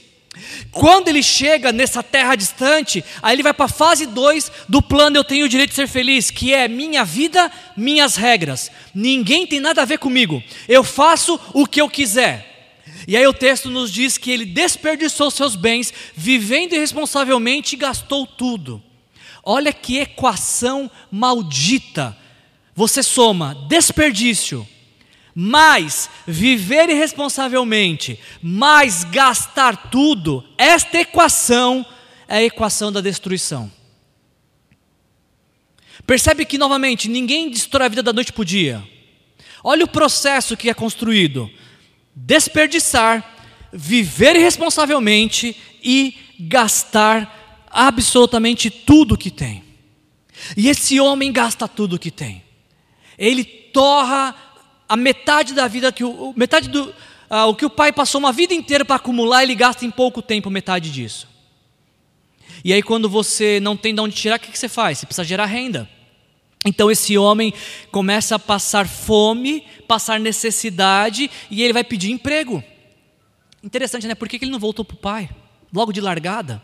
Quando 0.70 1.08
ele 1.08 1.20
chega 1.20 1.72
nessa 1.72 2.04
terra 2.04 2.36
distante, 2.36 3.04
aí 3.20 3.34
ele 3.34 3.42
vai 3.42 3.52
para 3.52 3.64
a 3.64 3.68
fase 3.68 4.06
2 4.06 4.52
do 4.68 4.80
plano 4.80 5.16
Eu 5.16 5.24
tenho 5.24 5.46
o 5.46 5.48
direito 5.48 5.70
de 5.70 5.74
ser 5.74 5.88
feliz, 5.88 6.30
que 6.30 6.54
é 6.54 6.68
minha 6.68 7.04
vida, 7.04 7.50
minhas 7.76 8.14
regras. 8.14 8.70
Ninguém 8.94 9.44
tem 9.44 9.58
nada 9.58 9.82
a 9.82 9.84
ver 9.84 9.98
comigo. 9.98 10.40
Eu 10.68 10.84
faço 10.84 11.40
o 11.52 11.66
que 11.66 11.80
eu 11.80 11.90
quiser. 11.90 12.78
E 13.08 13.16
aí 13.16 13.26
o 13.26 13.34
texto 13.34 13.68
nos 13.68 13.92
diz 13.92 14.16
que 14.16 14.30
ele 14.30 14.44
desperdiçou 14.44 15.32
seus 15.32 15.56
bens, 15.56 15.92
vivendo 16.14 16.74
irresponsavelmente 16.74 17.74
e 17.74 17.78
gastou 17.78 18.24
tudo. 18.24 18.80
Olha 19.50 19.72
que 19.72 19.96
equação 19.96 20.90
maldita. 21.10 22.14
Você 22.74 23.02
soma 23.02 23.54
desperdício, 23.66 24.68
mais 25.34 26.10
viver 26.26 26.90
irresponsavelmente, 26.90 28.20
mais 28.42 29.04
gastar 29.04 29.88
tudo, 29.90 30.44
esta 30.58 30.98
equação 30.98 31.86
é 32.28 32.36
a 32.36 32.42
equação 32.42 32.92
da 32.92 33.00
destruição. 33.00 33.72
Percebe 36.06 36.44
que, 36.44 36.58
novamente, 36.58 37.08
ninguém 37.08 37.48
destrói 37.48 37.86
a 37.86 37.88
vida 37.88 38.02
da 38.02 38.12
noite 38.12 38.34
para 38.34 38.42
o 38.42 38.44
dia. 38.44 38.86
Olha 39.64 39.86
o 39.86 39.88
processo 39.88 40.58
que 40.58 40.68
é 40.68 40.74
construído: 40.74 41.50
desperdiçar, 42.14 43.24
viver 43.72 44.36
irresponsavelmente 44.36 45.56
e 45.82 46.14
gastar 46.38 47.37
absolutamente 47.70 48.70
tudo 48.70 49.16
que 49.16 49.30
tem. 49.30 49.64
E 50.56 50.68
esse 50.68 51.00
homem 51.00 51.32
gasta 51.32 51.66
tudo 51.66 51.98
que 51.98 52.10
tem. 52.10 52.42
Ele 53.16 53.44
torra 53.44 54.34
a 54.88 54.96
metade 54.96 55.52
da 55.52 55.68
vida 55.68 55.92
que 55.92 56.04
o 56.04 56.32
metade 56.36 56.68
do 56.68 56.94
ah, 57.28 57.46
o 57.46 57.54
que 57.54 57.66
o 57.66 57.70
pai 57.70 57.92
passou 57.92 58.18
uma 58.18 58.32
vida 58.32 58.54
inteira 58.54 58.84
para 58.84 58.96
acumular, 58.96 59.42
ele 59.42 59.54
gasta 59.54 59.84
em 59.84 59.90
pouco 59.90 60.22
tempo 60.22 60.48
metade 60.48 60.90
disso. 60.90 61.28
E 62.64 62.72
aí 62.72 62.82
quando 62.82 63.08
você 63.08 63.60
não 63.60 63.76
tem 63.76 63.94
de 63.94 64.00
onde 64.00 64.14
tirar, 64.14 64.36
o 64.36 64.40
que, 64.40 64.50
que 64.50 64.58
você 64.58 64.68
faz? 64.68 64.98
Você 64.98 65.06
precisa 65.06 65.24
gerar 65.24 65.46
renda. 65.46 65.88
Então 66.64 66.90
esse 66.90 67.16
homem 67.16 67.52
começa 67.90 68.36
a 68.36 68.38
passar 68.38 68.88
fome, 68.88 69.64
passar 69.86 70.18
necessidade 70.18 71.30
e 71.50 71.62
ele 71.62 71.72
vai 71.72 71.84
pedir 71.84 72.10
emprego. 72.10 72.62
Interessante, 73.62 74.06
né? 74.06 74.14
Por 74.14 74.28
que, 74.28 74.36
ele 74.36 74.50
não 74.50 74.58
voltou 74.58 74.84
para 74.84 74.94
o 74.94 74.98
pai? 74.98 75.28
Logo 75.72 75.92
de 75.92 76.00
largada. 76.00 76.62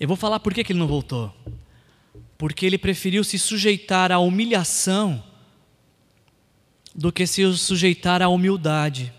Eu 0.00 0.08
vou 0.08 0.16
falar 0.16 0.40
por 0.40 0.54
que, 0.54 0.64
que 0.64 0.72
ele 0.72 0.78
não 0.78 0.86
voltou. 0.86 1.30
Porque 2.38 2.64
ele 2.64 2.78
preferiu 2.78 3.22
se 3.22 3.38
sujeitar 3.38 4.10
à 4.10 4.18
humilhação 4.18 5.22
do 6.94 7.12
que 7.12 7.26
se 7.26 7.56
sujeitar 7.58 8.22
à 8.22 8.28
humildade. 8.28 9.12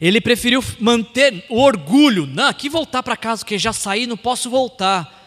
Ele 0.00 0.20
preferiu 0.20 0.62
manter 0.78 1.44
o 1.48 1.60
orgulho, 1.60 2.26
não, 2.26 2.46
aqui 2.46 2.68
voltar 2.68 3.02
para 3.02 3.16
casa, 3.16 3.44
porque 3.44 3.58
já 3.58 3.72
saí, 3.72 4.06
não 4.06 4.16
posso 4.16 4.48
voltar, 4.48 5.20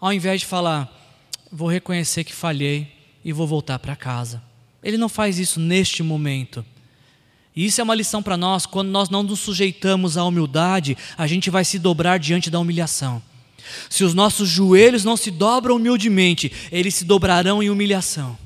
ao 0.00 0.10
invés 0.12 0.40
de 0.40 0.46
falar, 0.46 0.90
vou 1.52 1.68
reconhecer 1.68 2.24
que 2.24 2.32
falhei 2.32 2.90
e 3.22 3.30
vou 3.30 3.46
voltar 3.46 3.78
para 3.78 3.94
casa. 3.94 4.42
Ele 4.82 4.96
não 4.96 5.10
faz 5.10 5.38
isso 5.38 5.60
neste 5.60 6.02
momento. 6.02 6.64
Isso 7.66 7.80
é 7.80 7.84
uma 7.84 7.94
lição 7.94 8.22
para 8.22 8.38
nós, 8.38 8.64
quando 8.64 8.88
nós 8.88 9.10
não 9.10 9.22
nos 9.22 9.40
sujeitamos 9.40 10.16
à 10.16 10.24
humildade, 10.24 10.96
a 11.18 11.26
gente 11.26 11.50
vai 11.50 11.62
se 11.62 11.78
dobrar 11.78 12.18
diante 12.18 12.48
da 12.48 12.58
humilhação. 12.58 13.22
Se 13.90 14.02
os 14.02 14.14
nossos 14.14 14.48
joelhos 14.48 15.04
não 15.04 15.14
se 15.16 15.30
dobram 15.30 15.76
humildemente, 15.76 16.50
eles 16.72 16.94
se 16.94 17.04
dobrarão 17.04 17.62
em 17.62 17.68
humilhação. 17.68 18.38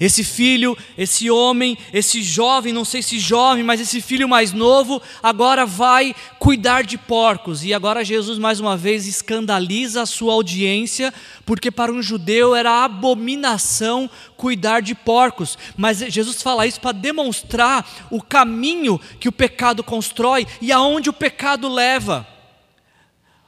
Esse 0.00 0.24
filho, 0.24 0.76
esse 0.96 1.30
homem, 1.30 1.76
esse 1.92 2.22
jovem, 2.22 2.72
não 2.72 2.84
sei 2.84 3.02
se 3.02 3.18
jovem, 3.18 3.64
mas 3.64 3.80
esse 3.80 4.00
filho 4.00 4.28
mais 4.28 4.52
novo, 4.52 5.00
agora 5.22 5.66
vai 5.66 6.14
cuidar 6.38 6.82
de 6.82 6.96
porcos. 6.96 7.64
E 7.64 7.74
agora 7.74 8.04
Jesus, 8.04 8.38
mais 8.38 8.60
uma 8.60 8.76
vez, 8.76 9.06
escandaliza 9.06 10.02
a 10.02 10.06
sua 10.06 10.32
audiência, 10.32 11.12
porque 11.44 11.70
para 11.70 11.92
um 11.92 12.02
judeu 12.02 12.54
era 12.54 12.84
abominação 12.84 14.08
cuidar 14.36 14.80
de 14.80 14.94
porcos. 14.94 15.58
Mas 15.76 15.98
Jesus 15.98 16.42
fala 16.42 16.66
isso 16.66 16.80
para 16.80 16.92
demonstrar 16.92 17.86
o 18.10 18.22
caminho 18.22 19.00
que 19.18 19.28
o 19.28 19.32
pecado 19.32 19.84
constrói 19.84 20.46
e 20.60 20.72
aonde 20.72 21.10
o 21.10 21.12
pecado 21.14 21.68
leva. 21.68 22.26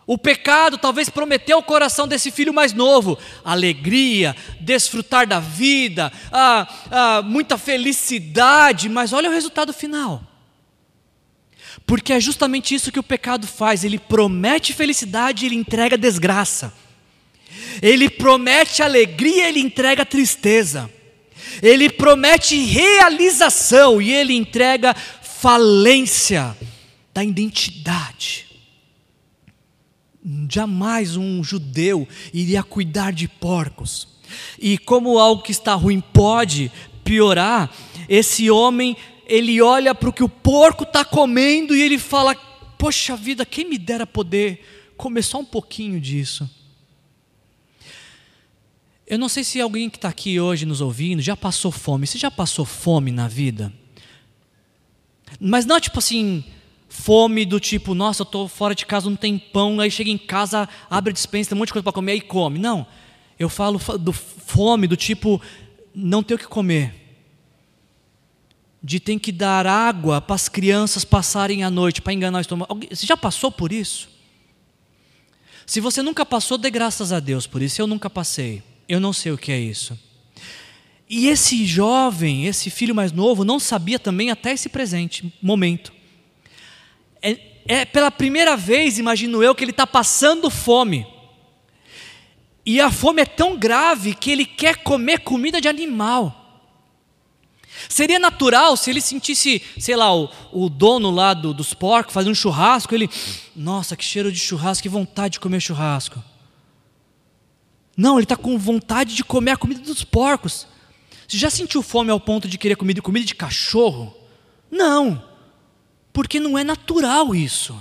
O 0.06 0.18
pecado 0.18 0.76
talvez 0.76 1.08
prometeu 1.08 1.56
ao 1.56 1.62
coração 1.62 2.08
desse 2.08 2.30
filho 2.30 2.52
mais 2.52 2.72
novo 2.72 3.16
alegria, 3.44 4.34
desfrutar 4.60 5.26
da 5.26 5.38
vida, 5.38 6.12
ah, 6.32 6.68
ah, 6.90 7.22
muita 7.22 7.56
felicidade, 7.56 8.88
mas 8.88 9.12
olha 9.12 9.30
o 9.30 9.32
resultado 9.32 9.72
final. 9.72 10.22
Porque 11.86 12.12
é 12.12 12.20
justamente 12.20 12.74
isso 12.74 12.90
que 12.90 12.98
o 12.98 13.02
pecado 13.02 13.46
faz: 13.46 13.84
ele 13.84 13.98
promete 13.98 14.72
felicidade 14.72 15.46
ele 15.46 15.54
entrega 15.54 15.96
desgraça. 15.96 16.72
Ele 17.80 18.10
promete 18.10 18.82
alegria, 18.82 19.48
ele 19.48 19.60
entrega 19.60 20.04
tristeza. 20.04 20.90
Ele 21.62 21.90
promete 21.90 22.56
realização 22.56 24.00
e 24.00 24.10
ele 24.10 24.34
entrega 24.34 24.94
falência 24.94 26.56
da 27.12 27.22
identidade. 27.22 28.51
Jamais 30.48 31.16
um 31.16 31.42
judeu 31.42 32.06
iria 32.32 32.62
cuidar 32.62 33.12
de 33.12 33.26
porcos. 33.26 34.08
E 34.58 34.78
como 34.78 35.18
algo 35.18 35.42
que 35.42 35.52
está 35.52 35.74
ruim 35.74 36.00
pode 36.00 36.70
piorar, 37.04 37.70
esse 38.08 38.50
homem 38.50 38.96
ele 39.26 39.60
olha 39.60 39.94
para 39.94 40.08
o 40.08 40.12
que 40.12 40.22
o 40.22 40.28
porco 40.28 40.84
está 40.84 41.04
comendo 41.04 41.74
e 41.74 41.82
ele 41.82 41.98
fala: 41.98 42.34
Poxa 42.78 43.16
vida, 43.16 43.44
quem 43.44 43.68
me 43.68 43.78
dera 43.78 44.06
poder 44.06 44.64
comer 44.96 45.22
só 45.22 45.40
um 45.40 45.44
pouquinho 45.44 46.00
disso. 46.00 46.48
Eu 49.06 49.18
não 49.18 49.28
sei 49.28 49.44
se 49.44 49.60
alguém 49.60 49.90
que 49.90 49.96
está 49.96 50.08
aqui 50.08 50.40
hoje 50.40 50.64
nos 50.64 50.80
ouvindo 50.80 51.20
já 51.20 51.36
passou 51.36 51.72
fome. 51.72 52.06
Você 52.06 52.18
já 52.18 52.30
passou 52.30 52.64
fome 52.64 53.10
na 53.10 53.28
vida? 53.28 53.72
Mas 55.40 55.66
não 55.66 55.80
tipo 55.80 55.98
assim, 55.98 56.44
fome 56.92 57.46
do 57.46 57.58
tipo, 57.58 57.94
nossa, 57.94 58.20
eu 58.20 58.24
estou 58.24 58.46
fora 58.46 58.74
de 58.74 58.84
casa, 58.84 59.08
não 59.08 59.16
tem 59.16 59.38
pão, 59.38 59.80
aí 59.80 59.90
chega 59.90 60.10
em 60.10 60.18
casa, 60.18 60.68
abre 60.90 61.10
a 61.10 61.14
dispensa, 61.14 61.50
tem 61.50 61.56
um 61.56 61.58
monte 61.58 61.68
de 61.68 61.72
coisa 61.72 61.82
para 61.82 61.92
comer, 61.92 62.12
aí 62.12 62.20
come. 62.20 62.58
Não, 62.58 62.86
eu 63.38 63.48
falo 63.48 63.80
do 63.98 64.12
fome 64.12 64.86
do 64.86 64.96
tipo, 64.96 65.40
não 65.94 66.22
ter 66.22 66.34
o 66.34 66.38
que 66.38 66.46
comer. 66.46 66.94
De 68.82 69.00
ter 69.00 69.18
que 69.18 69.32
dar 69.32 69.66
água 69.66 70.20
para 70.20 70.34
as 70.34 70.48
crianças 70.48 71.04
passarem 71.04 71.64
a 71.64 71.70
noite, 71.70 72.02
para 72.02 72.12
enganar 72.12 72.38
o 72.38 72.40
estômago. 72.42 72.80
Você 72.90 73.06
já 73.06 73.16
passou 73.16 73.50
por 73.50 73.72
isso? 73.72 74.08
Se 75.64 75.80
você 75.80 76.02
nunca 76.02 76.26
passou, 76.26 76.58
dê 76.58 76.70
graças 76.70 77.10
a 77.10 77.20
Deus 77.20 77.46
por 77.46 77.62
isso. 77.62 77.80
Eu 77.80 77.86
nunca 77.86 78.10
passei. 78.10 78.62
Eu 78.88 79.00
não 79.00 79.12
sei 79.12 79.32
o 79.32 79.38
que 79.38 79.50
é 79.50 79.58
isso. 79.58 79.98
E 81.08 81.28
esse 81.28 81.64
jovem, 81.64 82.46
esse 82.46 82.70
filho 82.70 82.94
mais 82.94 83.12
novo, 83.12 83.44
não 83.44 83.58
sabia 83.58 83.98
também 83.98 84.30
até 84.30 84.52
esse 84.52 84.68
presente 84.68 85.32
momento. 85.40 86.01
É, 87.22 87.38
é 87.66 87.84
pela 87.84 88.10
primeira 88.10 88.56
vez, 88.56 88.98
imagino 88.98 89.42
eu, 89.42 89.54
que 89.54 89.62
ele 89.62 89.70
está 89.70 89.86
passando 89.86 90.50
fome. 90.50 91.06
E 92.64 92.80
a 92.80 92.90
fome 92.90 93.22
é 93.22 93.26
tão 93.26 93.56
grave 93.56 94.14
que 94.14 94.30
ele 94.30 94.44
quer 94.44 94.76
comer 94.76 95.20
comida 95.20 95.60
de 95.60 95.68
animal. 95.68 96.38
Seria 97.88 98.18
natural 98.18 98.76
se 98.76 98.90
ele 98.90 99.00
sentisse, 99.00 99.62
sei 99.78 99.96
lá, 99.96 100.14
o, 100.14 100.28
o 100.52 100.68
dono 100.68 101.10
lá 101.10 101.34
do, 101.34 101.52
dos 101.52 101.74
porcos 101.74 102.14
fazendo 102.14 102.32
um 102.32 102.34
churrasco, 102.34 102.94
ele, 102.94 103.10
nossa, 103.56 103.96
que 103.96 104.04
cheiro 104.04 104.30
de 104.30 104.38
churrasco, 104.38 104.82
que 104.82 104.88
vontade 104.88 105.34
de 105.34 105.40
comer 105.40 105.60
churrasco. 105.60 106.22
Não, 107.96 108.16
ele 108.16 108.24
está 108.24 108.36
com 108.36 108.56
vontade 108.58 109.14
de 109.14 109.24
comer 109.24 109.52
a 109.52 109.56
comida 109.56 109.80
dos 109.80 110.04
porcos. 110.04 110.66
Você 111.26 111.36
já 111.36 111.50
sentiu 111.50 111.82
fome 111.82 112.10
ao 112.10 112.20
ponto 112.20 112.46
de 112.46 112.58
querer 112.58 112.76
comida, 112.76 113.02
comida 113.02 113.26
de 113.26 113.34
cachorro? 113.34 114.14
Não, 114.70 115.22
porque 116.12 116.38
não 116.38 116.58
é 116.58 116.64
natural 116.64 117.34
isso. 117.34 117.76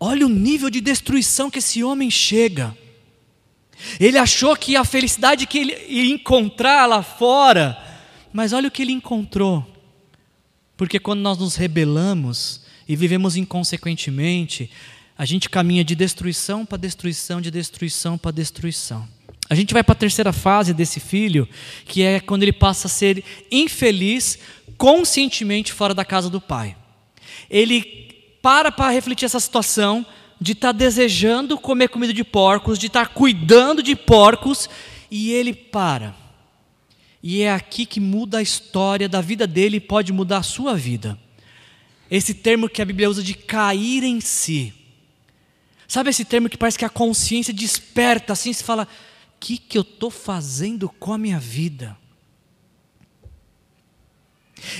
Olha 0.00 0.26
o 0.26 0.30
nível 0.30 0.70
de 0.70 0.80
destruição 0.80 1.50
que 1.50 1.58
esse 1.58 1.82
homem 1.82 2.10
chega. 2.10 2.76
Ele 3.98 4.18
achou 4.18 4.56
que 4.56 4.76
a 4.76 4.84
felicidade 4.84 5.46
que 5.46 5.58
ele 5.58 5.76
ia 5.88 6.12
encontrar 6.12 6.86
lá 6.86 7.02
fora, 7.02 7.76
mas 8.32 8.52
olha 8.52 8.68
o 8.68 8.70
que 8.70 8.82
ele 8.82 8.92
encontrou. 8.92 9.66
Porque 10.76 10.98
quando 10.98 11.20
nós 11.20 11.38
nos 11.38 11.56
rebelamos 11.56 12.62
e 12.88 12.94
vivemos 12.94 13.36
inconsequentemente, 13.36 14.70
a 15.16 15.24
gente 15.24 15.50
caminha 15.50 15.84
de 15.84 15.96
destruição 15.96 16.64
para 16.64 16.78
destruição, 16.78 17.40
de 17.40 17.50
destruição 17.50 18.16
para 18.16 18.30
destruição. 18.30 19.06
A 19.50 19.54
gente 19.54 19.72
vai 19.72 19.82
para 19.82 19.92
a 19.92 19.96
terceira 19.96 20.32
fase 20.32 20.74
desse 20.74 21.00
filho, 21.00 21.48
que 21.86 22.02
é 22.02 22.20
quando 22.20 22.42
ele 22.42 22.52
passa 22.52 22.86
a 22.86 22.90
ser 22.90 23.24
infeliz 23.50 24.38
conscientemente 24.78 25.72
fora 25.72 25.92
da 25.92 26.04
casa 26.04 26.30
do 26.30 26.40
pai. 26.40 26.76
Ele 27.50 28.08
para 28.40 28.70
para 28.70 28.92
refletir 28.92 29.26
essa 29.26 29.40
situação 29.40 30.06
de 30.40 30.52
estar 30.52 30.68
tá 30.68 30.78
desejando 30.78 31.58
comer 31.58 31.88
comida 31.88 32.14
de 32.14 32.22
porcos, 32.22 32.78
de 32.78 32.86
estar 32.86 33.08
tá 33.08 33.12
cuidando 33.12 33.82
de 33.82 33.96
porcos, 33.96 34.70
e 35.10 35.32
ele 35.32 35.52
para. 35.52 36.14
E 37.20 37.42
é 37.42 37.52
aqui 37.52 37.84
que 37.84 37.98
muda 37.98 38.38
a 38.38 38.42
história 38.42 39.08
da 39.08 39.20
vida 39.20 39.46
dele 39.46 39.78
e 39.78 39.80
pode 39.80 40.12
mudar 40.12 40.38
a 40.38 40.42
sua 40.42 40.76
vida. 40.76 41.18
Esse 42.08 42.32
termo 42.32 42.68
que 42.68 42.80
a 42.80 42.84
Bíblia 42.84 43.10
usa 43.10 43.22
de 43.22 43.34
cair 43.34 44.04
em 44.04 44.20
si. 44.20 44.72
Sabe 45.88 46.10
esse 46.10 46.24
termo 46.24 46.48
que 46.48 46.56
parece 46.56 46.78
que 46.78 46.84
a 46.84 46.90
consciência 46.90 47.52
desperta 47.52 48.32
assim, 48.32 48.52
se 48.52 48.62
fala: 48.62 48.84
o 48.84 48.86
que, 49.40 49.58
que 49.58 49.76
eu 49.76 49.82
estou 49.82 50.10
fazendo 50.10 50.88
com 50.88 51.12
a 51.12 51.18
minha 51.18 51.40
vida? 51.40 51.97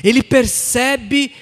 Ele 0.03 0.23
percebe 0.23 1.33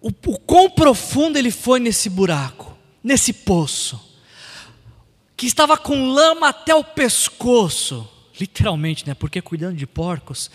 o, 0.00 0.08
o 0.08 0.38
quão 0.38 0.70
profundo 0.70 1.38
ele 1.38 1.50
foi 1.50 1.80
nesse 1.80 2.08
buraco, 2.08 2.76
nesse 3.02 3.32
poço, 3.32 4.00
que 5.36 5.46
estava 5.46 5.76
com 5.76 6.10
lama 6.10 6.48
até 6.48 6.74
o 6.74 6.84
pescoço, 6.84 8.08
literalmente, 8.38 9.06
né? 9.06 9.14
Porque 9.14 9.40
cuidando 9.40 9.76
de 9.76 9.86
porcos. 9.86 10.50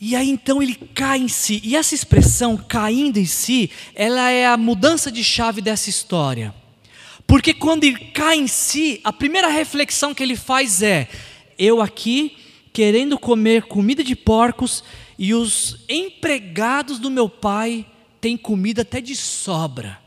E 0.00 0.14
aí 0.14 0.30
então 0.30 0.62
ele 0.62 0.74
cai 0.74 1.18
em 1.18 1.28
si. 1.28 1.60
E 1.64 1.76
essa 1.76 1.94
expressão 1.94 2.56
caindo 2.56 3.18
em 3.18 3.26
si, 3.26 3.70
ela 3.94 4.30
é 4.30 4.46
a 4.46 4.56
mudança 4.56 5.10
de 5.10 5.24
chave 5.24 5.60
dessa 5.60 5.90
história. 5.90 6.54
Porque 7.26 7.52
quando 7.52 7.84
ele 7.84 7.98
cai 8.06 8.36
em 8.36 8.46
si, 8.46 9.00
a 9.04 9.12
primeira 9.12 9.48
reflexão 9.48 10.14
que 10.14 10.22
ele 10.22 10.36
faz 10.36 10.82
é: 10.82 11.08
eu 11.58 11.82
aqui 11.82 12.37
querendo 12.72 13.18
comer 13.18 13.64
comida 13.64 14.02
de 14.04 14.14
porcos 14.14 14.84
e 15.18 15.34
os 15.34 15.84
empregados 15.88 16.98
do 16.98 17.10
meu 17.10 17.28
pai 17.28 17.86
tem 18.20 18.36
comida 18.36 18.82
até 18.82 19.00
de 19.00 19.16
sobra. 19.16 19.98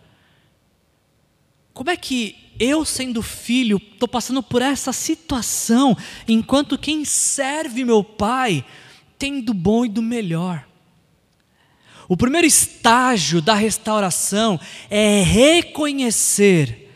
Como 1.74 1.90
é 1.90 1.98
que 1.98 2.36
eu, 2.60 2.86
sendo 2.86 3.22
filho, 3.22 3.78
estou 3.78 4.08
passando 4.08 4.44
por 4.44 4.62
essa 4.62 4.94
situação, 4.94 5.98
enquanto 6.28 6.78
quem 6.78 7.04
serve 7.04 7.84
meu 7.84 8.04
pai 8.04 8.64
tem 9.18 9.42
do 9.42 9.54
bom 9.54 9.86
e 9.86 9.90
do 9.90 10.02
melhor? 10.02 10.68
O 12.08 12.18
primeiro 12.18 12.46
estágio 12.46 13.42
da 13.42 13.54
restauração 13.54 14.60
é 14.90 15.24
reconhecer 15.24 16.92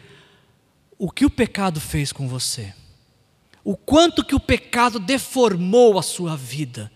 o 0.98 1.10
que 1.10 1.26
o 1.26 1.30
pecado 1.30 1.80
fez 1.80 2.12
com 2.12 2.28
você, 2.28 2.74
o 3.66 3.76
quanto 3.76 4.24
que 4.24 4.36
o 4.36 4.40
pecado 4.40 5.00
deformou 5.00 5.98
a 5.98 6.04
sua 6.04 6.38
vida. 6.38 6.92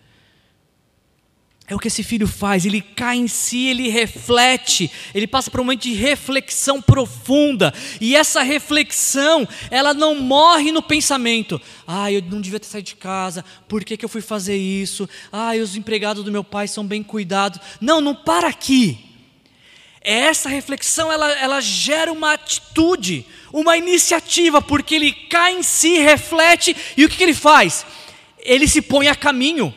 É 1.68 1.76
o 1.76 1.80
que 1.80 1.88
esse 1.88 2.02
filho 2.02 2.28
faz, 2.28 2.66
ele 2.66 2.82
cai 2.82 3.18
em 3.18 3.28
si, 3.28 3.68
ele 3.68 3.90
reflete, 3.90 4.90
ele 5.14 5.28
passa 5.28 5.52
por 5.52 5.60
um 5.60 5.64
momento 5.64 5.84
de 5.84 5.94
reflexão 5.94 6.82
profunda, 6.82 7.72
e 8.02 8.16
essa 8.16 8.42
reflexão, 8.42 9.48
ela 9.70 9.94
não 9.94 10.16
morre 10.16 10.72
no 10.72 10.82
pensamento, 10.82 11.62
ah, 11.86 12.12
eu 12.12 12.24
não 12.24 12.42
devia 12.42 12.60
ter 12.60 12.66
saído 12.66 12.88
de 12.88 12.96
casa, 12.96 13.46
por 13.68 13.84
que, 13.84 13.98
que 13.98 14.06
eu 14.06 14.10
fui 14.10 14.22
fazer 14.22 14.58
isso? 14.58 15.08
Ah, 15.32 15.52
os 15.62 15.76
empregados 15.76 16.24
do 16.24 16.32
meu 16.32 16.44
pai 16.44 16.68
são 16.68 16.86
bem 16.86 17.04
cuidados. 17.04 17.60
Não, 17.80 18.02
não 18.02 18.16
para 18.16 18.48
aqui. 18.48 19.09
Essa 20.02 20.48
reflexão, 20.48 21.12
ela, 21.12 21.30
ela 21.32 21.60
gera 21.60 22.12
uma 22.12 22.34
atitude, 22.34 23.26
uma 23.52 23.78
iniciativa, 23.78 24.62
porque 24.62 24.96
ele 24.96 25.12
cai 25.12 25.54
em 25.54 25.64
si, 25.64 25.98
reflete, 25.98 26.76
e 26.96 27.04
o 27.04 27.10
que, 27.10 27.18
que 27.18 27.24
ele 27.24 27.34
faz? 27.34 27.86
Ele 28.40 28.68
se 28.68 28.82
põe 28.82 29.08
a 29.08 29.16
caminho. 29.16 29.74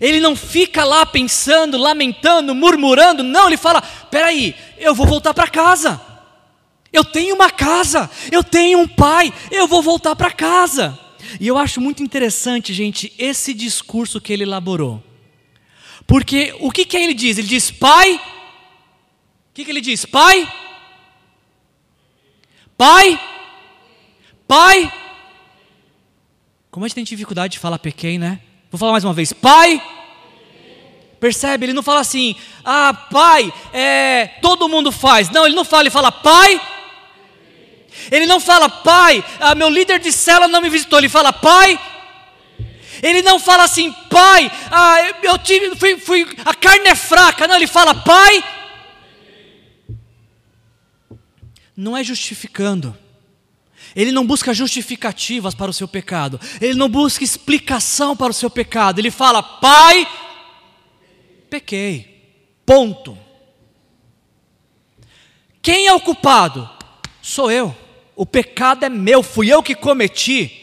Ele 0.00 0.20
não 0.20 0.34
fica 0.34 0.84
lá 0.84 1.04
pensando, 1.04 1.76
lamentando, 1.76 2.54
murmurando, 2.54 3.22
não, 3.22 3.48
ele 3.48 3.56
fala: 3.56 3.82
peraí, 3.82 4.54
eu 4.78 4.94
vou 4.94 5.06
voltar 5.06 5.34
para 5.34 5.48
casa. 5.48 6.00
Eu 6.92 7.04
tenho 7.04 7.34
uma 7.34 7.50
casa, 7.50 8.10
eu 8.30 8.44
tenho 8.44 8.78
um 8.78 8.88
pai, 8.88 9.32
eu 9.50 9.66
vou 9.66 9.82
voltar 9.82 10.14
para 10.14 10.30
casa. 10.30 10.98
E 11.40 11.48
eu 11.48 11.56
acho 11.58 11.80
muito 11.80 12.02
interessante, 12.02 12.72
gente, 12.72 13.12
esse 13.18 13.54
discurso 13.54 14.20
que 14.20 14.32
ele 14.32 14.44
elaborou. 14.44 15.02
Porque 16.06 16.54
o 16.60 16.70
que, 16.70 16.84
que 16.84 16.96
ele 16.96 17.14
diz? 17.14 17.38
Ele 17.38 17.48
diz: 17.48 17.70
Pai. 17.70 18.20
O 19.52 19.54
que, 19.54 19.66
que 19.66 19.70
ele 19.70 19.82
diz? 19.82 20.06
Pai. 20.06 20.50
Pai. 22.74 23.20
Pai. 24.48 24.90
Como 26.70 26.86
a 26.86 26.88
gente 26.88 26.94
tem 26.94 27.04
dificuldade 27.04 27.52
de 27.52 27.58
falar 27.58 27.78
pequeno, 27.78 28.24
né? 28.24 28.40
Vou 28.70 28.78
falar 28.78 28.92
mais 28.92 29.04
uma 29.04 29.12
vez. 29.12 29.30
Pai. 29.30 29.78
Percebe? 31.20 31.66
Ele 31.66 31.74
não 31.74 31.82
fala 31.82 32.00
assim, 32.00 32.34
ah, 32.64 32.94
pai, 33.10 33.52
é, 33.74 34.26
todo 34.40 34.70
mundo 34.70 34.90
faz. 34.90 35.28
Não, 35.28 35.44
ele 35.44 35.54
não 35.54 35.66
fala, 35.66 35.82
ele 35.82 35.90
fala, 35.90 36.10
pai. 36.10 36.58
Ele 38.10 38.24
não 38.24 38.40
fala, 38.40 38.70
pai, 38.70 39.22
ah, 39.38 39.54
meu 39.54 39.68
líder 39.68 39.98
de 40.00 40.10
cela 40.10 40.48
não 40.48 40.62
me 40.62 40.70
visitou. 40.70 40.98
Ele 40.98 41.10
fala, 41.10 41.30
pai. 41.30 41.78
Ele 43.02 43.20
não 43.20 43.38
fala 43.38 43.64
assim, 43.64 43.92
pai, 44.08 44.50
ah, 44.70 44.96
eu 45.22 45.38
tive, 45.38 45.76
fui, 45.76 45.98
fui, 45.98 46.26
a 46.42 46.54
carne 46.54 46.88
é 46.88 46.94
fraca. 46.94 47.46
Não, 47.46 47.56
ele 47.56 47.66
fala, 47.66 47.94
pai. 47.94 48.42
Não 51.76 51.96
é 51.96 52.04
justificando. 52.04 52.96
Ele 53.94 54.12
não 54.12 54.26
busca 54.26 54.54
justificativas 54.54 55.54
para 55.54 55.70
o 55.70 55.74
seu 55.74 55.88
pecado. 55.88 56.40
Ele 56.60 56.74
não 56.74 56.88
busca 56.88 57.24
explicação 57.24 58.16
para 58.16 58.30
o 58.30 58.34
seu 58.34 58.48
pecado. 58.48 58.98
Ele 58.98 59.10
fala: 59.10 59.42
Pai, 59.42 60.06
pequei. 61.50 62.12
Ponto. 62.64 63.18
Quem 65.60 65.86
é 65.86 65.92
o 65.92 66.00
culpado? 66.00 66.68
Sou 67.20 67.50
eu. 67.50 67.76
O 68.16 68.26
pecado 68.26 68.84
é 68.84 68.88
meu, 68.88 69.22
fui 69.22 69.52
eu 69.52 69.62
que 69.62 69.74
cometi. 69.74 70.58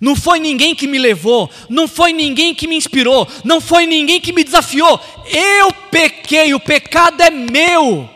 Não 0.00 0.16
foi 0.16 0.40
ninguém 0.40 0.74
que 0.74 0.86
me 0.86 0.98
levou, 0.98 1.50
não 1.68 1.86
foi 1.86 2.12
ninguém 2.12 2.54
que 2.54 2.66
me 2.66 2.74
inspirou, 2.76 3.28
não 3.44 3.60
foi 3.60 3.86
ninguém 3.86 4.20
que 4.20 4.32
me 4.32 4.42
desafiou. 4.42 5.00
Eu 5.26 5.72
pequei, 5.90 6.52
o 6.54 6.60
pecado 6.60 7.20
é 7.22 7.30
meu. 7.30 8.10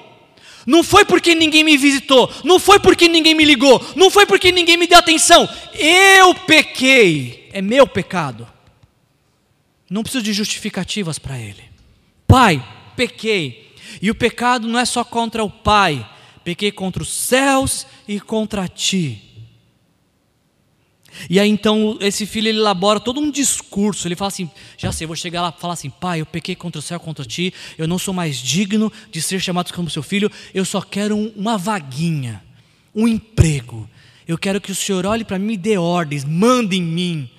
Não 0.67 0.83
foi 0.83 1.05
porque 1.05 1.35
ninguém 1.35 1.63
me 1.63 1.77
visitou, 1.77 2.29
não 2.43 2.59
foi 2.59 2.81
porque 2.81 3.09
ninguém 3.09 3.35
me 3.35 3.45
ligou, 3.45 3.81
não 3.95 4.11
foi 4.11 4.27
porque 4.27 4.51
ninguém 4.51 4.77
me 4.77 4.89
deu 4.89 4.99
atenção. 4.99 5.49
Eu 5.73 6.35
pequei, 6.35 7.49
é 7.53 7.63
meu 7.63 7.87
pecado. 7.87 8.49
Não 9.89 10.03
preciso 10.03 10.25
de 10.25 10.33
justificativas 10.33 11.19
para 11.19 11.39
ele. 11.39 11.63
Pai, 12.27 12.63
pequei. 12.97 13.75
E 14.03 14.11
o 14.11 14.15
pecado 14.15 14.67
não 14.67 14.79
é 14.79 14.85
só 14.85 15.05
contra 15.05 15.45
o 15.45 15.51
Pai, 15.51 16.05
pequei 16.43 16.73
contra 16.73 17.03
os 17.03 17.13
céus 17.13 17.87
e 18.09 18.19
contra 18.19 18.67
ti. 18.67 19.26
E 21.29 21.41
aí 21.41 21.49
então 21.49 21.97
esse 22.01 22.27
filho 22.27 22.49
ele 22.49 22.59
elabora 22.59 23.01
todo 23.01 23.21
um 23.21 23.31
discurso. 23.31 24.07
Ele 24.07 24.17
fala 24.17 24.29
assim: 24.29 24.51
já 24.77 24.93
sei, 24.93 25.07
vou 25.07 25.17
chegar 25.17 25.43
lá 25.43 25.55
e 25.57 25.61
falar 25.61 25.75
assim, 25.75 25.91
pai, 25.91 26.21
eu 26.21 26.27
pequei 26.27 26.55
contra 26.55 26.79
o 26.79 26.83
céu, 26.83 26.99
contra 27.01 27.25
ti, 27.25 27.53
eu 27.77 27.87
não 27.87 27.99
sou 27.99 28.13
mais 28.15 28.37
digno 28.37 28.93
de 29.11 29.21
ser 29.21 29.41
chamado 29.41 29.73
como 29.73 29.91
seu 29.91 30.03
filho, 30.03 30.31
eu 30.55 30.65
só 30.65 30.81
quero 30.81 31.17
uma 31.17 31.57
vaguinha, 31.57 32.43
um 32.95 33.07
emprego. 33.07 33.89
Eu 34.27 34.37
quero 34.37 34.61
que 34.61 34.73
o 34.73 34.75
Senhor 34.75 35.07
olhe 35.07 35.25
para 35.25 35.39
mim 35.39 35.53
e 35.53 35.57
dê 35.57 35.79
ordens, 35.79 36.25
mande 36.25 36.77
em 36.77 36.83
mim, 36.83 37.31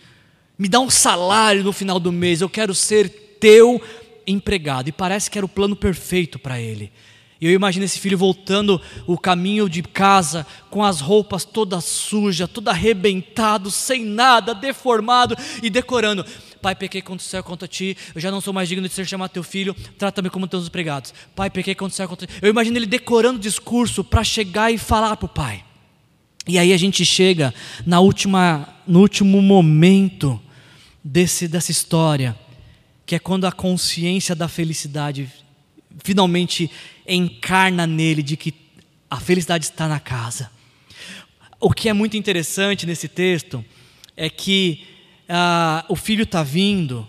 me 0.58 0.70
dá 0.70 0.80
um 0.80 0.90
salário 0.90 1.64
no 1.64 1.74
final 1.74 2.00
do 2.00 2.12
mês, 2.12 2.40
eu 2.42 2.50
quero 2.50 2.74
ser 2.74 3.10
teu 3.40 3.82
empregado. 4.26 4.90
E 4.90 4.92
parece 4.92 5.30
que 5.30 5.38
era 5.38 5.46
o 5.46 5.50
plano 5.50 5.76
perfeito 5.76 6.40
para 6.40 6.60
ele. 6.60 6.92
E 7.40 7.46
eu 7.46 7.52
imagino 7.52 7.86
esse 7.86 8.00
filho 8.00 8.18
voltando 8.18 8.82
o 9.06 9.18
caminho 9.18 9.70
de 9.70 9.84
casa 9.84 10.46
com 10.70 10.84
as 10.84 11.00
roupas 11.00 11.46
todas 11.46 11.84
sujas, 11.84 12.50
todo 12.50 12.70
arrebentado, 12.70 13.70
sem 13.70 14.04
nada, 14.04 14.56
deformado 14.56 15.36
e 15.62 15.70
decorando. 15.70 16.26
Pai, 16.62 16.76
pequei 16.76 17.02
contra 17.02 17.24
o 17.24 17.30
céu 17.30 17.44
contra 17.44 17.68
ti, 17.68 17.96
eu 18.16 18.20
já 18.20 18.32
não 18.32 18.42
sou 18.42 18.52
mais 18.52 18.68
digno 18.68 18.88
de 18.88 18.94
ser 18.94 19.06
chamado 19.06 19.30
teu 19.30 19.44
filho, 19.44 19.76
trata-me 19.98 20.30
como 20.30 20.48
teus 20.48 20.66
empregados. 20.66 21.14
Pai, 21.36 21.50
pequei 21.50 21.76
contra 21.76 21.94
o 21.94 21.96
céu 21.96 22.08
contra 22.08 22.26
ti. 22.26 22.34
Eu 22.42 22.50
imagino 22.50 22.78
ele 22.78 22.88
decorando 22.88 23.38
o 23.38 23.42
discurso 23.42 24.04
para 24.04 24.24
chegar 24.24 24.72
e 24.72 24.78
falar 24.78 25.16
para 25.18 25.26
o 25.28 25.30
pai. 25.30 25.64
E 26.48 26.58
aí 26.58 26.74
a 26.74 26.78
gente 26.78 27.06
chega 27.06 27.54
na 27.86 28.00
última, 28.00 28.68
no 28.88 29.02
último 29.02 29.42
momento 29.42 30.42
desse, 31.04 31.48
dessa 31.48 31.72
história, 31.72 32.36
que 33.06 33.16
é 33.16 33.20
quando 33.20 33.46
a 33.46 33.52
consciência 33.52 34.34
da 34.34 34.48
felicidade 34.48 35.30
finalmente 36.04 36.70
encarna 37.08 37.88
nele 37.88 38.22
de 38.22 38.36
que 38.36 38.54
a 39.10 39.20
felicidade 39.20 39.66
está 39.66 39.88
na 39.88 40.00
casa. 40.00 40.52
O 41.60 41.72
que 41.72 41.90
é 41.90 41.94
muito 41.94 42.18
interessante 42.18 42.86
nesse 42.86 43.08
texto 43.08 43.64
é 44.16 44.30
que 44.30 44.86
ah, 45.28 45.86
o 45.90 45.96
filho 45.96 46.24
está 46.24 46.44
vindo 46.44 47.08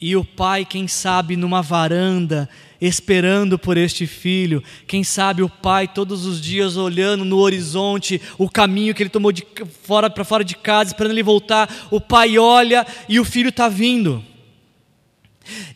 e 0.00 0.14
o 0.14 0.24
pai, 0.24 0.64
quem 0.64 0.86
sabe, 0.86 1.36
numa 1.36 1.60
varanda, 1.60 2.48
esperando 2.80 3.58
por 3.58 3.76
este 3.76 4.06
filho. 4.06 4.62
Quem 4.86 5.02
sabe 5.02 5.42
o 5.42 5.48
pai 5.48 5.88
todos 5.88 6.24
os 6.24 6.40
dias 6.40 6.76
olhando 6.76 7.24
no 7.24 7.38
horizonte 7.38 8.20
o 8.38 8.48
caminho 8.48 8.94
que 8.94 9.02
ele 9.02 9.10
tomou 9.10 9.32
de 9.32 9.44
fora 9.82 10.08
para 10.08 10.24
fora 10.24 10.44
de 10.44 10.54
casa, 10.54 10.90
esperando 10.90 11.12
ele 11.12 11.22
voltar. 11.22 11.88
O 11.90 12.00
pai 12.00 12.38
olha 12.38 12.86
e 13.08 13.18
o 13.18 13.24
filho 13.24 13.48
está 13.48 13.68
vindo. 13.68 14.24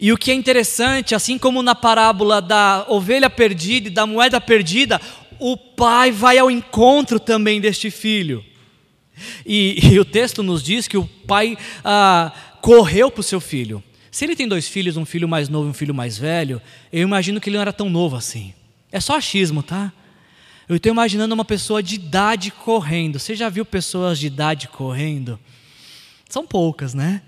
E 0.01 0.13
o 0.13 0.19
que 0.19 0.31
é 0.31 0.35
interessante, 0.35 1.15
assim 1.15 1.39
como 1.39 1.63
na 1.63 1.75
parábola 1.75 2.41
da 2.41 2.85
ovelha 2.89 3.31
perdida 3.31 3.89
e 3.89 3.91
da 3.91 4.07
moeda 4.07 4.41
perdida, 4.41 5.01
o 5.39 5.57
pai 5.57 6.11
vai 6.11 6.39
ao 6.39 6.51
encontro 6.51 7.19
também 7.19 7.61
deste 7.61 7.91
filho. 7.91 8.45
E, 9.47 9.79
e 9.93 9.99
o 9.99 10.05
texto 10.05 10.43
nos 10.43 10.63
diz 10.63 10.87
que 10.87 10.97
o 10.97 11.07
pai 11.27 11.57
ah, 11.85 12.33
correu 12.61 13.11
para 13.11 13.21
o 13.21 13.25
seu 13.25 13.41
filho. 13.41 13.83
Se 14.11 14.25
ele 14.25 14.37
tem 14.37 14.47
dois 14.47 14.69
filhos, 14.69 14.97
um 14.97 15.05
filho 15.05 15.27
mais 15.27 15.49
novo 15.49 15.69
e 15.69 15.71
um 15.71 15.75
filho 15.75 15.95
mais 15.95 16.19
velho, 16.19 16.61
eu 16.93 17.03
imagino 17.03 17.41
que 17.41 17.49
ele 17.49 17.57
não 17.57 17.63
era 17.63 17.73
tão 17.73 17.89
novo 17.89 18.15
assim. 18.15 18.53
É 18.91 19.01
só 19.01 19.17
achismo, 19.17 19.63
tá? 19.63 19.93
Eu 20.69 20.77
estou 20.77 20.93
imaginando 20.93 21.35
uma 21.35 21.45
pessoa 21.45 21.83
de 21.83 21.95
idade 21.95 22.51
correndo. 22.51 23.19
Você 23.19 23.35
já 23.35 23.49
viu 23.49 23.65
pessoas 23.65 24.19
de 24.19 24.27
idade 24.27 24.69
correndo? 24.69 25.41
São 26.29 26.47
poucas, 26.47 26.95
né? 26.95 27.23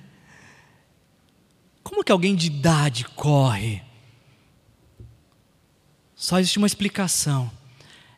Como 1.85 2.03
que 2.03 2.11
alguém 2.11 2.35
de 2.35 2.47
idade 2.47 3.05
corre? 3.15 3.83
Só 6.17 6.41
existe 6.41 6.57
uma 6.57 6.67
explicação. 6.67 7.51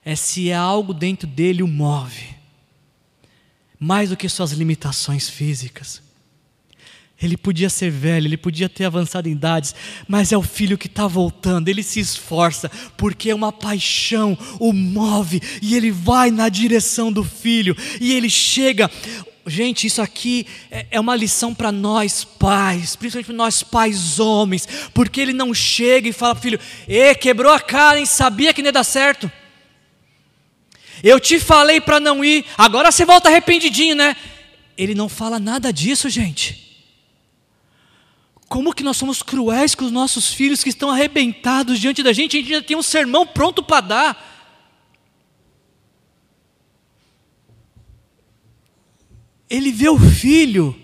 É 0.05 0.15
se 0.15 0.49
é 0.49 0.55
algo 0.55 0.95
dentro 0.95 1.27
dele 1.27 1.65
o 1.65 1.67
move. 1.67 2.37
Mais 3.79 4.11
do 4.11 4.17
que 4.17 4.29
suas 4.29 4.53
limitações 4.53 5.29
físicas. 5.29 6.01
Ele 7.21 7.37
podia 7.37 7.71
ser 7.71 7.91
velho, 7.91 8.27
ele 8.27 8.37
podia 8.37 8.69
ter 8.69 8.85
avançado 8.85 9.29
em 9.29 9.33
idades, 9.33 9.75
mas 10.07 10.33
é 10.33 10.37
o 10.37 10.43
filho 10.43 10.77
que 10.77 10.87
está 10.87 11.07
voltando. 11.07 11.69
Ele 11.69 11.83
se 11.83 11.99
esforça, 11.99 12.71
porque 12.97 13.31
é 13.31 13.35
uma 13.35 13.51
paixão, 13.51 14.39
o 14.61 14.73
move, 14.73 15.41
e 15.63 15.75
ele 15.75 15.91
vai 15.91 16.31
na 16.31 16.49
direção 16.49 17.11
do 17.11 17.25
filho, 17.25 17.75
e 18.01 18.13
ele 18.13 18.29
chega. 18.31 18.91
Gente, 19.49 19.87
isso 19.87 20.03
aqui 20.03 20.45
é, 20.73 20.87
é 20.91 21.01
uma 21.01 21.15
lição 21.15 21.55
para 21.55 21.71
nós 21.71 22.25
pais, 22.25 22.97
principalmente 22.97 23.27
para 23.27 23.37
nós 23.37 23.63
pais 23.63 24.19
homens, 24.19 24.67
porque 24.93 25.21
ele 25.21 25.33
não 25.33 25.55
chega 25.55 26.09
e 26.09 26.13
fala, 26.13 26.35
filho, 26.35 26.59
e 26.89 27.15
quebrou 27.15 27.53
a 27.53 27.61
cara, 27.61 27.99
hein? 27.99 28.07
sabia 28.07 28.53
que 28.53 28.61
não 28.61 28.69
ia 28.69 28.73
dar 28.73 28.83
certo. 28.83 29.31
Eu 31.01 31.21
te 31.21 31.39
falei 31.39 31.81
para 31.81 32.01
não 32.01 32.25
ir, 32.25 32.45
agora 32.59 32.91
você 32.91 33.05
volta 33.05 33.29
arrependidinho, 33.29 33.95
né? 33.95 34.17
Ele 34.77 34.97
não 34.97 35.09
fala 35.09 35.39
nada 35.39 35.73
disso, 35.73 36.11
gente. 36.11 36.67
Como 38.49 38.75
que 38.75 38.83
nós 38.83 38.97
somos 38.97 39.23
cruéis 39.23 39.77
com 39.77 39.85
os 39.85 39.93
nossos 39.93 40.33
filhos 40.33 40.65
que 40.65 40.71
estão 40.71 40.91
arrebentados 40.91 41.79
diante 41.79 42.03
da 42.03 42.13
gente, 42.13 42.37
a 42.37 42.41
gente 42.41 42.51
já 42.51 42.63
tem 42.63 42.77
um 42.77 42.83
sermão 42.83 43.25
pronto 43.25 43.63
para 43.63 43.81
dar. 43.81 44.36
Ele 49.49 49.71
vê 49.73 49.89
o 49.89 49.99
filho 49.99 50.75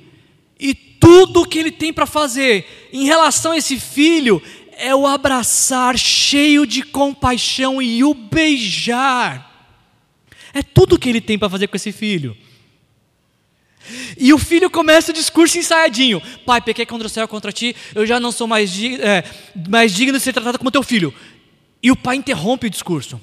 e 0.59 0.75
tudo 0.75 1.43
o 1.43 1.47
que 1.47 1.59
ele 1.59 1.73
tem 1.73 1.93
para 1.93 2.07
fazer 2.07 2.89
em 2.93 3.05
relação 3.05 3.53
a 3.53 3.57
esse 3.57 3.79
filho 3.79 4.41
é 4.77 4.95
o 4.95 5.07
abraçar 5.07 5.99
cheio 5.99 6.67
de 6.67 6.83
compaixão 6.83 7.83
e 7.83 8.03
o 8.05 8.15
beijar. 8.15 9.51
É 10.55 10.63
tudo 10.63 10.95
o 10.95 10.99
que 10.99 11.09
ele 11.09 11.21
tem 11.21 11.39
para 11.39 11.51
fazer 11.51 11.67
com 11.67 11.77
esse 11.77 11.93
filho. 11.93 12.37
E 14.17 14.33
o 14.33 14.39
filho 14.39 14.71
começa 14.71 15.11
o 15.11 15.15
discurso 15.15 15.59
ensaiadinho: 15.59 16.23
Pai, 16.47 16.61
pequei 16.61 16.87
contra 16.87 17.07
o 17.07 17.11
céu, 17.11 17.27
contra 17.27 17.53
ti, 17.53 17.75
eu 17.95 18.07
já 18.07 18.21
não 18.21 18.31
sou 18.31 18.47
mais, 18.47 18.73
é, 18.81 19.25
mais 19.69 19.93
digno 19.93 20.19
de 20.19 20.23
ser 20.23 20.33
tratado 20.33 20.59
como 20.59 20.71
teu 20.71 20.83
filho. 20.83 21.13
E 21.83 21.91
o 21.91 21.97
pai 21.97 22.17
interrompe 22.17 22.69
o 22.69 22.71
discurso. 22.71 23.21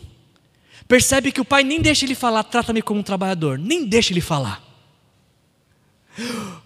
Percebe 0.87 1.31
que 1.31 1.39
o 1.39 1.45
pai 1.45 1.63
nem 1.63 1.79
deixa 1.79 2.03
ele 2.03 2.15
falar, 2.15 2.43
trata-me 2.43 2.81
como 2.81 2.99
um 2.99 3.03
trabalhador, 3.03 3.57
nem 3.57 3.85
deixa 3.85 4.11
ele 4.11 4.21
falar. 4.21 4.68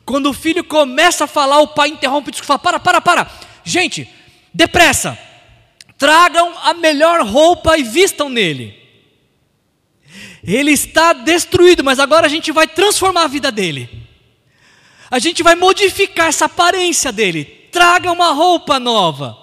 Quando 0.05 0.29
o 0.29 0.33
filho 0.33 0.63
começa 0.63 1.25
a 1.25 1.27
falar, 1.27 1.59
o 1.59 1.67
pai 1.67 1.89
interrompe 1.89 2.31
e 2.31 2.45
fala: 2.45 2.59
Para, 2.59 2.79
para, 2.79 3.01
para. 3.01 3.31
Gente, 3.63 4.09
depressa. 4.53 5.17
Tragam 5.97 6.53
a 6.63 6.73
melhor 6.73 7.25
roupa 7.25 7.77
e 7.77 7.83
vistam 7.83 8.29
nele. 8.29 8.77
Ele 10.43 10.71
está 10.71 11.13
destruído, 11.13 11.83
mas 11.83 11.99
agora 11.99 12.25
a 12.25 12.29
gente 12.29 12.51
vai 12.51 12.67
transformar 12.67 13.23
a 13.23 13.27
vida 13.27 13.51
dele. 13.51 13.89
A 15.09 15.19
gente 15.19 15.41
vai 15.41 15.55
modificar 15.55 16.27
essa 16.27 16.45
aparência 16.45 17.11
dele. 17.11 17.45
Traga 17.71 18.11
uma 18.11 18.31
roupa 18.31 18.79
nova. 18.79 19.37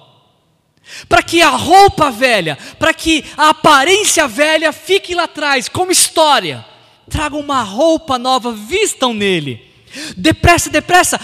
Para 1.08 1.22
que 1.22 1.40
a 1.40 1.50
roupa 1.50 2.10
velha, 2.10 2.58
para 2.78 2.92
que 2.92 3.24
a 3.36 3.50
aparência 3.50 4.26
velha 4.26 4.72
fique 4.72 5.14
lá 5.14 5.24
atrás, 5.24 5.68
como 5.68 5.92
história. 5.92 6.64
Tragam 7.08 7.40
uma 7.40 7.62
roupa 7.62 8.18
nova, 8.18 8.52
vistam 8.52 9.14
nele. 9.14 9.69
Depressa, 10.16 10.70
depressa, 10.70 11.20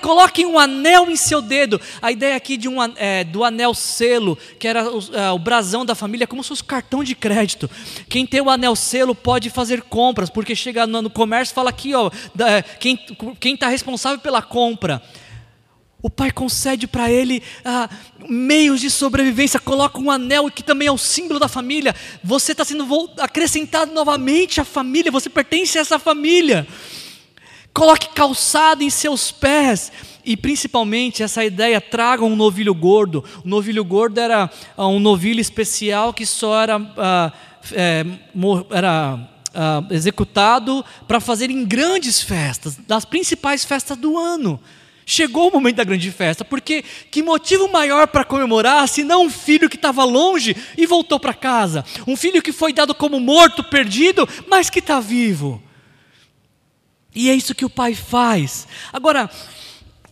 coloquem 0.00 0.46
um 0.46 0.58
anel 0.58 1.10
em 1.10 1.16
seu 1.16 1.42
dedo. 1.42 1.80
A 2.00 2.10
ideia 2.10 2.36
aqui 2.36 2.56
de 2.56 2.68
um, 2.68 2.76
é, 2.96 3.22
do 3.24 3.44
anel 3.44 3.74
selo, 3.74 4.38
que 4.58 4.66
era 4.66 4.90
o, 4.90 5.00
é, 5.12 5.30
o, 5.30 5.38
brasão 5.38 5.84
da 5.84 5.94
família, 5.94 6.26
como 6.26 6.42
se 6.42 6.48
fosse 6.48 6.64
cartão 6.64 7.04
de 7.04 7.14
crédito. 7.14 7.70
Quem 8.08 8.26
tem 8.26 8.40
o 8.40 8.50
anel 8.50 8.74
selo 8.74 9.14
pode 9.14 9.50
fazer 9.50 9.82
compras, 9.82 10.30
porque 10.30 10.56
chega 10.56 10.86
no, 10.86 11.02
no 11.02 11.10
comércio 11.10 11.54
fala 11.54 11.70
aqui, 11.70 11.94
ó, 11.94 12.10
da, 12.34 12.50
é, 12.50 12.62
quem 12.62 13.54
está 13.54 13.68
responsável 13.68 14.18
pela 14.18 14.40
compra. 14.40 15.02
O 16.02 16.10
pai 16.10 16.32
concede 16.32 16.88
para 16.88 17.08
ele 17.10 17.40
ah, 17.64 17.88
meios 18.28 18.80
de 18.80 18.90
sobrevivência, 18.90 19.60
coloca 19.60 20.00
um 20.00 20.10
anel 20.10 20.50
que 20.50 20.62
também 20.62 20.88
é 20.88 20.92
o 20.92 20.98
símbolo 20.98 21.38
da 21.38 21.46
família. 21.46 21.94
Você 22.24 22.52
está 22.52 22.64
sendo 22.64 23.10
acrescentado 23.18 23.92
novamente 23.92 24.60
à 24.60 24.64
família, 24.64 25.12
você 25.12 25.30
pertence 25.30 25.78
a 25.78 25.80
essa 25.80 26.00
família. 26.00 26.66
Coloque 27.72 28.08
calçado 28.10 28.82
em 28.82 28.90
seus 28.90 29.30
pés. 29.30 29.90
E 30.24 30.36
principalmente 30.36 31.22
essa 31.22 31.44
ideia, 31.44 31.80
traga 31.80 32.24
um 32.24 32.36
novilho 32.36 32.74
gordo. 32.74 33.24
O 33.44 33.48
novilho 33.48 33.84
gordo 33.84 34.18
era 34.18 34.48
uh, 34.76 34.86
um 34.86 35.00
novilho 35.00 35.40
especial 35.40 36.12
que 36.12 36.24
só 36.24 36.62
era, 36.62 36.78
uh, 36.78 37.32
é, 37.72 38.04
era 38.70 39.18
uh, 39.52 39.92
executado 39.92 40.84
para 41.08 41.18
fazer 41.18 41.50
em 41.50 41.64
grandes 41.64 42.22
festas, 42.22 42.76
das 42.86 43.04
principais 43.04 43.64
festas 43.64 43.96
do 43.96 44.16
ano. 44.16 44.60
Chegou 45.04 45.48
o 45.48 45.52
momento 45.52 45.76
da 45.76 45.84
grande 45.84 46.10
festa, 46.12 46.44
porque 46.44 46.84
que 47.10 47.22
motivo 47.22 47.68
maior 47.68 48.06
para 48.06 48.24
comemorar 48.24 48.86
se 48.86 49.02
não 49.02 49.24
um 49.24 49.30
filho 49.30 49.68
que 49.68 49.74
estava 49.74 50.04
longe 50.04 50.56
e 50.78 50.86
voltou 50.86 51.18
para 51.18 51.34
casa? 51.34 51.84
Um 52.06 52.16
filho 52.16 52.40
que 52.40 52.52
foi 52.52 52.72
dado 52.72 52.94
como 52.94 53.18
morto, 53.18 53.64
perdido, 53.64 54.28
mas 54.48 54.70
que 54.70 54.78
está 54.78 55.00
vivo. 55.00 55.60
E 57.14 57.28
é 57.28 57.34
isso 57.34 57.54
que 57.54 57.64
o 57.64 57.70
pai 57.70 57.94
faz. 57.94 58.66
Agora, 58.92 59.30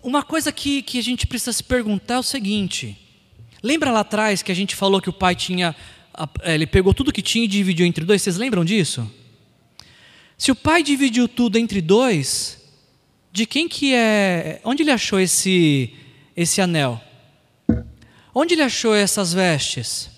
uma 0.02 0.22
coisa 0.22 0.52
que, 0.52 0.82
que 0.82 0.98
a 0.98 1.02
gente 1.02 1.26
precisa 1.26 1.52
se 1.52 1.64
perguntar 1.64 2.14
é 2.14 2.18
o 2.18 2.22
seguinte: 2.22 2.96
lembra 3.62 3.90
lá 3.90 4.00
atrás 4.00 4.42
que 4.42 4.52
a 4.52 4.54
gente 4.54 4.76
falou 4.76 5.00
que 5.00 5.10
o 5.10 5.12
pai 5.12 5.34
tinha. 5.34 5.74
É, 6.42 6.54
ele 6.54 6.66
pegou 6.66 6.92
tudo 6.92 7.12
que 7.12 7.22
tinha 7.22 7.44
e 7.44 7.48
dividiu 7.48 7.86
entre 7.86 8.04
dois? 8.04 8.20
Vocês 8.20 8.36
lembram 8.36 8.64
disso? 8.64 9.10
Se 10.36 10.50
o 10.50 10.54
pai 10.54 10.82
dividiu 10.82 11.28
tudo 11.28 11.56
entre 11.56 11.80
dois, 11.80 12.62
de 13.32 13.46
quem 13.46 13.68
que 13.68 13.94
é, 13.94 14.60
onde 14.64 14.82
ele 14.82 14.90
achou 14.90 15.20
esse 15.20 15.94
esse 16.36 16.60
anel? 16.60 17.00
Onde 18.34 18.54
ele 18.54 18.62
achou 18.62 18.94
essas 18.94 19.32
vestes? 19.32 20.10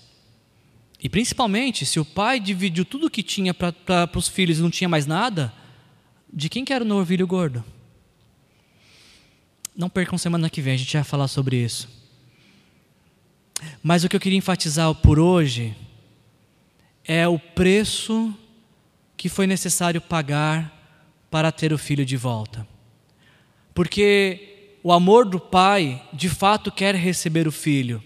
E 1.01 1.09
principalmente, 1.09 1.85
se 1.85 1.99
o 1.99 2.05
pai 2.05 2.39
dividiu 2.39 2.85
tudo 2.85 3.09
que 3.09 3.21
tinha 3.21 3.53
para 3.53 4.09
os 4.15 4.27
filhos 4.27 4.59
e 4.59 4.61
não 4.61 4.69
tinha 4.69 4.87
mais 4.87 5.05
nada, 5.05 5.53
de 6.33 6.49
quem 6.49 6.65
que 6.65 6.73
era 6.73 6.83
o 6.83 6.87
novilho 6.87 7.27
gordo? 7.27 7.63
Não 9.75 9.87
percam 9.87 10.17
semana 10.17 10.49
que 10.49 10.61
vem, 10.61 10.73
a 10.73 10.77
gente 10.77 10.93
vai 10.93 11.03
falar 11.03 11.27
sobre 11.27 11.57
isso. 11.57 11.87
Mas 13.83 14.03
o 14.03 14.09
que 14.09 14.15
eu 14.15 14.19
queria 14.19 14.37
enfatizar 14.37 14.93
por 14.95 15.19
hoje 15.19 15.75
é 17.05 17.27
o 17.27 17.37
preço 17.37 18.33
que 19.15 19.29
foi 19.29 19.45
necessário 19.45 20.01
pagar 20.01 20.71
para 21.29 21.51
ter 21.51 21.71
o 21.71 21.77
filho 21.77 22.05
de 22.05 22.17
volta. 22.17 22.67
Porque 23.73 24.77
o 24.83 24.91
amor 24.91 25.25
do 25.25 25.39
pai, 25.39 26.01
de 26.11 26.29
fato, 26.29 26.71
quer 26.71 26.95
receber 26.95 27.47
o 27.47 27.51
filho, 27.51 28.03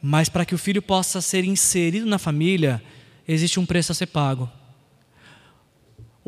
mas 0.00 0.28
para 0.28 0.44
que 0.44 0.54
o 0.54 0.58
filho 0.58 0.82
possa 0.82 1.20
ser 1.20 1.44
inserido 1.44 2.06
na 2.06 2.18
família, 2.18 2.82
existe 3.26 3.58
um 3.58 3.66
preço 3.66 3.92
a 3.92 3.94
ser 3.94 4.06
pago. 4.06 4.50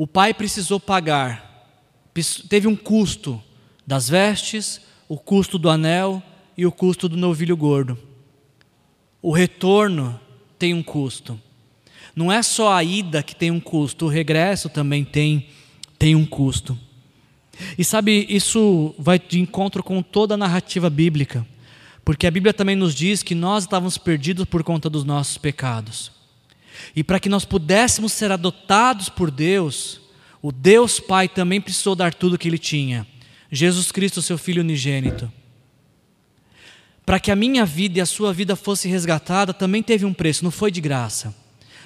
O 0.01 0.07
pai 0.07 0.33
precisou 0.33 0.81
pagar, 0.81 1.69
teve 2.49 2.67
um 2.67 2.75
custo 2.75 3.39
das 3.87 4.09
vestes, 4.09 4.81
o 5.07 5.19
custo 5.19 5.59
do 5.59 5.69
anel 5.69 6.23
e 6.57 6.65
o 6.65 6.73
custo 6.73 7.07
do 7.07 7.19
novilho 7.19 7.55
gordo. 7.55 7.99
O 9.21 9.31
retorno 9.31 10.19
tem 10.59 10.73
um 10.73 10.83
custo. 10.83 11.39
Não 12.17 12.33
é 12.33 12.43
só 12.43 12.73
a 12.73 12.83
ida 12.83 13.23
que 13.23 13.37
tem 13.37 13.51
um 13.51 13.61
custo, 13.61 14.07
o 14.07 14.09
regresso 14.09 14.71
também 14.71 15.05
tem, 15.05 15.49
tem 15.99 16.17
um 16.17 16.25
custo. 16.25 16.79
E 17.77 17.85
sabe, 17.85 18.25
isso 18.31 18.95
vai 18.99 19.19
de 19.19 19.39
encontro 19.39 19.83
com 19.83 20.01
toda 20.03 20.33
a 20.33 20.39
narrativa 20.39 20.89
bíblica, 20.89 21.47
porque 22.03 22.27
a 22.27 22.31
Bíblia 22.31 22.55
também 22.55 22.75
nos 22.75 22.95
diz 22.95 23.23
que 23.23 23.35
nós 23.35 23.65
estávamos 23.65 23.99
perdidos 23.99 24.47
por 24.47 24.65
conta 24.65 24.89
dos 24.89 25.05
nossos 25.05 25.37
pecados. 25.37 26.20
E 26.95 27.03
para 27.05 27.21
que 27.21 27.29
nós 27.29 27.45
pudéssemos 27.45 28.13
ser 28.13 28.33
adotados 28.33 29.09
por 29.09 29.31
Deus, 29.31 30.01
o 30.43 30.51
Deus 30.51 30.99
Pai 30.99 31.29
também 31.29 31.61
precisou 31.61 31.95
dar 31.95 32.15
tudo 32.15 32.35
o 32.35 32.39
que 32.39 32.49
ele 32.49 32.59
tinha. 32.59 33.07
Jesus 33.51 33.91
Cristo, 33.91 34.23
seu 34.23 34.39
Filho 34.39 34.63
unigênito. 34.63 35.31
Para 37.05 37.19
que 37.19 37.31
a 37.31 37.37
minha 37.37 37.67
vida 37.67 37.99
e 37.99 38.01
a 38.01 38.07
sua 38.07 38.33
vida 38.33 38.55
fosse 38.55 38.89
resgatada, 38.89 39.53
também 39.53 39.83
teve 39.83 40.05
um 40.05 40.15
preço, 40.15 40.45
não 40.45 40.51
foi 40.51 40.71
de 40.71 40.81
graça. 40.81 41.35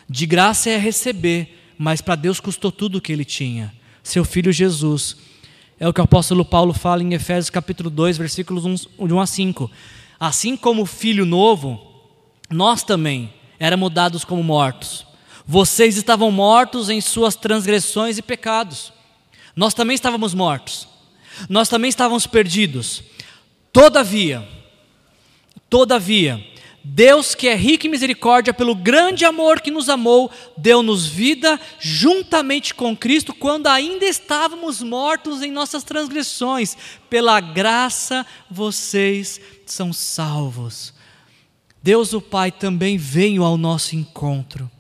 De 0.09 0.27
graça 0.27 0.69
é 0.69 0.77
receber, 0.77 1.73
mas 1.79 2.01
para 2.01 2.15
Deus 2.15 2.41
custou 2.41 2.71
tudo 2.71 2.99
o 2.99 3.01
que 3.01 3.13
ele 3.13 3.25
tinha. 3.25 3.73
Seu 4.03 4.25
filho 4.25 4.53
Jesus. 4.53 5.17
É 5.81 5.89
o 5.89 5.93
que 5.93 6.01
o 6.01 6.05
apóstolo 6.05 6.45
Paulo 6.45 6.73
fala 6.73 7.03
em 7.03 7.15
Efésios 7.15 7.51
capítulo 7.51 7.91
2, 7.91 8.19
versículos 8.19 8.65
1, 8.65 9.07
de 9.07 9.15
1 9.15 9.21
a 9.21 9.27
5. 9.27 9.71
Assim 10.21 10.57
como 10.57 10.83
o 10.83 10.87
filho 10.87 11.25
novo, 11.25 11.81
nós 12.51 12.85
também 12.85 13.33
éramos 13.59 13.93
dados 13.93 14.25
como 14.25 14.43
mortos. 14.43 15.07
Vocês 15.47 15.97
estavam 15.97 16.31
mortos 16.31 16.89
em 16.89 17.01
suas 17.01 17.37
transgressões 17.37 18.17
e 18.19 18.23
pecados. 18.23 18.93
Nós 19.55 19.75
também 19.75 19.95
estávamos 19.95 20.33
mortos. 20.35 20.89
Nós 21.49 21.69
também 21.69 21.89
estávamos 21.89 22.27
perdidos. 22.27 23.03
Todavia, 23.73 24.47
todavia, 25.69 26.43
Deus, 26.87 27.35
que 27.35 27.49
é 27.49 27.55
rico 27.55 27.87
em 27.87 27.91
misericórdia, 27.91 28.55
pelo 28.55 28.75
grande 28.75 29.25
amor 29.25 29.61
que 29.61 29.71
nos 29.71 29.89
amou, 29.89 30.31
deu-nos 30.57 31.07
vida 31.07 31.59
juntamente 31.81 32.75
com 32.75 32.97
Cristo, 32.97 33.35
quando 33.35 33.67
ainda 33.67 34.05
estávamos 34.05 34.83
mortos 34.83 35.43
em 35.43 35.51
nossas 35.51 35.83
transgressões. 35.83 36.77
Pela 37.11 37.41
graça 37.41 38.25
vocês 38.51 39.41
são 39.67 39.93
salvos. 39.93 40.94
Deus 41.85 42.15
o 42.15 42.21
Pai 42.23 42.51
também 42.51 42.97
veio 42.97 43.45
ao 43.45 43.59
nosso 43.59 43.95
encontro. 43.95 44.71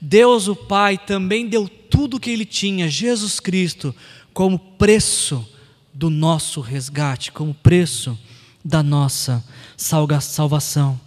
Deus 0.00 0.48
o 0.48 0.56
Pai 0.56 0.96
também 0.96 1.46
deu 1.46 1.68
tudo 1.68 2.16
o 2.16 2.20
que 2.20 2.30
ele 2.30 2.46
tinha, 2.46 2.88
Jesus 2.88 3.38
Cristo, 3.38 3.94
como 4.32 4.58
preço 4.58 5.46
do 5.92 6.08
nosso 6.08 6.62
resgate, 6.62 7.30
como 7.30 7.52
preço 7.52 8.18
da 8.64 8.82
nossa 8.82 9.44
salvação. 9.76 10.98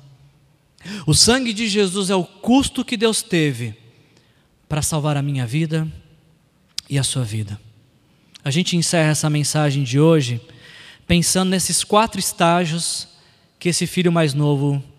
O 1.08 1.16
sangue 1.16 1.52
de 1.52 1.68
Jesus 1.68 2.12
é 2.12 2.16
o 2.16 2.26
custo 2.26 2.86
que 2.86 2.96
Deus 2.96 3.24
teve 3.24 3.76
para 4.70 4.84
salvar 4.84 5.18
a 5.18 5.24
minha 5.24 5.48
vida 5.48 5.92
e 6.88 7.00
a 7.00 7.04
sua 7.04 7.24
vida. 7.24 7.60
A 8.46 8.52
gente 8.52 8.78
encerra 8.78 9.10
essa 9.10 9.32
mensagem 9.32 9.82
de 9.82 10.00
hoje 10.00 10.40
pensando 11.08 11.50
nesses 11.50 11.84
quatro 11.84 12.20
estágios 12.20 13.08
que 13.58 13.70
esse 13.70 13.88
filho 13.88 14.12
mais 14.12 14.36
novo 14.36 14.93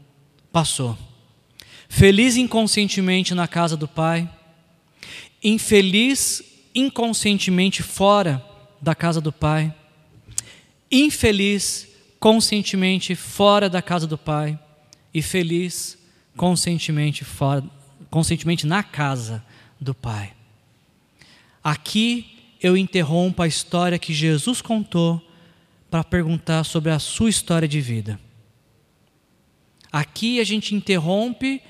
passou. 0.55 0.97
Feliz 1.89 2.37
inconscientemente 2.37 3.35
na 3.35 3.49
casa 3.49 3.77
do 3.77 3.89
pai, 3.89 4.31
infeliz 5.43 6.45
inconscientemente 6.73 7.83
fora 7.83 8.41
da 8.81 8.95
casa 8.95 9.21
do 9.21 9.33
pai, 9.33 9.75
infeliz 10.89 11.89
conscientemente 12.21 13.17
fora 13.17 13.69
da 13.69 13.83
casa 13.83 14.07
do 14.07 14.17
pai 14.17 14.57
e 15.13 15.21
feliz 15.21 15.99
conscientemente, 16.37 17.25
fora, 17.25 17.65
conscientemente 18.09 18.65
na 18.65 18.85
casa 18.85 19.45
do 19.81 19.93
Pai. 19.93 20.33
Aqui 21.63 22.55
eu 22.63 22.77
interrompo 22.77 23.43
a 23.43 23.49
história 23.49 23.99
que 23.99 24.15
Jesus 24.15 24.63
contou 24.63 25.21
para 25.91 26.05
perguntar 26.05 26.63
sobre 26.65 26.93
a 26.93 26.99
sua 27.01 27.29
história 27.29 27.67
de 27.67 27.81
vida. 27.81 28.21
Aqui 29.95 30.40
a 30.40 30.45
gente 30.45 30.74
interrompe 30.74 31.62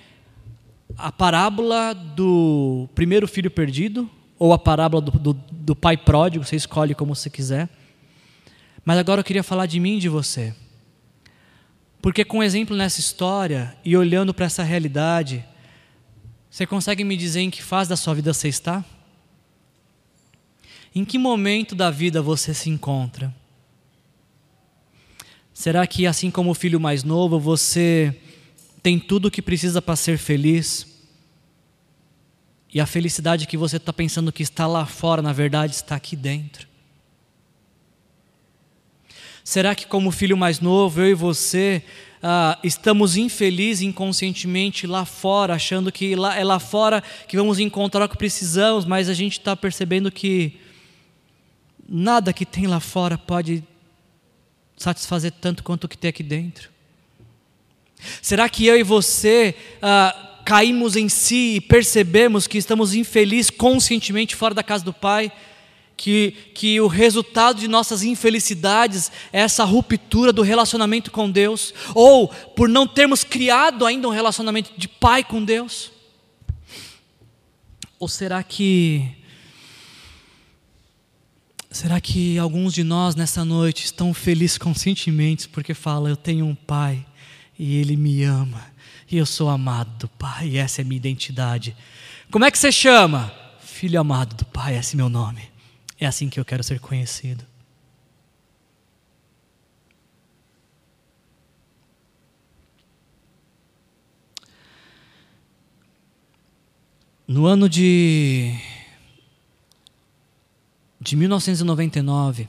a 0.96 1.12
parábola 1.12 1.92
do 1.92 2.88
primeiro 2.94 3.28
filho 3.28 3.50
perdido, 3.50 4.10
ou 4.38 4.54
a 4.54 4.58
parábola 4.58 5.02
do, 5.02 5.10
do, 5.10 5.32
do 5.34 5.76
pai 5.76 5.94
pródigo, 5.94 6.42
você 6.42 6.56
escolhe 6.56 6.94
como 6.94 7.14
você 7.14 7.28
quiser. 7.28 7.68
Mas 8.82 8.96
agora 8.96 9.20
eu 9.20 9.24
queria 9.24 9.42
falar 9.42 9.66
de 9.66 9.78
mim 9.78 9.98
e 9.98 10.00
de 10.00 10.08
você. 10.08 10.54
Porque 12.00 12.24
com 12.24 12.42
exemplo 12.42 12.74
nessa 12.74 12.98
história 12.98 13.76
e 13.84 13.94
olhando 13.94 14.32
para 14.32 14.46
essa 14.46 14.62
realidade, 14.62 15.44
você 16.48 16.66
consegue 16.66 17.04
me 17.04 17.18
dizer 17.18 17.42
em 17.42 17.50
que 17.50 17.62
fase 17.62 17.90
da 17.90 17.96
sua 17.96 18.14
vida 18.14 18.32
você 18.32 18.48
está? 18.48 18.82
Em 20.94 21.04
que 21.04 21.18
momento 21.18 21.74
da 21.74 21.90
vida 21.90 22.22
você 22.22 22.54
se 22.54 22.70
encontra? 22.70 23.34
Será 25.54 25.86
que, 25.86 26.04
assim 26.04 26.32
como 26.32 26.50
o 26.50 26.54
filho 26.54 26.80
mais 26.80 27.04
novo, 27.04 27.38
você 27.38 28.14
tem 28.82 28.98
tudo 28.98 29.28
o 29.28 29.30
que 29.30 29.40
precisa 29.40 29.80
para 29.80 29.94
ser 29.94 30.18
feliz? 30.18 30.84
E 32.72 32.80
a 32.80 32.86
felicidade 32.86 33.46
que 33.46 33.56
você 33.56 33.76
está 33.76 33.92
pensando 33.92 34.32
que 34.32 34.42
está 34.42 34.66
lá 34.66 34.84
fora, 34.84 35.22
na 35.22 35.32
verdade, 35.32 35.72
está 35.72 35.94
aqui 35.94 36.16
dentro? 36.16 36.66
Será 39.44 39.76
que, 39.76 39.86
como 39.86 40.10
filho 40.10 40.36
mais 40.36 40.58
novo, 40.58 41.00
eu 41.00 41.10
e 41.10 41.14
você 41.14 41.84
ah, 42.20 42.58
estamos 42.64 43.16
infelizes 43.16 43.82
inconscientemente 43.82 44.88
lá 44.88 45.04
fora, 45.04 45.54
achando 45.54 45.92
que 45.92 46.16
lá, 46.16 46.36
é 46.36 46.42
lá 46.42 46.58
fora 46.58 47.00
que 47.28 47.36
vamos 47.36 47.60
encontrar 47.60 48.06
o 48.06 48.08
que 48.08 48.16
precisamos, 48.16 48.84
mas 48.84 49.08
a 49.08 49.14
gente 49.14 49.38
está 49.38 49.54
percebendo 49.54 50.10
que 50.10 50.58
nada 51.88 52.32
que 52.32 52.44
tem 52.44 52.66
lá 52.66 52.80
fora 52.80 53.16
pode 53.16 53.62
satisfazer 54.76 55.32
tanto 55.32 55.62
quanto 55.62 55.84
o 55.84 55.88
que 55.88 55.98
tem 55.98 56.08
aqui 56.08 56.22
dentro? 56.22 56.70
Será 58.20 58.48
que 58.48 58.66
eu 58.66 58.76
e 58.76 58.82
você 58.82 59.54
ah, 59.80 60.40
caímos 60.44 60.96
em 60.96 61.08
si 61.08 61.56
e 61.56 61.60
percebemos 61.60 62.46
que 62.46 62.58
estamos 62.58 62.94
infelizes 62.94 63.50
conscientemente 63.50 64.36
fora 64.36 64.54
da 64.54 64.62
casa 64.62 64.84
do 64.84 64.92
Pai? 64.92 65.32
que, 65.96 66.32
que 66.54 66.80
o 66.80 66.86
resultado 66.86 67.60
de 67.60 67.68
nossas 67.68 68.02
infelicidades 68.02 69.10
é 69.32 69.40
essa 69.40 69.64
ruptura 69.64 70.32
do 70.32 70.42
relacionamento 70.42 71.10
com 71.10 71.30
Deus, 71.30 71.72
ou 71.94 72.28
por 72.28 72.68
não 72.68 72.86
termos 72.86 73.22
criado 73.24 73.86
ainda 73.86 74.08
um 74.08 74.12
relacionamento 74.12 74.72
de 74.76 74.88
pai 74.88 75.24
com 75.24 75.44
Deus? 75.44 75.92
Ou 77.98 78.08
será 78.08 78.42
que 78.42 79.08
será 81.74 82.00
que 82.00 82.38
alguns 82.38 82.72
de 82.72 82.84
nós 82.84 83.16
nessa 83.16 83.44
noite 83.44 83.84
estão 83.84 84.14
felizes 84.14 84.56
conscientemente 84.56 85.48
porque 85.48 85.74
falam 85.74 86.08
eu 86.08 86.16
tenho 86.16 86.46
um 86.46 86.54
pai 86.54 87.04
e 87.58 87.76
ele 87.78 87.96
me 87.96 88.22
ama 88.22 88.64
e 89.10 89.16
eu 89.16 89.26
sou 89.26 89.48
amado 89.48 89.90
do 89.98 90.08
pai 90.08 90.50
e 90.50 90.56
essa 90.56 90.82
é 90.82 90.84
minha 90.84 90.96
identidade. 90.96 91.76
Como 92.30 92.44
é 92.44 92.50
que 92.50 92.58
você 92.58 92.70
chama? 92.70 93.34
Filho 93.58 94.00
amado 94.00 94.36
do 94.36 94.44
pai, 94.44 94.76
esse 94.76 94.94
é 94.94 94.96
meu 94.96 95.08
nome. 95.08 95.42
É 95.98 96.06
assim 96.06 96.28
que 96.28 96.38
eu 96.38 96.44
quero 96.44 96.62
ser 96.62 96.78
conhecido. 96.78 97.44
No 107.26 107.46
ano 107.46 107.68
de, 107.68 108.54
de 111.04 111.16
1999, 111.16 112.48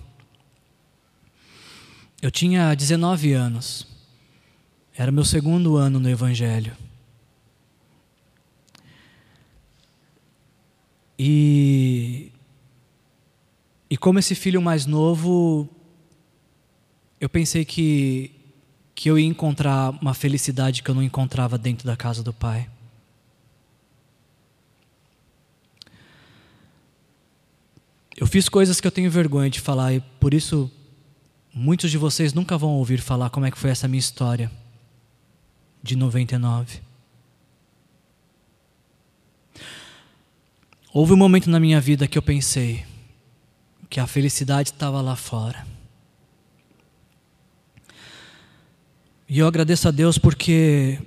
Eu 2.21 2.31
tinha 2.31 2.73
19 2.73 3.33
anos. 3.33 3.85
Era 4.95 5.11
meu 5.11 5.25
segundo 5.25 5.75
ano 5.75 5.99
no 5.99 6.09
Evangelho. 6.09 6.75
E, 11.19 12.31
e 13.89 13.97
como 13.97 14.19
esse 14.19 14.33
filho 14.33 14.61
mais 14.61 14.85
novo, 14.85 15.69
eu 17.19 17.27
pensei 17.27 17.65
que, 17.65 18.31
que 18.95 19.09
eu 19.09 19.19
ia 19.19 19.27
encontrar 19.27 19.89
uma 20.01 20.13
felicidade 20.13 20.81
que 20.81 20.89
eu 20.89 20.95
não 20.95 21.03
encontrava 21.03 21.57
dentro 21.57 21.85
da 21.85 21.97
casa 21.97 22.23
do 22.23 22.31
pai. 22.33 22.69
Eu 28.17 28.25
fiz 28.25 28.47
coisas 28.47 28.79
que 28.79 28.87
eu 28.87 28.91
tenho 28.91 29.11
vergonha 29.11 29.49
de 29.49 29.59
falar 29.59 29.93
e 29.93 29.99
por 30.19 30.33
isso 30.33 30.71
muitos 31.53 31.91
de 31.91 31.97
vocês 31.97 32.33
nunca 32.33 32.57
vão 32.57 32.71
ouvir 32.71 33.01
falar 33.01 33.29
como 33.29 33.45
é 33.45 33.51
que 33.51 33.57
foi 33.57 33.69
essa 33.69 33.87
minha 33.87 33.99
história 33.99 34.49
de 35.83 35.95
99. 35.95 36.81
Houve 40.93 41.11
um 41.11 41.17
momento 41.17 41.49
na 41.49 41.59
minha 41.59 41.81
vida 41.81 42.07
que 42.07 42.17
eu 42.17 42.21
pensei 42.21 42.85
que 43.89 43.99
a 43.99 44.07
felicidade 44.07 44.69
estava 44.69 45.01
lá 45.01 45.17
fora. 45.17 45.67
E 49.27 49.39
eu 49.39 49.47
agradeço 49.47 49.89
a 49.89 49.91
Deus 49.91 50.17
porque 50.17 51.01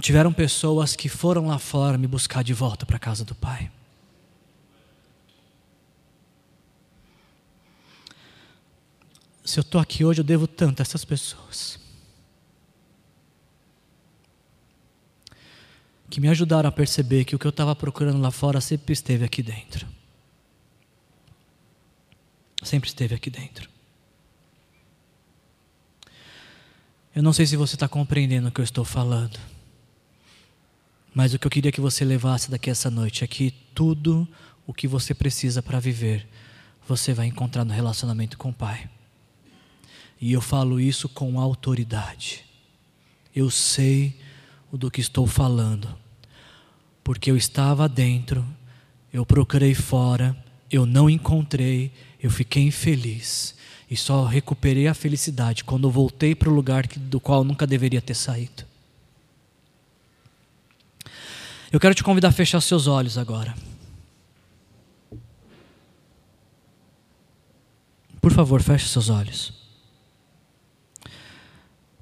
tiveram 0.00 0.32
pessoas 0.34 0.94
que 0.94 1.08
foram 1.08 1.46
lá 1.46 1.58
fora 1.58 1.96
me 1.96 2.06
buscar 2.06 2.44
de 2.44 2.52
volta 2.52 2.84
para 2.84 2.96
a 2.96 3.00
casa 3.00 3.24
do 3.24 3.34
Pai. 3.34 3.70
Se 9.46 9.60
eu 9.60 9.62
estou 9.62 9.80
aqui 9.80 10.04
hoje, 10.04 10.20
eu 10.20 10.24
devo 10.24 10.48
tanto 10.48 10.80
a 10.80 10.82
essas 10.82 11.04
pessoas. 11.04 11.78
Que 16.10 16.20
me 16.20 16.28
ajudaram 16.28 16.68
a 16.68 16.72
perceber 16.72 17.24
que 17.24 17.36
o 17.36 17.38
que 17.38 17.46
eu 17.46 17.50
estava 17.50 17.74
procurando 17.76 18.20
lá 18.20 18.32
fora 18.32 18.60
sempre 18.60 18.92
esteve 18.92 19.24
aqui 19.24 19.44
dentro. 19.44 19.86
Sempre 22.60 22.88
esteve 22.88 23.14
aqui 23.14 23.30
dentro. 23.30 23.70
Eu 27.14 27.22
não 27.22 27.32
sei 27.32 27.46
se 27.46 27.56
você 27.56 27.76
está 27.76 27.88
compreendendo 27.88 28.48
o 28.48 28.50
que 28.50 28.60
eu 28.60 28.64
estou 28.64 28.84
falando. 28.84 29.38
Mas 31.14 31.32
o 31.32 31.38
que 31.38 31.46
eu 31.46 31.50
queria 31.50 31.70
que 31.70 31.80
você 31.80 32.04
levasse 32.04 32.50
daqui 32.50 32.68
essa 32.68 32.90
noite 32.90 33.22
é 33.22 33.28
que 33.28 33.52
tudo 33.72 34.26
o 34.66 34.74
que 34.74 34.88
você 34.88 35.14
precisa 35.14 35.62
para 35.62 35.78
viver, 35.78 36.26
você 36.86 37.14
vai 37.14 37.26
encontrar 37.26 37.64
no 37.64 37.72
relacionamento 37.72 38.36
com 38.36 38.48
o 38.48 38.52
Pai. 38.52 38.90
E 40.20 40.32
eu 40.32 40.40
falo 40.40 40.80
isso 40.80 41.08
com 41.08 41.38
autoridade. 41.38 42.44
Eu 43.34 43.50
sei 43.50 44.16
do 44.76 44.90
que 44.90 45.00
estou 45.00 45.26
falando, 45.26 45.88
porque 47.02 47.30
eu 47.30 47.36
estava 47.36 47.88
dentro, 47.88 48.46
eu 49.12 49.24
procurei 49.24 49.74
fora, 49.74 50.36
eu 50.70 50.84
não 50.84 51.08
encontrei, 51.08 51.90
eu 52.22 52.30
fiquei 52.30 52.64
infeliz 52.64 53.54
e 53.90 53.96
só 53.96 54.24
recuperei 54.24 54.88
a 54.88 54.94
felicidade 54.94 55.64
quando 55.64 55.90
voltei 55.90 56.34
para 56.34 56.50
o 56.50 56.54
lugar 56.54 56.86
do 56.86 57.20
qual 57.20 57.44
nunca 57.44 57.66
deveria 57.66 58.02
ter 58.02 58.14
saído. 58.14 58.64
Eu 61.72 61.80
quero 61.80 61.94
te 61.94 62.02
convidar 62.02 62.28
a 62.28 62.32
fechar 62.32 62.60
seus 62.60 62.86
olhos 62.86 63.18
agora. 63.18 63.54
Por 68.20 68.32
favor, 68.32 68.60
feche 68.60 68.88
seus 68.88 69.08
olhos. 69.08 69.55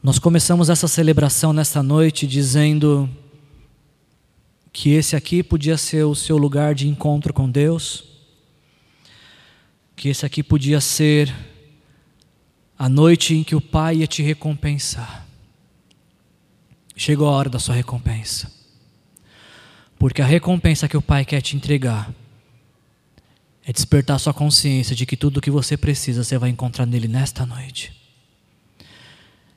Nós 0.05 0.19
começamos 0.19 0.69
essa 0.69 0.87
celebração 0.87 1.55
nesta 1.55 1.83
noite 1.83 2.27
dizendo 2.27 3.09
que 4.71 4.91
esse 4.91 5.17
aqui 5.17 5.43
podia 5.43 5.79
ser 5.79 6.05
o 6.05 6.15
seu 6.15 6.37
lugar 6.37 6.75
de 6.75 6.87
encontro 6.87 7.33
com 7.33 7.49
Deus, 7.49 8.05
que 9.97 10.11
esse 10.11 10.27
aqui 10.27 10.43
podia 10.43 10.79
ser 10.79 11.35
a 12.79 12.87
noite 12.87 13.35
em 13.35 13.43
que 13.43 13.57
o 13.57 13.63
Pai 13.63 13.97
ia 13.97 14.07
te 14.07 14.23
recompensar. 14.23 15.27
Chegou 16.95 17.27
a 17.27 17.31
hora 17.31 17.49
da 17.49 17.59
sua 17.59 17.75
recompensa. 17.75 18.53
Porque 19.99 20.21
a 20.21 20.27
recompensa 20.27 20.87
que 20.87 20.99
o 20.99 21.03
Pai 21.03 21.25
quer 21.25 21.41
te 21.41 21.57
entregar 21.57 22.15
é 23.65 23.73
despertar 23.73 24.21
sua 24.21 24.35
consciência 24.35 24.95
de 24.95 25.07
que 25.07 25.17
tudo 25.17 25.39
o 25.39 25.41
que 25.41 25.51
você 25.51 25.79
precisa 25.79 26.23
você 26.23 26.37
vai 26.37 26.51
encontrar 26.51 26.85
nele 26.85 27.09
nesta 27.09 27.47
noite. 27.47 28.04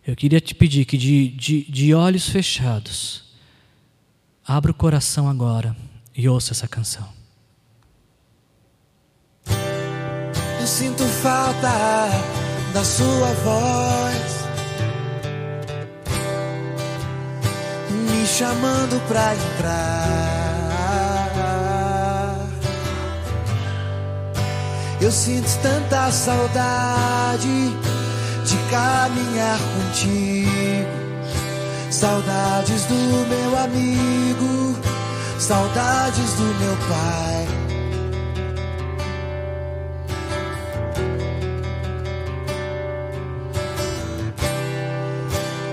Eu 0.07 0.15
queria 0.15 0.39
te 0.39 0.55
pedir 0.55 0.85
que 0.85 0.97
de, 0.97 1.27
de, 1.27 1.69
de 1.69 1.93
olhos 1.93 2.29
fechados, 2.29 3.25
abra 4.47 4.71
o 4.71 4.73
coração 4.73 5.27
agora 5.27 5.75
e 6.15 6.29
ouça 6.29 6.53
essa 6.53 6.65
canção. 6.65 7.05
Eu 10.61 10.65
sinto 10.65 11.03
falta 11.03 12.07
da 12.73 12.85
sua 12.85 13.33
voz, 13.43 14.47
me 17.91 18.25
chamando 18.25 19.05
pra 19.09 19.35
entrar. 19.35 20.37
Eu 25.01 25.11
sinto 25.11 25.49
tanta 25.61 26.09
saudade 26.13 27.96
de 28.47 28.57
caminhar 28.71 29.59
contigo. 29.59 30.47
Saudades 31.91 32.85
do 32.85 33.27
meu 33.27 33.57
amigo, 33.59 34.77
saudades 35.37 36.33
do 36.33 36.43
meu 36.43 36.77
pai. 36.87 37.47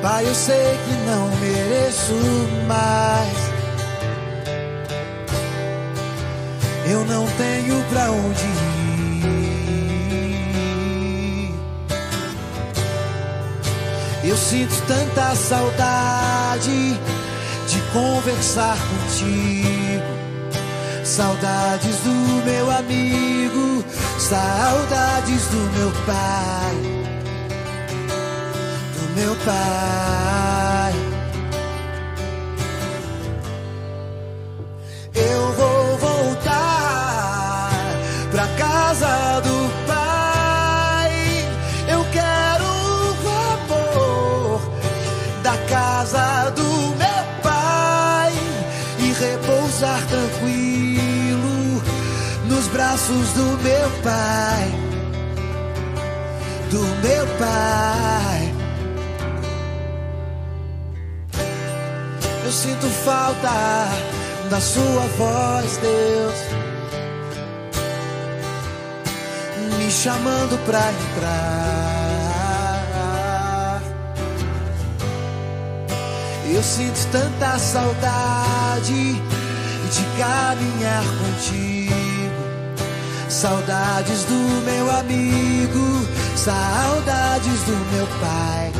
Pai, 0.03 0.27
eu 0.27 0.35
sei 0.35 0.79
que 0.85 0.95
não 1.07 1.29
mereço 1.37 2.13
mais. 2.67 3.39
Eu 6.91 7.05
não 7.07 7.27
tenho 7.39 7.83
pra 7.85 8.11
onde 8.11 8.45
ir. 8.45 8.84
Eu 14.27 14.37
sinto 14.39 14.75
tanta 14.87 15.35
saudade 15.37 16.99
de 17.69 17.81
conversar 17.93 18.77
contigo. 18.77 20.03
Saudades 21.05 21.97
do 21.99 22.45
meu 22.47 22.71
amigo, 22.71 23.85
saudades 24.19 25.47
do 25.49 25.79
meu 25.79 25.93
pai. 26.07 26.75
Do 28.95 29.21
meu 29.21 29.37
pai. 29.45 30.64
Braços 52.75 53.33
do 53.35 53.57
meu 53.63 53.89
pai, 54.03 54.69
do 56.73 56.83
meu 57.07 57.27
pai. 57.39 58.53
Eu 62.45 62.51
sinto 62.51 62.89
falta 63.05 63.87
da 64.51 64.61
sua 64.61 65.07
voz, 65.17 65.77
Deus, 65.77 66.35
me 69.79 69.89
chamando 69.89 70.59
pra 70.67 70.81
entrar. 70.91 71.45
Eu 76.53 76.63
sinto 76.63 77.07
tanta 77.13 77.57
saudade 77.57 79.15
de 79.15 80.05
caminhar 80.19 81.05
contigo. 81.21 81.74
Saudades 83.45 84.25
do 84.25 84.65
meu 84.65 84.91
amigo, 84.91 86.09
saudades 86.35 87.61
do 87.65 87.77
meu 87.93 88.07
pai. 88.19 88.73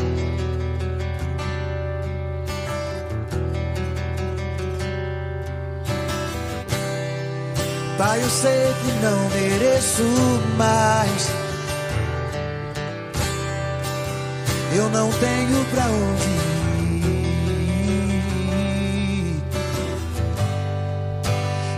Pai, 7.95 8.23
eu 8.23 8.29
sei 8.31 8.73
que 8.81 8.91
não 9.05 9.29
mereço 9.29 10.03
mais 10.57 11.29
eu 14.75 14.89
não 14.89 15.11
tenho 15.11 15.65
pra 15.65 15.85
onde 15.85 16.23
ir. 16.23 16.54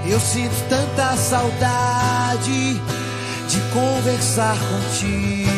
Eu 0.10 0.20
sinto 0.22 0.55
tanta 0.70 1.18
saudade 1.18 2.82
de 3.47 3.62
conversar 3.74 4.55
contigo. 4.58 5.58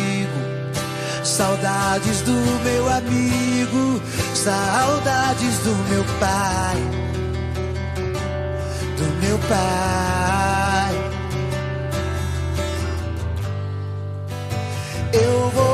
Saudades 1.24 2.22
do 2.22 2.34
meu 2.64 2.90
amigo, 2.90 4.02
saudades 4.34 5.60
do 5.60 5.76
meu 5.90 6.04
pai, 6.20 6.78
do 8.98 9.22
meu 9.22 9.38
pai. 9.48 10.96
Eu 15.14 15.50
vou 15.52 15.69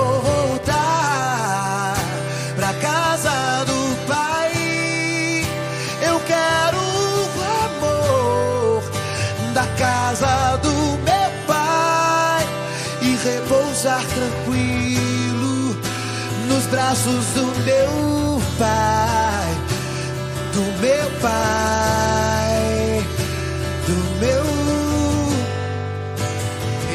braços 16.96 17.26
do 17.34 17.46
meu 17.66 18.42
pai, 18.58 19.54
do 20.54 20.62
meu 20.80 21.12
pai, 21.20 23.04
do 23.86 23.96
meu 24.20 24.46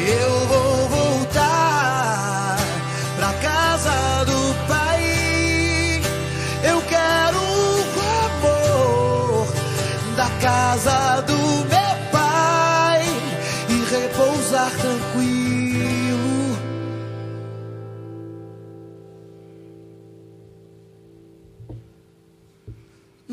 eu 0.07 0.47
vou 0.47 0.89
voltar 0.89 2.57
pra 3.15 3.31
casa 3.33 4.25
do 4.25 4.67
pai. 4.67 6.01
Eu 6.63 6.81
quero 6.81 7.37
o 7.37 7.81
amor 8.25 9.47
da 10.15 10.29
casa 10.41 11.17
do 11.17 11.20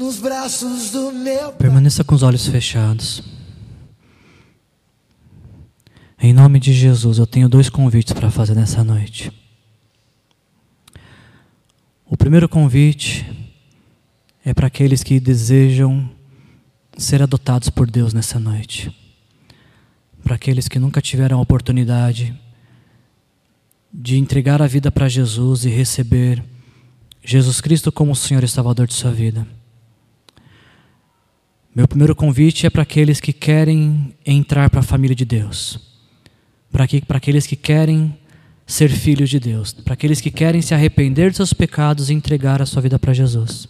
Nos 0.09 0.21
braços 0.21 0.91
do 0.93 1.13
meu. 1.13 1.53
Permaneça 1.53 2.03
com 2.03 2.15
os 2.15 2.23
olhos 2.23 2.47
fechados. 2.47 3.23
Em 6.19 6.33
nome 6.33 6.59
de 6.59 6.73
Jesus, 6.73 7.19
eu 7.19 7.27
tenho 7.27 7.47
dois 7.47 7.69
convites 7.69 8.15
para 8.15 8.31
fazer 8.31 8.55
nessa 8.55 8.83
noite. 8.83 9.31
O 12.07 12.17
primeiro 12.17 12.49
convite 12.49 13.31
é 14.43 14.55
para 14.55 14.69
aqueles 14.69 15.03
que 15.03 15.21
desejam 15.21 16.11
ser 16.97 17.23
adotados 17.23 17.69
por 17.69 17.91
Deus 17.91 18.15
nessa 18.15 18.41
noite. 18.41 18.91
Para 20.25 20.37
aqueles 20.37 20.69
que 20.69 20.79
nunca 20.79 21.03
tiveram 21.03 21.37
a 21.39 21.43
oportunidade 21.43 22.35
de 23.93 24.17
entregar 24.17 24.63
a 24.63 24.67
vida 24.67 24.91
para 24.91 25.07
Jesus 25.07 25.67
e 25.67 25.69
receber 25.69 26.43
Jesus 27.23 27.61
Cristo 27.61 27.93
como 27.93 28.13
o 28.13 28.17
Senhor 28.17 28.43
e 28.43 28.49
Salvador 28.49 28.87
de 28.87 28.95
sua 28.95 29.13
vida. 29.13 29.58
Meu 31.75 31.87
primeiro 31.87 32.15
convite 32.15 32.67
é 32.67 32.71
para 32.71 32.83
aqueles 32.83 33.21
que 33.21 33.33
querem 33.33 34.15
entrar 34.25 34.71
para 34.71 34.81
a 34.81 34.83
família 34.83 35.15
de 35.15 35.25
Deus, 35.25 35.79
para 36.73 36.87
que, 36.87 37.01
para 37.01 37.19
aqueles 37.19 37.47
que 37.47 37.57
querem 37.57 38.19
ser 38.67 38.91
filhos 38.91 39.31
de 39.31 39.39
Deus, 39.41 39.73
para 39.73 39.95
aqueles 39.95 40.21
que 40.21 40.31
querem 40.31 40.61
se 40.61 40.75
arrepender 40.75 41.31
dos 41.31 41.37
seus 41.37 41.53
pecados 41.53 42.11
e 42.11 42.15
entregar 42.15 42.61
a 42.61 42.67
sua 42.67 42.83
vida 42.83 42.99
para 42.99 43.15
Jesus. 43.15 43.69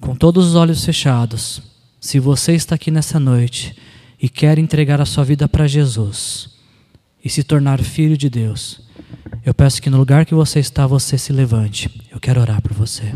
Com 0.00 0.14
todos 0.14 0.48
os 0.48 0.54
olhos 0.54 0.84
fechados, 0.84 1.62
se 2.00 2.18
você 2.18 2.52
está 2.52 2.74
aqui 2.74 2.90
nessa 2.90 3.18
noite 3.18 3.74
e 4.20 4.28
quer 4.28 4.58
entregar 4.58 5.00
a 5.00 5.06
sua 5.06 5.24
vida 5.24 5.48
para 5.48 5.66
Jesus 5.66 6.50
e 7.24 7.30
se 7.30 7.42
tornar 7.42 7.82
filho 7.82 8.16
de 8.16 8.28
Deus, 8.28 8.82
eu 9.44 9.54
peço 9.54 9.80
que 9.80 9.88
no 9.88 9.96
lugar 9.96 10.26
que 10.26 10.34
você 10.34 10.58
está, 10.58 10.86
você 10.86 11.16
se 11.16 11.32
levante. 11.32 11.90
Eu 12.10 12.20
quero 12.20 12.40
orar 12.40 12.60
por 12.60 12.72
você. 12.72 13.14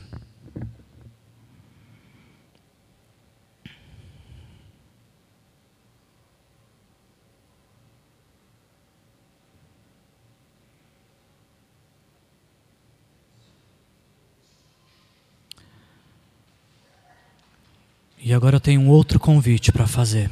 E 18.28 18.34
agora 18.34 18.56
eu 18.56 18.60
tenho 18.60 18.82
um 18.82 18.90
outro 18.90 19.18
convite 19.18 19.72
para 19.72 19.86
fazer, 19.86 20.30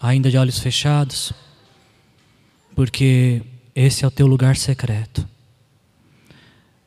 ainda 0.00 0.28
de 0.28 0.36
olhos 0.36 0.58
fechados, 0.58 1.32
porque 2.74 3.40
esse 3.72 4.04
é 4.04 4.08
o 4.08 4.10
teu 4.10 4.26
lugar 4.26 4.56
secreto. 4.56 5.24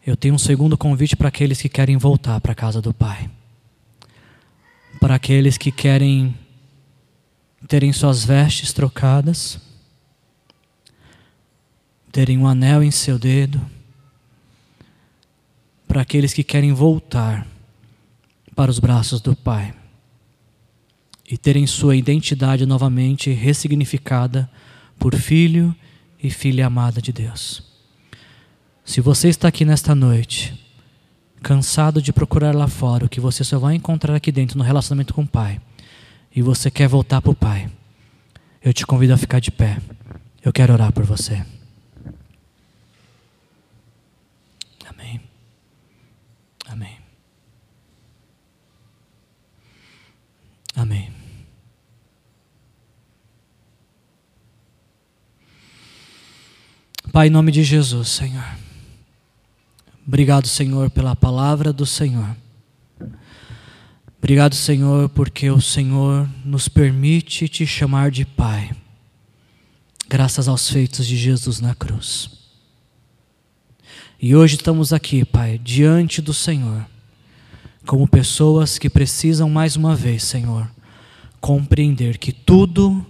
Eu 0.05 0.17
tenho 0.17 0.35
um 0.35 0.37
segundo 0.37 0.77
convite 0.77 1.15
para 1.15 1.29
aqueles 1.29 1.61
que 1.61 1.69
querem 1.69 1.95
voltar 1.95 2.41
para 2.41 2.51
a 2.51 2.55
casa 2.55 2.81
do 2.81 2.93
Pai, 2.93 3.31
para 4.99 5.15
aqueles 5.15 5.57
que 5.57 5.71
querem 5.71 6.37
terem 7.65 7.93
suas 7.93 8.25
vestes 8.25 8.73
trocadas, 8.73 9.57
terem 12.11 12.37
um 12.37 12.45
anel 12.45 12.83
em 12.83 12.91
seu 12.91 13.17
dedo, 13.17 13.61
para 15.87 16.01
aqueles 16.01 16.33
que 16.33 16.43
querem 16.43 16.73
voltar 16.73 17.47
para 18.53 18.69
os 18.69 18.77
braços 18.77 19.21
do 19.21 19.33
Pai 19.33 19.73
e 21.29 21.37
terem 21.37 21.65
sua 21.65 21.95
identidade 21.95 22.65
novamente 22.65 23.31
ressignificada 23.31 24.49
por 24.99 25.15
filho 25.15 25.75
e 26.21 26.29
filha 26.29 26.67
amada 26.67 27.01
de 27.01 27.11
Deus. 27.11 27.63
Se 28.83 29.01
você 29.01 29.29
está 29.29 29.47
aqui 29.47 29.65
nesta 29.65 29.95
noite, 29.95 30.53
cansado 31.41 32.01
de 32.01 32.13
procurar 32.13 32.53
lá 32.53 32.67
fora 32.67 33.05
o 33.05 33.09
que 33.09 33.19
você 33.19 33.43
só 33.43 33.57
vai 33.57 33.75
encontrar 33.75 34.15
aqui 34.15 34.31
dentro 34.31 34.57
no 34.57 34.63
relacionamento 34.63 35.13
com 35.13 35.23
o 35.23 35.27
Pai, 35.27 35.59
e 36.35 36.41
você 36.41 36.69
quer 36.69 36.87
voltar 36.87 37.21
para 37.21 37.31
o 37.31 37.35
Pai, 37.35 37.69
eu 38.61 38.73
te 38.73 38.85
convido 38.85 39.13
a 39.13 39.17
ficar 39.17 39.39
de 39.39 39.51
pé. 39.51 39.77
Eu 40.43 40.51
quero 40.51 40.73
orar 40.73 40.91
por 40.91 41.05
você. 41.05 41.43
Amém. 44.87 45.21
Amém. 46.67 46.97
Amém. 50.75 51.11
Pai, 57.11 57.27
em 57.27 57.29
nome 57.29 57.51
de 57.51 57.63
Jesus, 57.63 58.09
Senhor. 58.09 58.45
Obrigado, 60.05 60.47
Senhor, 60.47 60.89
pela 60.89 61.15
palavra 61.15 61.71
do 61.71 61.85
Senhor. 61.85 62.35
Obrigado, 64.17 64.53
Senhor, 64.55 65.07
porque 65.09 65.49
o 65.49 65.61
Senhor 65.61 66.29
nos 66.43 66.67
permite 66.67 67.47
te 67.47 67.65
chamar 67.65 68.11
de 68.11 68.25
Pai, 68.25 68.71
graças 70.09 70.47
aos 70.47 70.69
feitos 70.69 71.07
de 71.07 71.15
Jesus 71.15 71.59
na 71.59 71.73
cruz. 71.73 72.29
E 74.19 74.35
hoje 74.35 74.55
estamos 74.55 74.91
aqui, 74.91 75.23
Pai, 75.23 75.57
diante 75.57 76.21
do 76.21 76.33
Senhor, 76.33 76.85
como 77.85 78.07
pessoas 78.07 78.77
que 78.77 78.89
precisam 78.89 79.49
mais 79.49 79.75
uma 79.75 79.95
vez, 79.95 80.23
Senhor, 80.23 80.67
compreender 81.39 82.17
que 82.17 82.31
tudo 82.31 83.05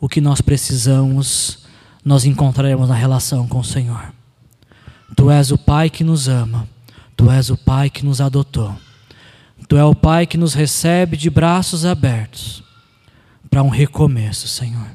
o 0.00 0.08
que 0.08 0.20
nós 0.20 0.40
precisamos 0.40 1.60
nós 2.04 2.24
encontraremos 2.24 2.88
na 2.88 2.94
relação 2.94 3.46
com 3.46 3.58
o 3.58 3.64
Senhor. 3.64 4.12
Tu 5.16 5.30
és 5.30 5.50
o 5.50 5.58
Pai 5.58 5.90
que 5.90 6.02
nos 6.02 6.28
ama, 6.28 6.66
Tu 7.16 7.30
és 7.30 7.50
o 7.50 7.56
Pai 7.56 7.90
que 7.90 8.04
nos 8.04 8.20
adotou, 8.20 8.74
Tu 9.68 9.76
és 9.76 9.84
o 9.84 9.94
Pai 9.94 10.26
que 10.26 10.38
nos 10.38 10.54
recebe 10.54 11.16
de 11.16 11.28
braços 11.28 11.84
abertos 11.84 12.62
para 13.50 13.62
um 13.62 13.68
recomeço, 13.68 14.48
Senhor. 14.48 14.86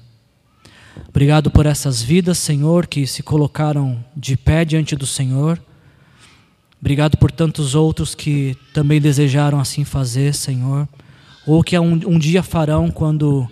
Obrigado 1.10 1.52
por 1.52 1.66
essas 1.66 2.02
vidas, 2.02 2.38
Senhor, 2.38 2.88
que 2.88 3.06
se 3.06 3.22
colocaram 3.22 4.04
de 4.16 4.38
pé 4.38 4.66
diante 4.66 4.96
do 4.96 5.06
Senhor. 5.06 5.62
Obrigado 6.86 7.18
por 7.18 7.32
tantos 7.32 7.74
outros 7.74 8.14
que 8.14 8.56
também 8.72 9.02
desejaram 9.02 9.60
assim 9.60 9.84
fazer, 9.84 10.36
Senhor, 10.36 10.88
ou 11.44 11.64
que 11.64 11.76
um, 11.80 11.94
um 11.94 12.20
dia 12.20 12.44
farão 12.44 12.92
quando 12.92 13.50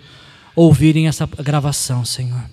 ouvirem 0.54 1.08
essa 1.08 1.26
gravação, 1.26 2.04
Senhor. 2.04 2.48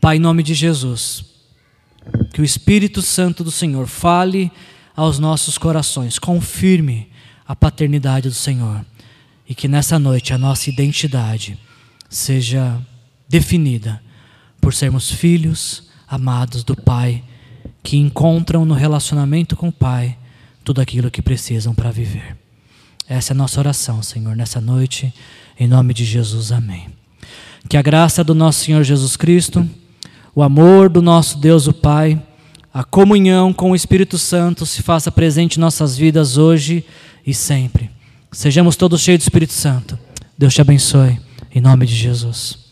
Pai, 0.00 0.14
em 0.14 0.20
nome 0.20 0.44
de 0.44 0.54
Jesus, 0.54 1.24
que 2.32 2.40
o 2.40 2.44
Espírito 2.44 3.02
Santo 3.02 3.42
do 3.42 3.50
Senhor 3.50 3.88
fale 3.88 4.48
aos 4.94 5.18
nossos 5.18 5.58
corações, 5.58 6.20
confirme 6.20 7.08
a 7.48 7.56
paternidade 7.56 8.28
do 8.28 8.34
Senhor 8.34 8.86
e 9.48 9.56
que 9.56 9.66
nessa 9.66 9.98
noite 9.98 10.34
a 10.34 10.38
nossa 10.38 10.70
identidade 10.70 11.58
seja 12.08 12.80
definida 13.28 14.00
por 14.60 14.72
sermos 14.72 15.10
filhos 15.10 15.90
amados 16.06 16.62
do 16.62 16.76
Pai 16.76 17.24
que 17.86 17.96
encontram 17.96 18.64
no 18.64 18.74
relacionamento 18.74 19.54
com 19.54 19.68
o 19.68 19.72
Pai 19.72 20.18
tudo 20.64 20.80
aquilo 20.80 21.08
que 21.08 21.22
precisam 21.22 21.72
para 21.72 21.92
viver. 21.92 22.36
Essa 23.08 23.32
é 23.32 23.34
a 23.34 23.36
nossa 23.36 23.60
oração, 23.60 24.02
Senhor, 24.02 24.34
nessa 24.34 24.60
noite, 24.60 25.14
em 25.56 25.68
nome 25.68 25.94
de 25.94 26.04
Jesus. 26.04 26.50
Amém. 26.50 26.88
Que 27.68 27.76
a 27.76 27.82
graça 27.82 28.24
do 28.24 28.34
nosso 28.34 28.64
Senhor 28.64 28.82
Jesus 28.82 29.16
Cristo, 29.16 29.64
o 30.34 30.42
amor 30.42 30.88
do 30.88 31.00
nosso 31.00 31.38
Deus, 31.38 31.68
o 31.68 31.72
Pai, 31.72 32.20
a 32.74 32.82
comunhão 32.82 33.52
com 33.52 33.70
o 33.70 33.76
Espírito 33.76 34.18
Santo 34.18 34.66
se 34.66 34.82
faça 34.82 35.12
presente 35.12 35.56
em 35.56 35.60
nossas 35.60 35.96
vidas 35.96 36.36
hoje 36.36 36.84
e 37.24 37.32
sempre. 37.32 37.88
Sejamos 38.32 38.74
todos 38.74 39.00
cheios 39.00 39.20
do 39.20 39.22
Espírito 39.22 39.52
Santo. 39.52 39.96
Deus 40.36 40.52
te 40.52 40.60
abençoe, 40.60 41.20
em 41.54 41.60
nome 41.60 41.86
de 41.86 41.94
Jesus. 41.94 42.65